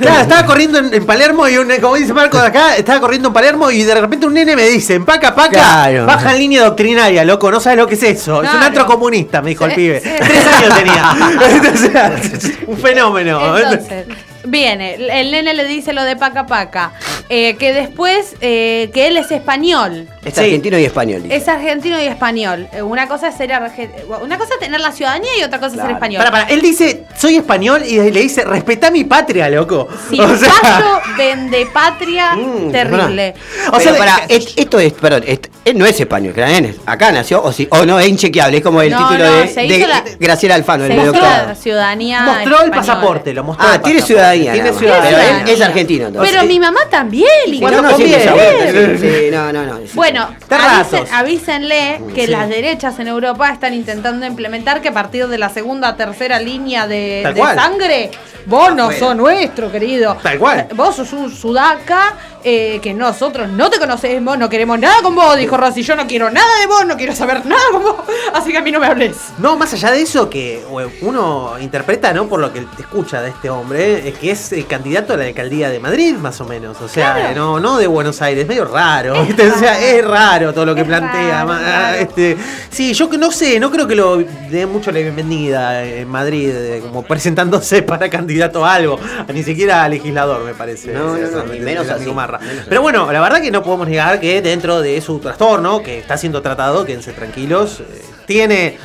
[0.00, 3.28] Claro, estaba corriendo en, en Palermo y un, como dice Marco de acá, estaba corriendo
[3.28, 6.06] en Palermo y de repente un nene me dice, en paca paca, Claro.
[6.06, 8.42] baja en línea doctrinaria, loco, no sabes lo que es eso.
[8.42, 10.00] Es un antro comunista, me dijo el pibe.
[10.00, 10.08] sí.
[10.18, 11.12] Tres años tenía.
[12.66, 13.56] Un fenómeno.
[13.58, 14.06] Entonces,
[14.44, 16.92] viene, el nene le dice lo de paca paca.
[17.34, 20.06] Eh, que después, eh, que él es español.
[20.22, 21.22] Es argentino y español.
[21.22, 21.34] dice.
[21.36, 22.68] Es argentino y español.
[22.74, 23.88] Eh, Una cosa es ser arge-
[24.22, 26.18] una cosa es tener la ciudadanía y otra cosa es ser español.
[26.18, 29.88] Para, para, él dice, soy español y le dice, respetá mi patria, loco.
[30.10, 32.36] Si O sea, vende patria,
[32.70, 33.34] terrible.
[33.72, 37.50] O sea, para, esto es, perdón, él no es español, que es- acá nació, o,
[37.50, 39.86] sí, o no, es inchequeable, es como el No, título no, de, se de hizo
[39.88, 42.20] la- Graciela Alfano, Se el hizo la ciudadanía.
[42.24, 43.66] mostró el pasaporte, lo mostró.
[43.66, 44.06] Ah, el tiene pasaporte.
[44.06, 44.52] ciudadanía.
[44.52, 45.18] Tiene ciudadanía.
[45.18, 46.06] Pero él es argentino.
[46.08, 46.30] entonces.
[46.34, 47.21] Pero mi mamá también.
[47.46, 49.90] Y No, sí.
[49.94, 52.30] Bueno, avisen- avísenle que Sí.
[52.30, 56.86] las derechas en Europa están intentando implementar que a partir de la segunda tercera línea
[56.86, 57.22] de,
[57.54, 58.10] sangre,
[58.46, 58.98] vos no Afuera.
[58.98, 60.16] sos nuestro, querido.
[60.22, 60.68] Tal cual.
[60.74, 65.36] Vos sos un sudaca eh, que nosotros no te conocemos, no queremos nada con vos,
[65.36, 65.82] dijo Rosy.
[65.82, 67.96] Yo no quiero nada de vos, no quiero saber nada con vos,
[68.34, 69.16] así que a mí no me hables.
[69.38, 72.26] No, más allá de eso, que bueno, uno interpreta, ¿no?
[72.26, 75.70] Por lo que escucha de este hombre, es que es el candidato a la alcaldía
[75.70, 76.80] de Madrid, más o menos.
[76.80, 77.34] O sea, Claro.
[77.34, 79.24] no, no de Buenos Aires, medio raro.
[79.24, 79.50] ¿viste?
[79.50, 81.44] O sea, es raro todo lo que Es plantea.
[81.44, 81.96] raro, raro.
[81.98, 82.36] Este,
[82.70, 84.18] sí, yo que no sé, no creo que lo
[84.50, 88.98] dé mucho la bienvenida en Madrid, eh, como presentándose para candidato a algo,
[89.28, 90.92] a ni siquiera a legislador, me parece.
[90.92, 92.38] No, no, no, Eso, ni el menos amigo así, Marra.
[92.38, 92.64] menos.
[92.68, 96.16] Pero bueno, la verdad que no podemos negar que dentro de su trastorno, que está
[96.16, 98.78] siendo tratado, quédense tranquilos, eh, tiene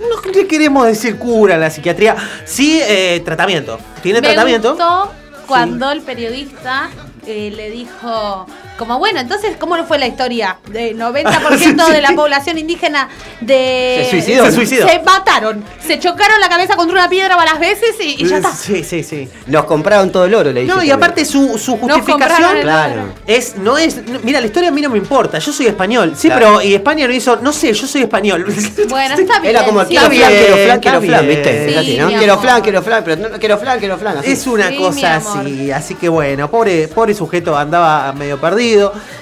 [0.00, 2.14] no le queremos decir cura en la psiquiatría,
[2.44, 3.78] sí eh, tratamiento.
[4.02, 4.70] Tiene Me tratamiento.
[4.70, 5.12] gustó
[5.46, 6.90] cuando el periodista
[7.26, 8.46] eh, le dijo,
[8.78, 10.58] como bueno, entonces, ¿cómo no fue la historia?
[10.68, 13.08] De 90% de la población indígena
[13.40, 14.00] de...
[14.04, 14.44] Se suicidó.
[14.46, 14.88] Se suicidó.
[14.88, 18.52] Se mataron, se chocaron la cabeza contra una piedra varias veces y, y ya está.
[18.54, 19.28] Sí, sí, sí.
[19.46, 20.74] Nos compraron todo el oro, le dice.
[20.74, 23.14] No, y aparte su, su justificación el Claro.
[23.26, 26.14] es, no es, no- mira, la historia a mí no me importa, yo soy español,
[26.16, 26.46] sí, Claro.
[26.58, 28.44] pero y España lo hizo, no sé, yo soy español.
[28.88, 29.54] Bueno, está bien.
[29.56, 29.88] Era como sí.
[29.90, 31.28] quiero bien, flan, quiero flan, quiero flan.
[31.28, 31.68] ¿viste?
[31.68, 32.08] Sí, así, ¿no?
[32.08, 34.18] Quiero flan, quiero flan, pero no, quiero flan, quiero flan.
[34.18, 34.32] así.
[34.32, 38.63] Es una Sí, cosa así, así que bueno, pobre, pobre sujeto andaba medio perdido.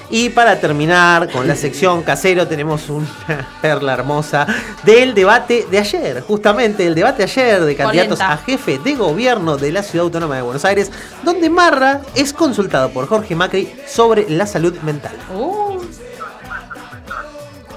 [0.09, 3.07] Y para terminar con la sección casero tenemos una
[3.61, 4.47] perla hermosa
[4.83, 8.33] del debate de ayer, justamente el debate de ayer de candidatos Polenta.
[8.33, 10.91] a jefe de gobierno de la Ciudad Autónoma de Buenos Aires,
[11.23, 15.15] donde Marra es consultado por Jorge Macri sobre la salud mental.
[15.33, 15.81] Uh,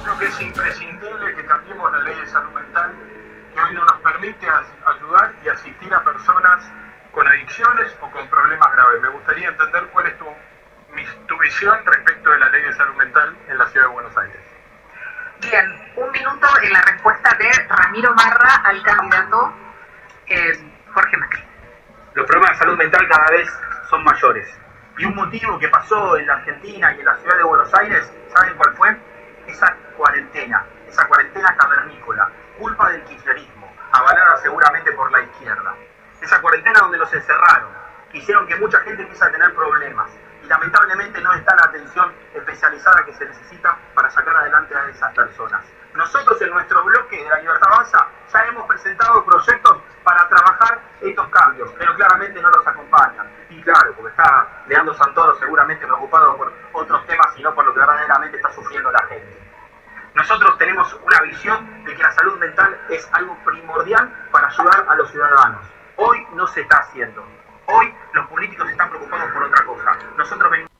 [0.04, 2.92] Creo que es imprescindible que cambiemos la ley de salud mental
[3.54, 6.62] que hoy no nos permite ayudar y asistir a personas
[7.12, 9.02] con adicciones o con problemas graves.
[9.02, 10.26] Me gustaría entender cuál es tu,
[10.96, 14.16] mis- tu visión respecto de la ley de salud mental en la ciudad de Buenos
[14.16, 14.40] Aires.
[15.40, 19.52] Bien, un minuto en la respuesta de Ramiro Marra al candidato
[20.26, 20.58] eh,
[20.92, 21.44] Jorge Macri.
[22.14, 23.48] los problemas de salud mental cada vez
[23.90, 24.48] son mayores.
[24.98, 28.10] Y un motivo que pasó en la Argentina y en la ciudad de Buenos Aires,
[28.34, 28.96] ¿saben cuál fue?
[29.46, 35.74] Esa cuarentena, esa cuarentena cavernícola, culpa del kirchnerismo, avalada seguramente por la izquierda.
[36.22, 37.68] Esa cuarentena donde los encerraron,
[38.10, 40.10] que hicieron que mucha gente empiece a tener problemas.
[40.46, 45.12] Y lamentablemente no está la atención especializada que se necesita para sacar adelante a esas
[45.12, 45.64] personas.
[45.92, 51.28] Nosotros en nuestro bloque de la Libertad Avanza ya hemos presentado proyectos para trabajar estos
[51.30, 53.28] cambios, pero claramente no los acompañan.
[53.50, 57.74] Y claro, porque está Leandro Santoro seguramente preocupado por otros temas y no por lo
[57.74, 59.36] que verdaderamente está sufriendo la gente.
[60.14, 64.94] Nosotros tenemos una visión de que la salud mental es algo primordial para ayudar a
[64.94, 65.66] los ciudadanos.
[65.96, 67.35] Hoy no se está haciendo.
[67.66, 69.98] Hoy los políticos están preocupados por otra cosa.
[70.16, 70.70] Nosotros venimos...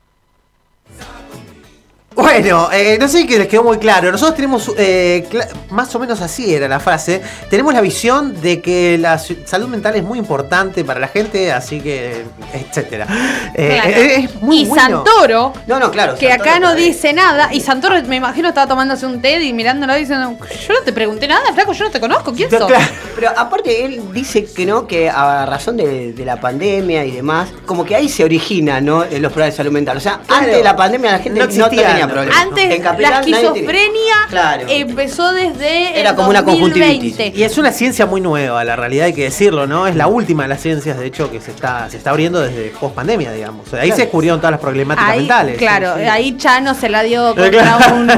[2.17, 4.11] Bueno, eh, no sé que les quedó muy claro.
[4.11, 5.27] Nosotros tenemos, eh,
[5.69, 9.95] más o menos así era la frase, tenemos la visión de que la salud mental
[9.95, 13.05] es muy importante para la gente, así que, etcétera.
[13.53, 13.89] Eh, Claro.
[14.01, 15.03] eh, es muy y bueno.
[15.05, 16.15] Santoro, No, no, claro.
[16.15, 19.53] que Santoro acá no dice nada, y Santoro me imagino estaba tomándose un té y
[19.53, 20.35] mirándolo diciendo,
[20.67, 22.71] yo no te pregunté nada, flaco, yo no te conozco, ¿quién sos?
[23.15, 27.49] Pero aparte él dice que no, que a razón de, de la pandemia y demás,
[27.67, 29.05] como que ahí se origina, ¿no?
[29.05, 29.97] Los problemas de salud mental.
[29.97, 33.11] O sea, antes de la pandemia la gente No no, existía, tenía Antes En Capital
[33.11, 34.63] la esquizofrenia Claro.
[34.67, 37.33] empezó desde Era el como una 2020.
[37.35, 39.87] Y es una ciencia muy nueva, la realidad hay que decirlo, ¿no?
[39.87, 42.69] Es la última de las ciencias, de hecho, que se está, se está abriendo desde
[42.79, 43.65] post pandemia, digamos.
[43.73, 43.95] Ahí Claro.
[43.95, 45.57] se descubrieron todas las problemáticas Ahí, mentales.
[45.57, 46.07] claro, Sí, sí.
[46.07, 47.95] ahí Chano se la dio contra claro.
[47.95, 48.09] un,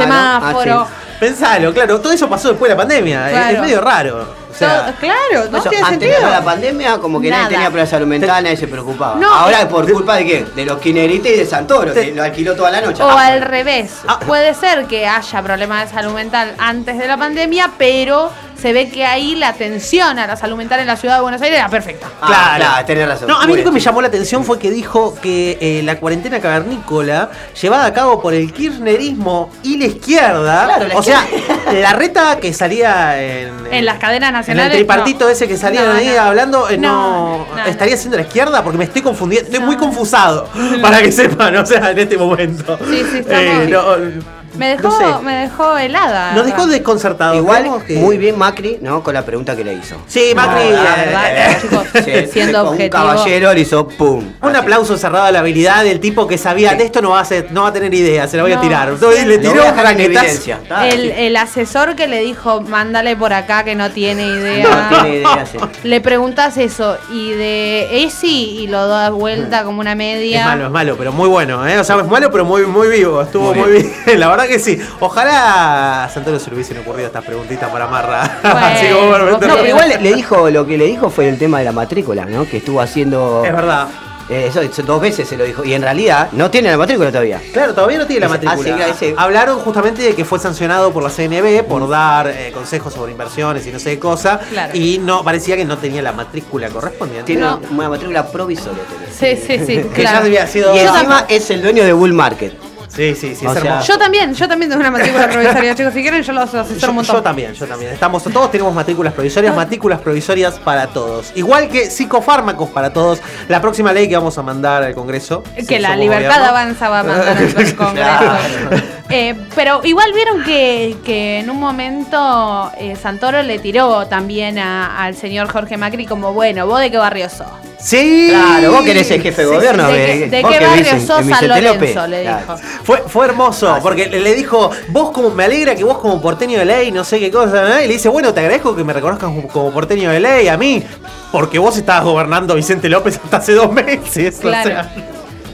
[0.00, 0.80] semáforo.
[0.80, 1.04] Ah, sí.
[1.20, 3.50] Pensalo, claro, todo eso pasó después de la pandemia.
[3.52, 4.43] Es medio raro.
[4.54, 6.26] O sea, Todo- claro, no Eso, tiene antes sentido.
[6.28, 7.42] de la pandemia, como que Nada.
[7.44, 9.16] nadie tenía problemas de salud mental, nadie se preocupaba.
[9.16, 10.46] No, Ahora es por culpa de qué?
[10.54, 13.02] De los kinerites y de Santoro, que lo alquiló toda la noche.
[13.02, 13.92] O Ah, al revés,
[14.26, 18.88] puede ser que haya problemas de salud mental antes de la pandemia, pero se ve
[18.88, 21.68] que ahí la atención a la salud mental en la ciudad de Buenos Aires era
[21.68, 22.06] perfecta.
[22.20, 23.28] Ah, claro, tenés razón.
[23.28, 23.74] No, a mí Muy lo que bien.
[23.74, 28.20] me llamó la atención fue que dijo que eh, la cuarentena cavernícola, llevada a cabo
[28.22, 31.26] por el kirchnerismo y la izquierda, Claro, la o sea,
[31.72, 34.76] la reta que salía en, En las cadenas en el nacionales.
[34.78, 35.30] tripartito no.
[35.30, 36.22] ese que salían No, ahí no.
[36.22, 39.76] hablando, eh, No, no, no, estaría siendo la izquierda porque me estoy confundiendo, estoy muy
[39.76, 40.48] confusado,
[40.80, 42.78] para que sepan, o sea, en este momento.
[42.88, 45.24] Sí, sí, estamos- Eh, no, Me dejó, no sé.
[45.24, 46.32] me dejó helada.
[46.32, 47.36] nos dejó desconcertados.
[47.36, 49.02] Igual, que- muy bien Macri, ¿no?
[49.02, 49.96] Con la pregunta que le hizo.
[50.06, 53.02] Sí, Macri, No, eh, la verdad, chicos, Sí, siendo con objetivo.
[53.02, 54.24] Un caballero le hizo pum.
[54.42, 57.24] Un aplauso cerrado a la habilidad del tipo que sabía de esto no va a
[57.24, 58.88] ser, no va a tener idea, se la voy a tirar.
[58.90, 60.26] Entonces le tiró a dejar en raquetazo.
[60.26, 60.60] evidencia.
[60.90, 64.88] El, el asesor que le dijo, mándale por acá que no tiene idea.
[64.90, 65.58] No tiene idea, sí.
[65.82, 70.40] Le preguntas eso y de Esi y lo da vuelta como una media.
[70.40, 71.78] Es malo, es malo, pero muy bueno, ¿eh?
[71.78, 73.22] O sea, es malo, pero muy, muy vivo.
[73.22, 73.92] Estuvo Muy muy bien.
[74.20, 74.78] La verdad que sí.
[75.00, 78.22] Ojalá a Santoro se le hubiesen ocurrido estas preguntitas para Marra.
[78.42, 81.58] Así como para No, pero igual le- dijo, lo que le dijo fue el tema
[81.58, 82.46] de la matrícula, ¿no?
[82.48, 83.42] Que estuvo haciendo.
[83.44, 83.88] Es verdad.
[84.30, 85.62] Eh, eso, eso dos veces se lo dijo.
[85.64, 87.42] Y en realidad no tiene la matrícula todavía.
[87.52, 88.86] Claro, todavía no tiene la matrícula.
[88.90, 92.94] ah, sí, Hablaron justamente de que fue sancionado por la CNB por dar eh, consejos
[92.94, 94.40] sobre inversiones y no sé qué cosa.
[94.48, 94.74] Claro.
[94.74, 97.26] Y no parecía que no tenía la matrícula correspondiente.
[97.26, 97.60] Tiene No.
[97.70, 98.82] una matrícula provisoria.
[99.12, 99.84] Sí, sí, sí.
[99.94, 100.46] Que ya claro.
[100.50, 100.74] sido.
[100.74, 102.54] Y encima es el dueño de Bull Market.
[102.94, 103.88] Sí, sí, sí, O es sea, hermoso.
[103.92, 105.92] Yo también, yo también tengo una matrícula provisoria, chicos.
[105.94, 107.16] Si quieren, yo los asesoro Yo, un montón.
[107.16, 107.92] yo también, yo también.
[107.92, 111.32] Estamos, todos tenemos matrículas provisorias, matrículas provisorias para todos.
[111.34, 113.20] Igual que psicofármacos para todos.
[113.48, 115.42] La próxima ley que vamos a mandar al Congreso.
[115.56, 116.48] Que si la libertad gobierno.
[116.50, 118.86] avanza va a mandar al Congreso.
[119.10, 125.04] Eh, pero igual vieron que, que en un momento eh, Santoro le tiró también a-
[125.04, 127.46] al señor Jorge Macri como, bueno, ¿vos de qué barrio sos?
[127.78, 128.28] Sí.
[128.30, 129.88] Claro, vos querés ser jefe de Sí, gobierno.
[129.88, 131.74] ¿De, de vos qué barrio sos San Lorenzo?
[131.74, 132.08] López.
[132.08, 132.38] Le Claro.
[132.56, 132.68] dijo.
[132.82, 136.18] Fue, fue hermoso, Ah, porque le, le dijo, vos como, me alegra que vos como
[136.22, 137.84] porteño de ley, no sé qué cosa, ¿eh?
[137.84, 140.82] y le dice, bueno, te agradezco que me reconozcas como, porteño de ley a mí,
[141.30, 144.36] porque vos estabas gobernando Vicente López hasta hace dos meses.
[144.38, 144.70] o Claro.
[144.70, 144.90] sea,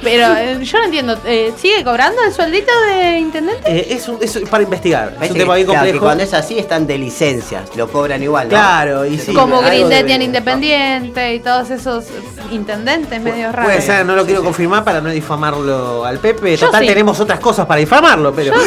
[0.02, 3.62] Pero eh, yo no entiendo, eh, ¿sigue cobrando el sueldito de intendente?
[3.66, 6.04] eh, es, un- es para investigar, es Parece un tema bien claro, que complejo.
[6.06, 8.44] cuando es así están de licencias, lo cobran igual.
[8.48, 8.50] ¿no?
[8.50, 9.34] Claro, y sí.
[9.34, 12.06] Como algo Grindetti de- en Independiente y todos esos
[12.50, 13.66] intendentes medio raros.
[13.70, 16.56] Puede ser, no lo quiero confirmar para no difamarlo al Pepe.
[16.56, 16.88] Yo Total, sí.
[16.88, 18.54] tenemos otras cosas para difamarlo, pero.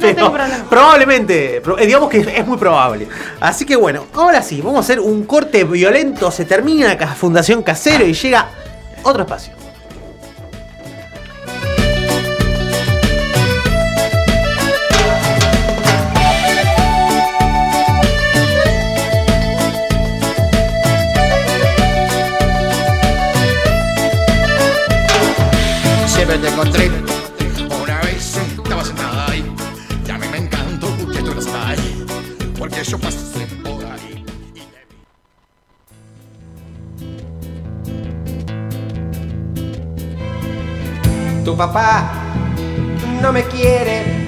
[0.00, 0.32] Pero
[0.68, 3.08] Probablemente, pro- eh, digamos que es, es muy probable.
[3.40, 6.30] Así que bueno, ahora sí, vamos a hacer un corte violento.
[6.30, 8.48] Se termina Ca- Fundación Casero y llega
[9.02, 9.54] otro espacio.
[26.56, 26.90] Encontré.
[27.82, 29.44] Una vez estaba sentada ahí.
[30.06, 32.06] Y a me encantó que tú estás ahí.
[32.58, 34.24] Porque yo pasé por ahí.
[41.44, 42.10] Tu papá
[43.20, 44.26] no me quiere,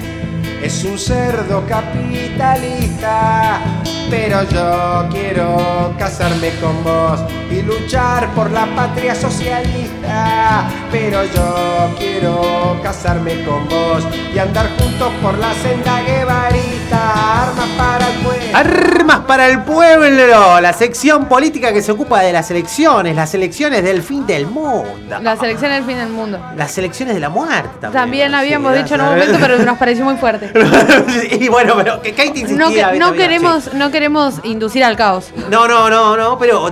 [0.63, 3.59] es un cerdo capitalista.
[4.09, 7.19] Pero yo quiero casarme con vos
[7.51, 10.67] y luchar por la patria socialista.
[10.91, 14.03] Pero yo quiero casarme con vos
[14.33, 17.43] y andar juntos por la senda guevarita.
[17.43, 18.57] Armas para el pueblo.
[18.57, 23.83] Armas para el pueblo, la sección política que se ocupa de las elecciones, las elecciones
[23.83, 24.87] del fin del mundo,
[25.21, 26.39] La selección del fin del mundo.
[26.55, 27.93] las elecciones de la muerte también.
[28.03, 30.51] También habíamos Sí, dicho en un las- momento, pero nos pareció muy fuerte.
[31.39, 32.87] y bueno, pero que Katie insistía.
[32.87, 33.98] No, que- no queremos, no queremos
[34.43, 35.31] inducir al caos.
[35.49, 36.71] No, no, no, no, pero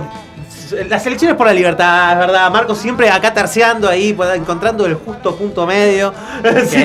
[0.88, 2.50] las elecciones por la libertad, es verdad.
[2.50, 6.12] Marco siempre acá terciando ahí, pues, encontrando el justo punto medio.
[6.68, 6.76] Sí,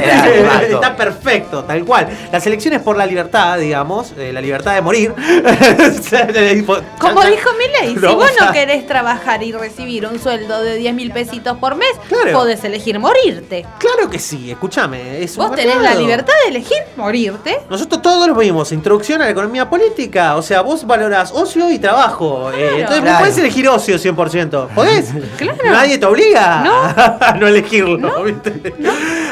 [0.71, 2.07] está perfecto, tal cual.
[2.31, 5.13] Las elecciones por la libertad, digamos, eh, la libertad de morir.
[6.99, 10.93] Como dijo Milei, si No, vos no querés trabajar y recibir un sueldo de 10
[10.95, 12.31] mil pesitos por mes, Claro.
[12.33, 13.65] podés elegir morirte.
[13.77, 15.21] Claro que sí, escúchame.
[15.23, 17.59] Es un Vos tenés la libertad de elegir morirte.
[17.69, 20.35] Nosotros todos lo vimos, introducción a la economía política.
[20.35, 22.51] O sea, vos valorás ocio y trabajo.
[22.51, 23.17] Eh, entonces Claro.
[23.17, 24.69] vos podés elegir ocio 100%.
[24.69, 25.11] ¿Podés?
[25.37, 25.57] Claro.
[25.65, 26.61] Nadie te obliga
[27.19, 28.23] a no elegirlo.
[28.23, 28.73] ¿viste?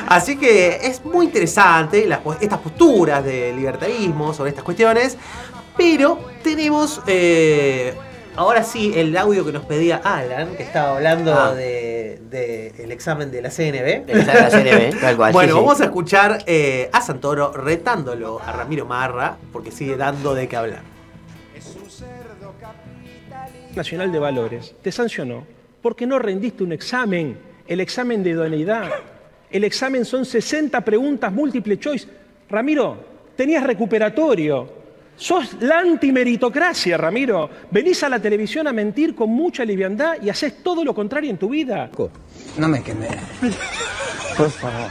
[0.08, 5.18] Así que es muy interesante las estas posturas de libertarismo sobre estas cuestiones.
[5.78, 7.94] Pero tenemos eh,
[8.36, 11.54] ahora sí el audio que nos pedía Alan, que estaba hablando Ah.
[11.54, 12.20] de,
[12.92, 14.10] examen de la CNB.
[14.10, 14.50] El examen de la
[14.90, 15.66] CNB, tal cual, Bueno, sí, sí.
[15.66, 20.56] vamos a escuchar eh, a Santoro retándolo a Ramiro Marra, porque sigue dando de qué
[20.58, 20.82] hablar.
[23.76, 25.46] Nacional de Valores te sancionó
[25.82, 27.38] porque no rendiste un examen,
[27.68, 28.90] el examen de idoneidad.
[29.50, 32.08] El examen son 60 preguntas múltiple choice.
[32.50, 32.98] Ramiro,
[33.36, 34.82] tenías recuperatorio.
[35.16, 37.50] Sos la antimeritocracia, Ramiro.
[37.70, 41.38] Venís a la televisión a mentir con mucha liviandad y haces todo lo contrario en
[41.38, 41.90] tu vida.
[42.58, 43.08] No me quemé.
[44.38, 44.90] Por favor.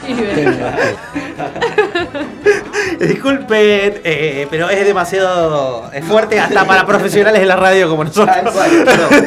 [3.00, 8.36] Disculpen, eh, pero es demasiado es fuerte hasta para profesionales de la radio como nosotros.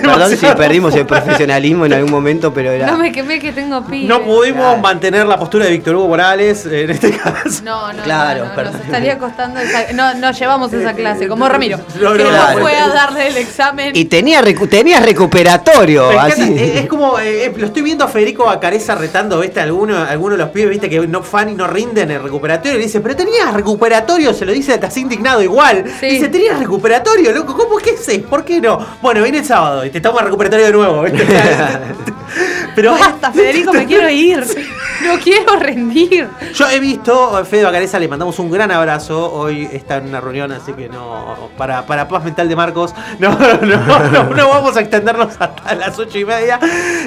[0.02, 2.88] Perdón si perdimos el profesionalismo en algún momento, pero era.
[2.88, 4.08] No me quemé que tengo pibes.
[4.08, 7.62] No pudimos mantener la postura de Víctor Hugo Morales en este caso.
[7.64, 8.74] No, no, Claro, no, no, perdón.
[8.74, 11.80] nos estaría costando esa, no, no llevamos esa clase, como Ramiro.
[12.04, 12.30] No, que no,
[12.60, 13.96] fue a darle el examen.
[13.96, 16.10] Y tenía recu- tenías recuperatorio.
[16.20, 16.54] Así.
[16.58, 19.60] es, es como, eh, eh, lo estoy viendo a Federico Bacareza retando, ¿viste?
[19.62, 20.90] Alguno, alguno de los pibes, ¿viste?
[20.90, 22.74] Que no fan y no rinden el recuperatorio.
[22.74, 25.84] Y le dice, pero tenías recuperatorio, se lo dice, estás indignado igual.
[26.02, 28.20] Dice, tenías recuperatorio, loco, ¿cómo qué sé?
[28.20, 28.80] ¿Por qué no?
[29.02, 31.26] Bueno, viene el sábado y te estamos a recuperatorio de nuevo, ¿viste?
[32.76, 34.44] pero Basta, Federico, me quiero ir.
[35.04, 36.30] No quiero rendir.
[36.54, 39.32] Yo he visto, Fede Bacareza le mandamos un gran abrazo.
[39.34, 41.50] Hoy está en una reunión, así que no.
[41.58, 45.76] Para, para paz mental de Marcos, no, no, no, no, no vamos a extendernos hasta
[45.76, 46.60] las ocho y media.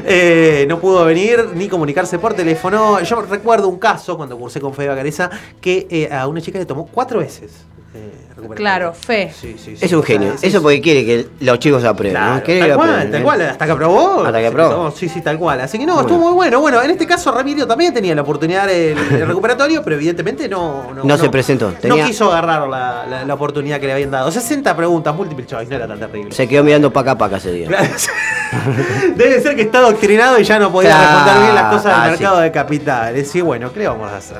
[0.04, 3.00] Eh, no pudo venir ni comunicarse por teléfono.
[3.00, 6.66] Yo recuerdo un caso cuando cursé con Fede Bacareza que eh, a una chica le
[6.66, 7.64] tomó cuatro veces.
[7.96, 8.56] Eh, recuperar.
[8.56, 9.32] Claro, fe.
[9.38, 9.84] Sí, sí, sí.
[9.84, 10.34] Es un genio.
[10.42, 12.20] Eso porque quiere que los chicos aprueben.
[12.22, 12.42] ¿no?
[12.42, 13.24] Quiere que Tal cual, aprueben, tal ¿eh?
[13.24, 14.24] cual, hasta que aprobó.
[14.24, 14.70] Hasta que Sí, aprobó.
[14.84, 15.60] no, Sí, sí, tal cual.
[15.62, 16.08] Así que no, Bueno.
[16.08, 16.60] estuvo muy bueno.
[16.60, 20.92] Bueno, en este caso Ramiro también tenía la oportunidad del el recuperatorio, pero evidentemente no,
[20.94, 21.68] no, No se presentó.
[21.80, 24.30] Tenía- No quiso agarrar la, la- la oportunidad que le habían dado.
[24.30, 26.32] 60 preguntas, múltiple choice, no era tan terrible.
[26.32, 27.68] Se quedó mirando paca a paca ese día.
[27.68, 27.86] Claro,
[29.16, 32.06] Debe ser que está adoctrinado y ya no podía Claro, responder bien las cosas ah,
[32.08, 32.22] del sí.
[32.22, 33.34] mercado de capitales.
[33.34, 34.36] Y bueno, ¿qué le vamos a hacer?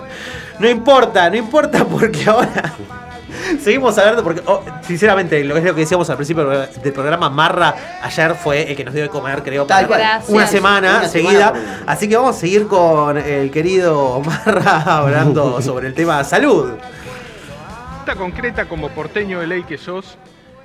[0.58, 2.72] No importa, no importa porque ahora
[3.62, 7.30] seguimos hablando porque oh, sinceramente lo que es lo que decíamos al principio del programa
[7.30, 11.08] Marra ayer fue el que nos dio de comer creo Tal para una semana Una
[11.08, 11.52] seguida.
[11.54, 16.72] semana así que vamos a seguir con el querido Marra hablando sobre el tema salud.
[18.16, 20.16] Concreta como porteño de ley que sos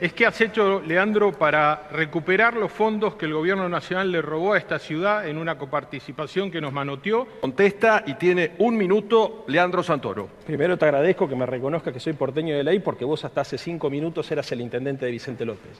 [0.02, 4.54] es qué has hecho, Leandro, para recuperar los fondos que el gobierno nacional le robó
[4.54, 7.28] a esta ciudad en una coparticipación que nos manoteó.
[7.40, 10.28] Contesta y tiene un minuto Leandro Santoro.
[10.44, 13.60] Primero te agradezco que me reconozca que soy porteño de ley porque vos hasta hace
[13.60, 15.80] cinco minutos eras el intendente de Vicente López.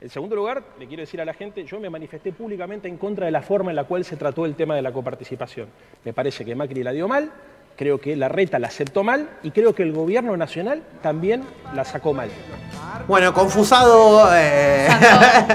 [0.00, 3.26] En segundo lugar, le quiero decir a la gente, yo me manifesté públicamente en contra
[3.26, 5.68] de la forma en la cual se trató el tema de la coparticipación.
[6.04, 7.30] Me parece que Macri la dio mal,
[7.76, 11.42] creo que la reta la aceptó mal y creo que el gobierno nacional también
[11.74, 12.28] la sacó mal.
[13.06, 14.88] bueno confusado eh,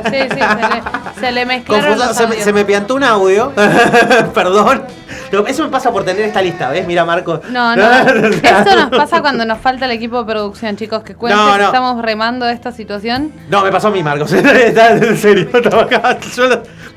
[0.06, 2.44] Sí, sí, se le, se le mezclaron Confusado, se, me, audios.
[2.44, 3.52] se me piantó un audio.
[4.34, 4.84] Perdón.
[5.48, 6.86] Eso me pasa por tener esta lista, ¿ves?
[6.86, 7.42] Mira, Marco.
[7.50, 7.84] No, no.
[7.92, 11.04] Esto nos pasa cuando nos falta el equipo de producción, chicos.
[11.04, 13.32] Que cuenten No, que estamos remando esta situación.
[13.50, 14.34] No, me pasó a mí, Marcos.
[14.42, 15.50] En serio.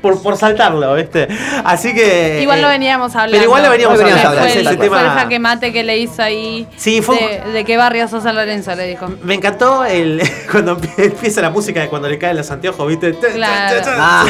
[0.05, 1.27] Por, por saltarlo, ¿viste?
[1.63, 2.39] Así que.
[2.41, 3.31] Igual lo eh, veníamos hablando.
[3.33, 4.41] Pero igual lo veníamos Lo veníamos hablando.
[4.49, 5.01] hablando, ese Fue tema.
[5.01, 6.67] el jaque mate que le hizo ahí.
[6.77, 9.07] Sí, fue- De, de qué barrio sos San Lorenzo, le dijo.
[9.23, 10.21] Me encantó el
[10.51, 13.13] cuando empie- empieza la música de cuando le caen los anteojos, ¿viste?
[13.15, 13.81] Claro.
[13.97, 14.25] Ah.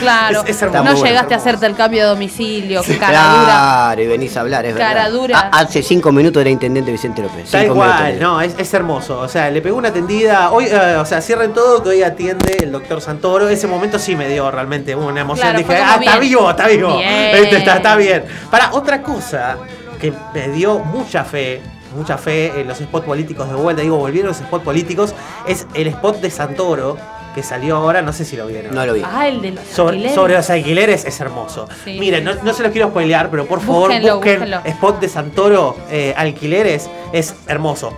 [0.00, 0.42] Claro.
[0.44, 0.84] Es- es hermoso.
[0.84, 2.82] no bueno, llegaste a hacerte el cambio de domicilio.
[2.98, 3.44] cara dura.
[3.44, 4.88] Claro, y venís a hablar, es verdad.
[4.88, 5.50] Cara dura.
[5.52, 7.50] Ah, hace cinco minutos era intendente Vicente López.
[7.50, 8.20] Tal cinco cual, minutos.
[8.20, 9.18] no, es, es hermoso.
[9.20, 10.50] O sea, le pegó una tendida.
[10.50, 13.48] Hoy, eh, o sea, cierren todo que hoy atiende el doctor Santoro.
[13.48, 15.48] Ese momento sí me dio realmente una emoción.
[15.50, 16.96] Claro, Dije, ah, está vivo, está vivo.
[16.98, 17.36] Bien.
[17.36, 18.24] Este, está, está bien.
[18.50, 19.56] Para, otra cosa
[20.00, 21.60] que me dio mucha fe.
[21.96, 23.80] Mucha fe en los spots políticos de vuelta.
[23.80, 25.14] Digo, volvieron los spots políticos.
[25.46, 26.98] Es el spot de Santoro
[27.34, 28.02] que salió ahora.
[28.02, 28.74] No sé si lo vieron.
[28.74, 29.02] No lo vi.
[29.02, 30.14] Ah, el de los Sobre, alquileres.
[30.14, 31.66] sobre los alquileres es hermoso.
[31.84, 31.98] Sí.
[31.98, 34.60] Miren, no, no se los quiero spoilear, pero por favor Búsquenlo, busquen búsquenlo.
[34.64, 36.90] spot de Santoro eh, alquileres.
[37.14, 37.94] Es hermoso.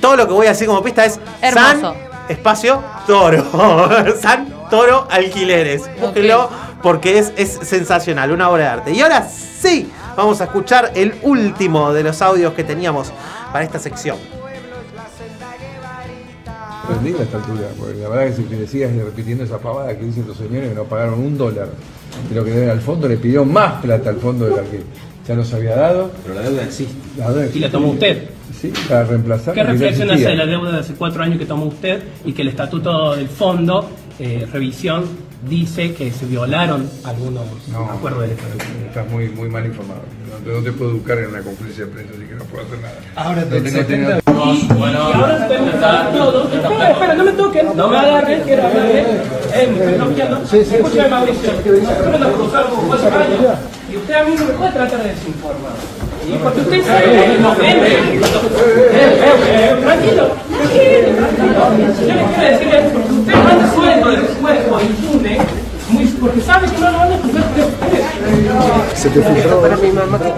[0.00, 1.94] Todo lo que voy a decir como pista es Hermoso.
[1.94, 1.94] San
[2.28, 3.44] Espacio Toro.
[4.20, 5.88] San Toro Alquileres.
[6.00, 6.48] Búsquenlo
[6.82, 8.92] porque es, es sensacional, una obra de arte.
[8.92, 13.12] Y ahora sí, vamos a escuchar el último de los audios que teníamos
[13.52, 14.16] para esta sección.
[16.88, 20.04] Rendible a esta altura, porque la verdad que si le sigas repitiendo esa pavada que
[20.04, 21.68] dicen los señores que no pagaron un dólar
[22.30, 24.84] de lo que deben al fondo, le pidió más plata al fondo del alquiler.
[25.26, 26.10] Ya nos había dado.
[26.22, 26.94] Pero la deuda existe.
[27.18, 27.68] La deuda Y la existe.
[27.68, 28.30] tomó usted.
[28.58, 29.52] Sí, para reemplazar.
[29.52, 32.02] ¿Qué la que reflexión hace de la deuda de hace cuatro años que tomó usted
[32.24, 33.86] y que el estatuto del fondo,
[34.18, 35.04] eh, revisión,
[35.48, 37.44] dice que se violaron algunos
[37.90, 38.64] acuerdos del estatuto?
[38.86, 40.00] Estás muy, muy mal informado.
[40.30, 42.64] No te, no te puedo educar en una conferencia de prensa, así que no puedo
[42.64, 42.94] hacer nada.
[43.16, 46.44] Ahora No te tengo- tengo- Y ahora usted me está todo.
[46.52, 48.62] Espera, espera, no me toquen, no me agarren, quiero.
[48.64, 50.42] Eh, me estoy bloqueando.
[50.52, 51.50] Escúchame, Mauricio.
[51.64, 53.58] Yo me lo cruzaron por cuatro años
[53.92, 55.72] y usted a mí no me puede tratar de desinformar.
[56.42, 57.86] Porque usted sabe que nos vende.
[57.88, 58.20] Eh,
[58.92, 61.62] eh, eh, Tranquilo, tranquilo, tranquilo.
[62.00, 65.57] Yo le quiero decir es porque usted manda sueldo después o difunde, muy-
[66.20, 67.42] porque sabe que no lo van a escuchar
[68.94, 69.20] Se te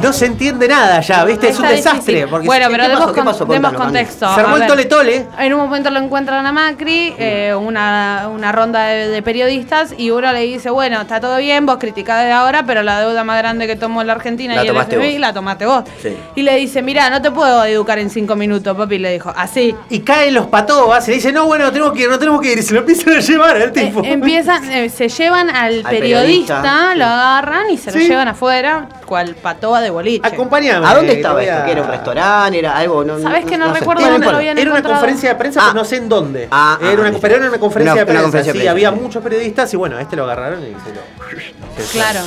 [0.02, 1.48] No se entiende nada ya, ¿viste?
[1.48, 2.27] Es un desastre.
[2.27, 2.93] Porque bueno, ¿qué pero pasó?
[2.93, 3.44] demos, ¿Qué con- pasó?
[3.47, 4.35] demos contexto.
[4.35, 5.27] Se armó el tole tole.
[5.39, 10.11] En un momento lo encuentran a Macri, eh, una, una ronda de, de periodistas, y
[10.11, 13.39] uno le dice, bueno, está todo bien, vos criticás de ahora, pero la deuda más
[13.39, 14.86] grande que tomó la Argentina La y el vos.
[15.19, 15.85] la tomaste vos.
[16.02, 16.16] Sí.
[16.36, 19.74] Y le dice, mira, no te puedo educar en cinco minutos, papi, le dijo, así.
[19.89, 22.52] Y caen los patobas y le dicen, no, bueno, tenemos que ir, no tenemos que
[22.52, 22.59] ir.
[22.59, 24.02] Y se lo empiezan a llevar al tipo.
[24.05, 28.09] Empiezan, eh, se llevan al, Al periodista, periodista, lo agarran y se lo Sí.
[28.09, 30.26] llevan afuera, cual patoba de boliche.
[30.26, 30.86] Acompáñame.
[30.86, 31.64] ¿A dónde estaba esto?
[31.64, 32.59] ¿Que era un restaurante?
[32.59, 33.05] ¿Era algo?
[33.05, 34.97] No, ¿Sabés que no recuerdo Era, dónde una- lo habían era una encontrado?
[35.01, 36.48] conferencia de prensa, pero no sé en dónde.
[36.51, 37.18] Ah, era ah, una, sí.
[37.20, 38.18] pero era una conferencia Una- de prensa.
[38.20, 38.70] una conferencia de sí, prensa.
[38.72, 41.90] había muchos periodistas y bueno, a este lo agarraron y se lo.
[41.92, 42.20] Claro.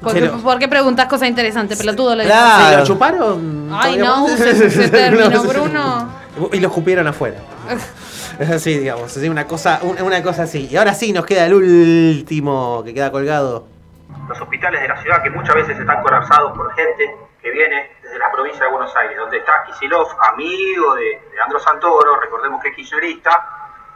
[0.00, 2.16] ¿Por Se qué, lo- por qué preguntas cosas interesantes, pelotudo?
[2.16, 2.70] Le Claro.
[2.70, 3.68] ¿Se lo chuparon?
[3.70, 5.79] Ay, no ese término, No, Bruno.
[6.52, 7.38] Y lo escupieron afuera.
[8.38, 10.66] Es así, digamos, así, una cosa, un- una cosa así.
[10.70, 13.66] Y ahora sí nos queda el último que queda colgado.
[14.28, 18.18] los hospitales de la ciudad que muchas veces están colapsados por gente que viene desde
[18.18, 22.68] la provincia de Buenos Aires, donde está Kisilov, amigo de, de Andro Santoro, recordemos que
[22.70, 23.46] es kirchnerista,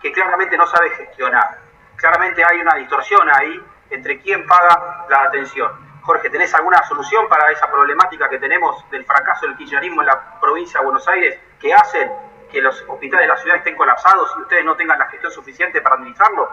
[0.03, 1.59] que claramente no sabe gestionar.
[1.97, 3.59] Claramente hay una distorsión ahí
[3.91, 5.71] entre quién paga la atención.
[6.05, 10.39] Jorge, ¿tenés alguna solución para esa problemática que tenemos del fracaso del kirchnerismo en la
[10.39, 12.11] provincia de Buenos Aires que hacen
[12.53, 15.81] que los hospitales de la ciudad estén colapsados y ustedes no tengan la gestión suficiente
[15.81, 16.51] para administrarlo?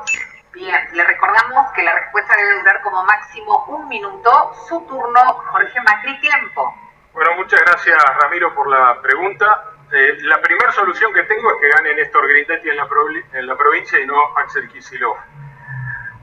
[0.54, 4.54] Bien, le recordamos que la respuesta debe durar como máximo un minuto.
[4.70, 6.74] Su turno, Jorge Macri, tiempo.
[7.12, 9.66] Bueno, muchas gracias Ramiro por la pregunta.
[9.92, 12.88] Eh, la primera solución que tengo es que gane Néstor Grindetti en la,
[13.34, 15.18] en la provincia y no Axel Kicillof.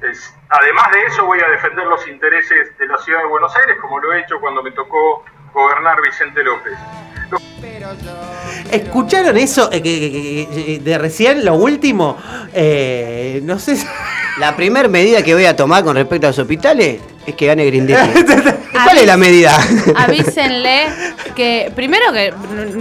[0.02, 3.76] Es- además de eso voy a defender los intereses de la ciudad de Buenos Aires
[3.80, 6.72] como lo he hecho cuando me tocó gobernar Vicente López.
[8.70, 12.16] ¿Escucharon eso eh, que- de recién, lo último?
[12.54, 13.76] Eh, no sé.
[13.76, 13.86] si-
[14.38, 17.64] La primera medida que voy a tomar con respecto a los hospitales es que gane
[17.66, 18.24] Grindetti.
[18.84, 19.58] ¿Cuál es la medida?
[19.96, 20.86] Avísenle
[21.34, 22.32] que, primero que,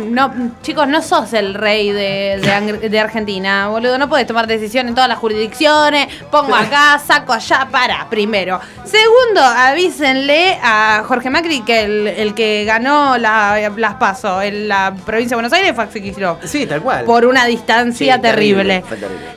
[0.09, 3.97] no, chicos, no sos el rey de, de Ang- de Argentina, boludo.
[3.97, 6.07] No puedes tomar decisiones en todas las jurisdicciones.
[6.31, 8.59] Pongo acá, saco allá, para, primero.
[8.85, 14.93] Segundo, avísenle a Jorge Macri que el, el que ganó la- las pasos en la
[15.05, 16.37] provincia de Buenos Aires fue Axel Kicillof.
[16.45, 17.05] Sí, tal cual.
[17.05, 18.83] Por una distancia Sí, terrible.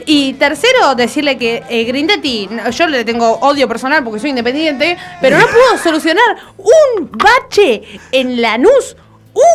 [0.06, 5.38] Y tercero, decirle que eh, Grindetti, yo le tengo odio personal porque soy independiente, pero
[5.38, 6.24] no puedo solucionar
[6.58, 7.82] un bache
[8.12, 8.96] en Lanús.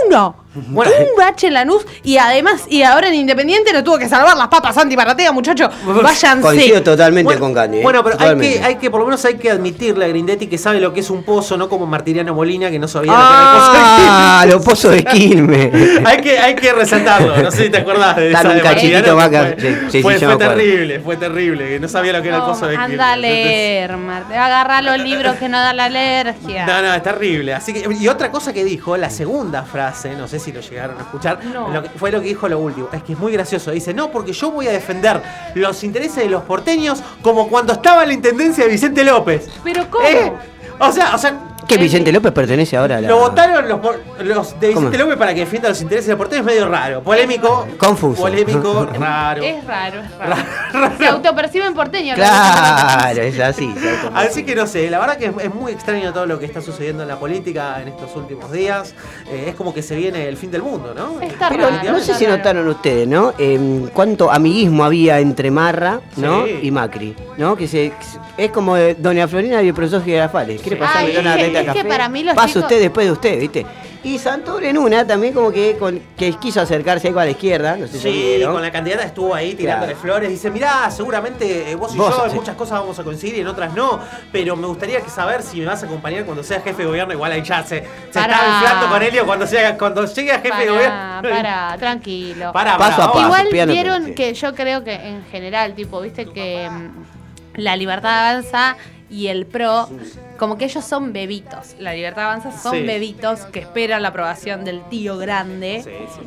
[0.05, 0.44] Uno.
[0.55, 4.37] Bueno, un bache en Lanús y además, y ahora en Independiente lo tuvo que salvar
[4.37, 5.69] las papas Santi Maratea, muchachos.
[5.85, 6.41] Váyanse.
[6.41, 7.79] Coincido totalmente Bueno, con Candy.
[7.79, 7.83] ¿eh?
[7.83, 10.57] Bueno, pero hay que, hay que, por lo menos hay que admitirle a Grindetti que
[10.57, 14.55] sabe lo que es un pozo, no como Martiriano Molina que no sabía Ah, lo
[14.55, 15.57] los pozos de Quilmes.
[15.57, 16.01] que era el pozo de Quilmes.
[16.05, 19.13] hay, que, hay que resaltarlo, no sé si te acordás de Dale esa un de
[19.13, 19.37] más que.
[19.37, 22.27] Fue, Sí, sí, sí, fue- yo fue terrible, fue terrible, que no sabía lo que
[22.29, 22.91] era el pozo de Quilmes.
[22.91, 24.35] Anda a leer, Marte.
[24.37, 26.65] Agarra los libros que no da la alergia.
[26.65, 27.53] No, no, es terrible.
[27.53, 30.97] Así que, y otra cosa que dijo, la segunda frase, no sé si lo llegaron
[30.97, 31.69] a escuchar, No.
[31.69, 32.89] lo que- fue lo que dijo lo último.
[32.91, 33.71] Es que es muy gracioso.
[33.71, 35.21] Dice, no, porque yo voy a defender
[35.55, 39.47] los intereses de los porteños como cuando estaba en la intendencia de Vicente López.
[39.63, 40.05] Pero ¿cómo?
[40.07, 40.31] Eh,
[40.77, 41.33] O sea, o sea,
[41.67, 43.07] Que Vicente López pertenece ahora a la.
[43.07, 44.87] lo votaron los, por- los de ¿Cómo?
[44.87, 47.01] Vicente López para que defienda los intereses de los porteños, medio raro.
[47.01, 47.67] Polémico.
[47.77, 48.21] Confuso.
[48.21, 49.43] Polémico, raro.
[49.43, 50.91] Es raro, es raro.
[50.97, 52.15] Se autoperciben porteños.
[52.15, 53.73] Claro, es así.
[54.13, 56.61] Así que no sé, la verdad que es, es muy extraño todo lo que está
[56.61, 58.93] sucediendo en la política en estos últimos días.
[59.29, 61.21] Eh, es como que se viene el fin del mundo, ¿no?
[61.21, 61.91] Está Pero raro.
[61.93, 63.33] no sé si notaron ustedes, ¿no?
[63.37, 66.45] Eh, cuánto amiguismo había entre Marra, ¿no?
[66.45, 66.59] Sí.
[66.63, 67.55] Y Macri, ¿no?
[67.55, 67.91] Que se,
[68.37, 70.61] es como de Doña Florina y el profesor Girafales.
[70.61, 70.81] ¿Quiere Sí.
[70.81, 71.17] pasar Ay, es
[71.61, 73.65] es que para mí los Pasa chicos- usted después de usted, ¿viste?
[74.03, 77.75] Y Santoro en una también como que, con- que quiso acercarse algo a la izquierda,
[77.75, 80.01] no sé si Sí, con la candidata estuvo ahí tirándole Claro.
[80.03, 80.29] flores.
[80.29, 82.35] Dice, mirá, seguramente eh, vos y Vos, yo en sí.
[82.37, 83.99] muchas cosas vamos a coincidir y en otras no.
[84.31, 87.13] Pero me gustaría que saber si me vas a acompañar cuando seas jefe de gobierno.
[87.13, 88.21] Igual ahí ya se, está
[88.59, 91.21] inflando con Helio cuando, sea, cuando llegue a jefe de gobierno.
[91.23, 92.53] pará, tranquilo.
[92.53, 93.25] Pará, Paso pará, a paso.
[93.25, 96.91] Igual piano vieron que yo creo que en general, tipo, viste que mm,
[97.55, 98.77] la libertad avanza
[99.09, 99.89] y el PRO,
[100.37, 101.75] como que ellos son bebitos.
[101.79, 102.81] La libertad avanza son Sí.
[102.83, 105.83] bebitos que esperan la aprobación del tío grande.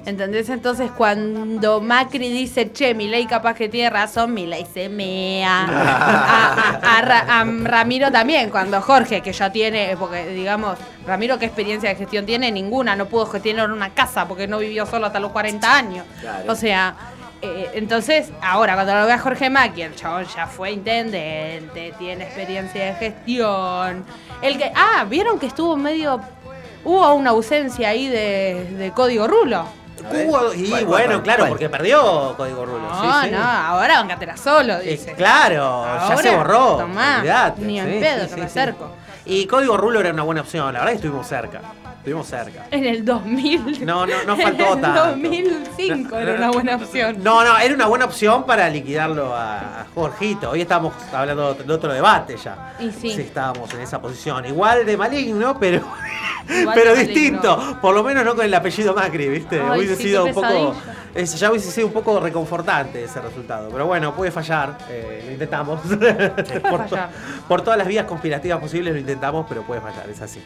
[0.06, 0.48] ¿Entendés?
[0.48, 5.64] Entonces cuando Macri dice, che, mi ley capaz que tiene razón, mi ley se mea.
[5.68, 11.38] a, a- a Ra- a Ramiro también, cuando Jorge, que ya tiene, porque digamos, Ramiro,
[11.38, 12.50] ¿qué experiencia de gestión tiene?
[12.50, 16.04] Ninguna, no pudo gestionar una casa porque no vivió solo hasta los 40 años.
[16.20, 16.52] Claro.
[16.52, 16.94] O sea,
[17.42, 22.24] eh, entonces, ahora cuando lo ve a Jorge Macri, el chabón ya fue intendente, tiene
[22.24, 24.04] experiencia de gestión.
[24.42, 26.20] El que, ah, vieron que estuvo medio.
[26.84, 29.64] Hubo una ausencia ahí de, de código rulo.
[30.10, 31.48] Hubo- y ¿Cuál, cuál, bueno, claro, ¿Cuál?
[31.50, 32.88] porque perdió Código Rulo.
[32.88, 33.30] No, sí, sí.
[33.34, 35.12] no, ahora bancatela solo, Eh, dice.
[35.14, 36.76] claro, ya se borró.
[36.76, 38.46] tomá, olvidate, ni en sí, pedo sí, me sí.
[38.46, 38.90] acerco.
[39.26, 41.60] Y Código Rulo era una buena opción, la verdad que estuvimos cerca.
[42.08, 42.66] Estuvimos cerca.
[42.70, 43.84] En el 2000.
[43.84, 45.04] No, no, no faltó En el tanto.
[45.10, 47.16] 2005 era una buena opción.
[47.22, 50.50] No, no, era una buena opción para liquidarlo a, a Jorgito.
[50.50, 52.72] Hoy estamos hablando de otro, de otro debate ya.
[52.80, 53.10] Y sí.
[53.14, 54.46] Si estábamos en esa posición.
[54.46, 55.82] Igual de maligno, pero,
[56.48, 57.76] Igual pero distinto.
[57.82, 59.60] Por lo menos no con el apellido Macri, ¿viste?
[59.60, 60.74] Ay, hubiese sí, sido un poco.
[61.14, 63.68] es- ya hubiese sido un poco reconfortante ese resultado.
[63.70, 64.78] Pero bueno, puede fallar.
[64.88, 65.80] eh, lo intentamos.
[66.70, 67.10] por, fallar.
[67.46, 70.40] por todas las vías conspirativas posibles lo intentamos, pero puede fallar, es así.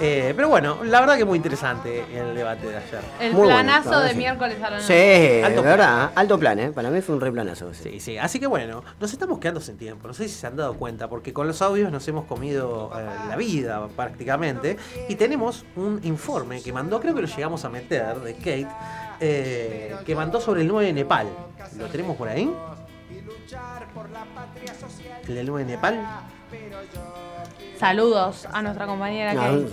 [0.00, 3.00] Eh, pero bueno, la verdad que muy interesante el debate de ayer.
[3.20, 4.16] El Muy planazo de sí.
[4.16, 4.86] miércoles a la noche.
[4.86, 6.70] Sí, de Alto verdad, alto plan, ¿eh?
[6.70, 7.70] Para mí fue un re planazo.
[7.70, 7.82] ese.
[7.90, 8.18] Sí, sí.
[8.18, 10.06] Así que bueno, nos estamos quedando sin tiempo.
[10.06, 13.04] No sé si se han dado cuenta, porque con los audios nos hemos comido eh,
[13.28, 14.76] la vida prácticamente.
[15.08, 18.68] Y tenemos un informe que mandó, creo que lo llegamos a meter, de Kate,
[19.20, 21.26] eh, que mandó sobre el 9 de Nepal.
[21.76, 22.48] ¿Lo tenemos por ahí?
[25.26, 26.06] ¿El del 9 de Nepal?
[27.78, 29.66] Saludos a nuestra compañera No, Kate.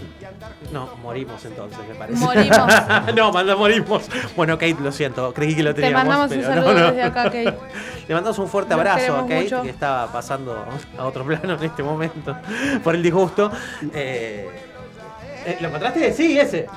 [0.72, 2.19] No, morimos entonces, me parece.
[2.19, 2.68] Morimos.
[3.15, 4.03] no, manda, morimos.
[4.36, 6.06] Bueno, Kate, lo siento, creí que lo Te teníamos.
[6.07, 6.86] mandamos un saludo no, no.
[6.88, 7.53] desde acá, Kate.
[8.07, 9.61] Le mandamos un fuerte Nos abrazo a Kate, mucho.
[9.64, 10.65] que está pasando
[10.98, 12.38] a otro plano en este momento
[12.84, 13.52] por el disgusto.
[13.94, 14.48] Eh,
[15.45, 16.14] eh, ¿Lo encontraste?
[16.14, 16.68] Sí, ese.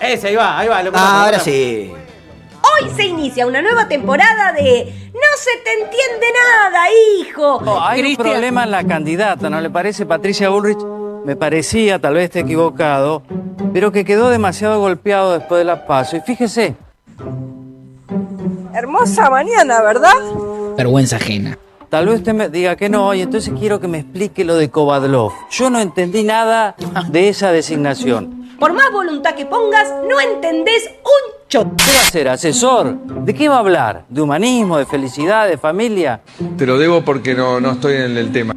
[0.00, 0.82] Ese, ahí va, ahí va.
[0.82, 1.92] Lo Ah, ahora sí.
[2.82, 5.01] Hoy se inicia una nueva temporada de
[5.32, 6.26] No se te entiende
[6.60, 6.84] nada,
[7.18, 7.80] hijo.
[7.80, 10.04] Hay un problema en la candidata, ¿no le parece?
[10.04, 10.76] Patricia Bullrich
[11.24, 13.22] me parecía, tal vez esté equivocado,
[13.72, 16.18] pero que quedó demasiado golpeado después de la paso.
[16.18, 16.74] Y fíjese,
[18.74, 20.12] Hermosa mañana, ¿verdad?
[20.76, 21.56] vergüenza ajena.
[21.88, 24.68] Tal vez usted me diga que no, y entonces quiero que me explique lo de
[24.68, 25.32] Kovadlov.
[25.50, 26.76] Yo no entendí nada
[27.08, 28.50] de esa designación.
[28.58, 32.28] Por más voluntad que pongas, no entendés un ¿Qué va a ser?
[32.28, 32.96] ¿Asesor?
[33.24, 34.06] ¿De qué va a hablar?
[34.08, 36.22] ¿De humanismo, de felicidad, de familia?
[36.56, 38.56] Te lo debo porque no, no estoy en el tema.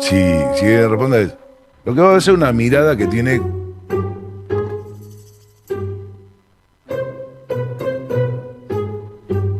[0.00, 0.16] Si,
[0.56, 1.36] si responde,
[1.84, 3.40] lo que va a ser una mirada que tiene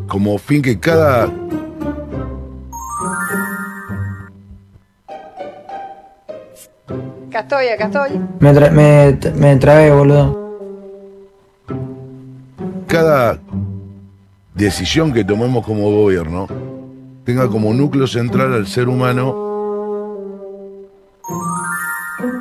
[0.09, 1.30] como fin que cada
[7.28, 8.20] Acá estoy, acá estoy.
[8.40, 10.41] Me, tra me, me trabé, boludo.
[12.93, 13.39] Cada
[14.55, 16.47] decisión que tomemos como gobierno
[17.24, 19.51] tenga como núcleo central al ser humano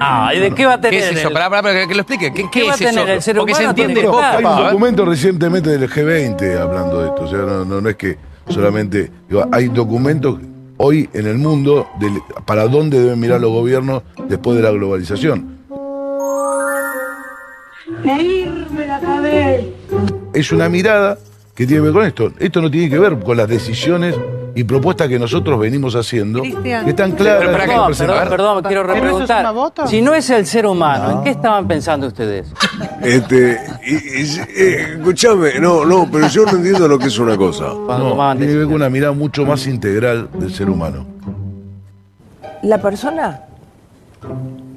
[0.03, 0.99] Ah, ¿y de qué va a tener?
[0.99, 1.27] ¿Qué es eso?
[1.29, 2.33] el- Pará, pará, pará, que lo explique.
[2.33, 2.89] ¿Qué, qué va a es eso?
[2.99, 4.21] tener el ser Porque se humano para entiende poco.
[4.21, 4.65] Hay un A ver.
[4.71, 7.23] documento recientemente del G20 hablando de esto.
[7.23, 8.17] O sea, no, no, no es que
[8.49, 9.11] solamente.
[9.29, 10.37] digo, hay documentos
[10.77, 15.60] hoy en el mundo del- para dónde deben mirar los gobiernos después de la globalización.
[18.03, 19.67] Reírme la cabeza.
[20.33, 21.17] Es una mirada
[21.55, 22.31] que tiene que ver con esto.
[22.39, 24.15] Esto no tiene que ver con las decisiones
[24.53, 26.49] y propuestas que nosotros venimos haciendo, que
[26.89, 27.39] están claras.
[27.45, 29.87] Pero, perdón, perdón, perdón, quiero ¿Pero es repreguntar.
[29.87, 32.51] Si no es el ser humano, ¿en qué estaban pensando ustedes?
[33.01, 37.37] Este, y- y- eh, escuchame, no, no, pero yo no entiendo lo que es una
[37.37, 37.67] cosa.
[37.67, 41.05] No, tiene que ver con una mirada mucho más integral del ser humano.
[42.63, 43.41] La persona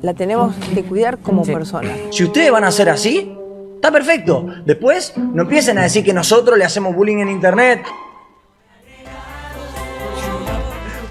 [0.04, 1.88] la tenemos que cuidar como persona.
[2.10, 3.34] Si ustedes van a ser así,
[3.76, 4.46] está perfecto.
[4.66, 7.80] Después no empiecen a decir que nosotros le hacemos bullying en internet.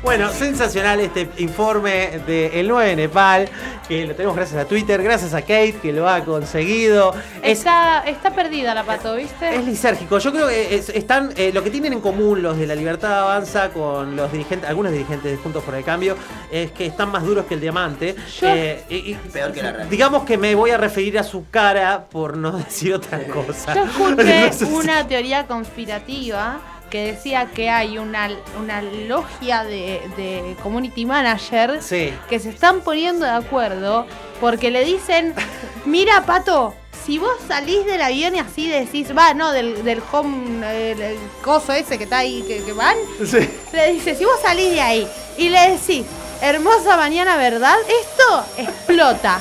[0.04, 3.48] Bueno, sensacional este informe de El 9 de Nepal,
[3.88, 7.16] que lo tenemos gracias a Twitter, gracias a Kate, que lo ha conseguido.
[7.42, 9.56] Es, Está, está perdida la pato, ¿viste?
[9.56, 10.18] es lisérgico.
[10.20, 13.18] Yo creo que es- están eh, lo que tienen en común los de la Libertad
[13.22, 16.18] Avanza con los dirigentes, algunos dirigentes de Juntos por el Cambio,
[16.52, 18.14] es que están más duros que el diamante.
[18.42, 19.90] Eh, y- y- Peor que la realidad.
[19.90, 23.74] Digamos que me voy a referir a su cara por no decir otra cosa.
[23.74, 24.16] Yo escuché
[24.48, 26.60] No sé si- una teoría conspirativa
[26.94, 28.30] que decía que hay una,
[28.60, 32.14] una logia de, de community managers Sí.
[32.30, 34.06] que se están poniendo de acuerdo
[34.40, 35.34] porque le dicen,
[35.86, 40.92] mira Pato, si vos salís del avión y así decís, va, no, del, del home,
[40.92, 42.96] el, el coso ese que está ahí, que, que van,
[43.26, 43.40] Sí.
[43.74, 45.08] le dice, si vos salís de ahí
[45.40, 46.06] y le decís,
[46.44, 47.76] hermosa mañana, ¿verdad?
[48.04, 49.40] Esto explota.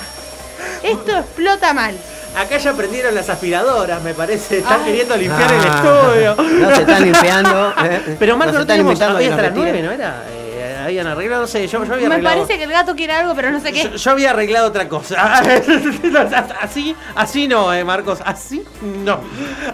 [0.82, 1.94] Esto explota mal.
[2.36, 4.58] Acá ya prendieron las aspiradoras, me parece.
[4.58, 4.86] Están Ay.
[4.86, 6.60] queriendo limpiar Ah, el estudio.
[6.60, 8.16] no se están limpiando, eh.
[8.18, 9.86] Pero Marco, No que hasta las 9, retiren.
[9.86, 10.22] ¿no era?
[10.30, 10.51] Eh,
[10.82, 12.36] habían arreglado, no sé, yo, yo había Me arreglado.
[12.42, 13.82] parece que el gato quiere algo, pero no sé qué.
[13.84, 15.40] Yo, yo había arreglado otra cosa.
[16.60, 18.20] así, así no, eh, Marcos.
[18.24, 18.62] Así
[19.04, 19.20] no.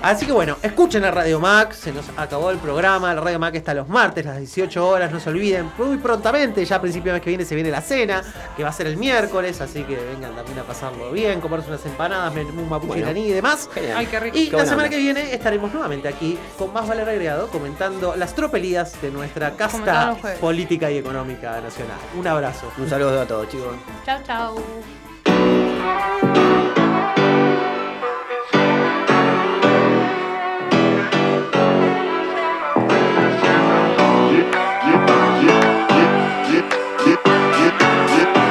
[0.03, 1.73] Así que bueno, escuchen a Radio Mac.
[1.73, 3.13] Se nos acabó el programa.
[3.15, 5.11] La Radio Mac está los martes, las 18 horas.
[5.13, 5.71] No se olviden.
[5.79, 8.23] Muy prontamente, ya a principio de mes que viene, se viene la cena,
[8.57, 9.61] que va a ser el miércoles.
[9.61, 13.19] Así que vengan también a pasarlo bien, comerse unas empanadas, un mapuche Bueno.
[13.19, 13.69] y demás.
[13.73, 13.97] Genial.
[13.99, 14.37] Ay, qué rico.
[14.39, 14.91] Y Qué la semana onda.
[14.91, 20.17] que viene estaremos nuevamente aquí con más valor agregado, comentando las tropelías de nuestra casta
[20.41, 21.99] política y económica nacional.
[22.17, 22.71] Un abrazo.
[22.79, 23.77] Un saludo a todos, chicos.
[24.05, 24.57] Chao, chao.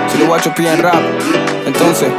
[0.10, 0.96] Si lo guachos piden rap,
[1.66, 2.12] entonces,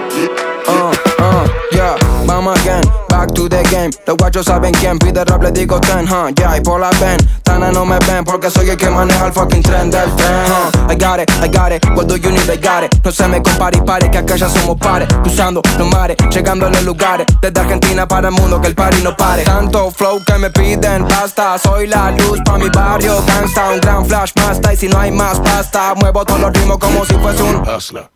[0.68, 0.90] uh,
[1.22, 1.96] uh, yeah,
[2.38, 3.90] vamos again, back to the game.
[4.06, 4.98] Los guachos saben quién.
[4.98, 8.24] Pide rap, le digo ten, huh, yeah, y por la ven, Tana no me ven
[8.24, 10.92] porque soy el que maneja el fucking tren del tren, huh.
[10.92, 13.04] I got it, I got it, what do you need, I got it.
[13.04, 16.66] No se me compare y pare, que acá ya somos pares, cruzando los mares, llegando
[16.66, 19.44] a los lugares, desde Argentina para el mundo, que el party no pare.
[19.44, 24.06] Tanto flow que me piden basta, soy la luz pa' mi barrio, gangsta, un gran
[24.06, 27.42] flash basta, y si no hay más pasta, muevo todos los ritmos como si fuese
[27.42, 27.62] un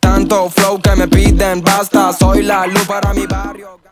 [0.00, 3.82] Tanto flow que me piden basta, soy la luz para mi barrio.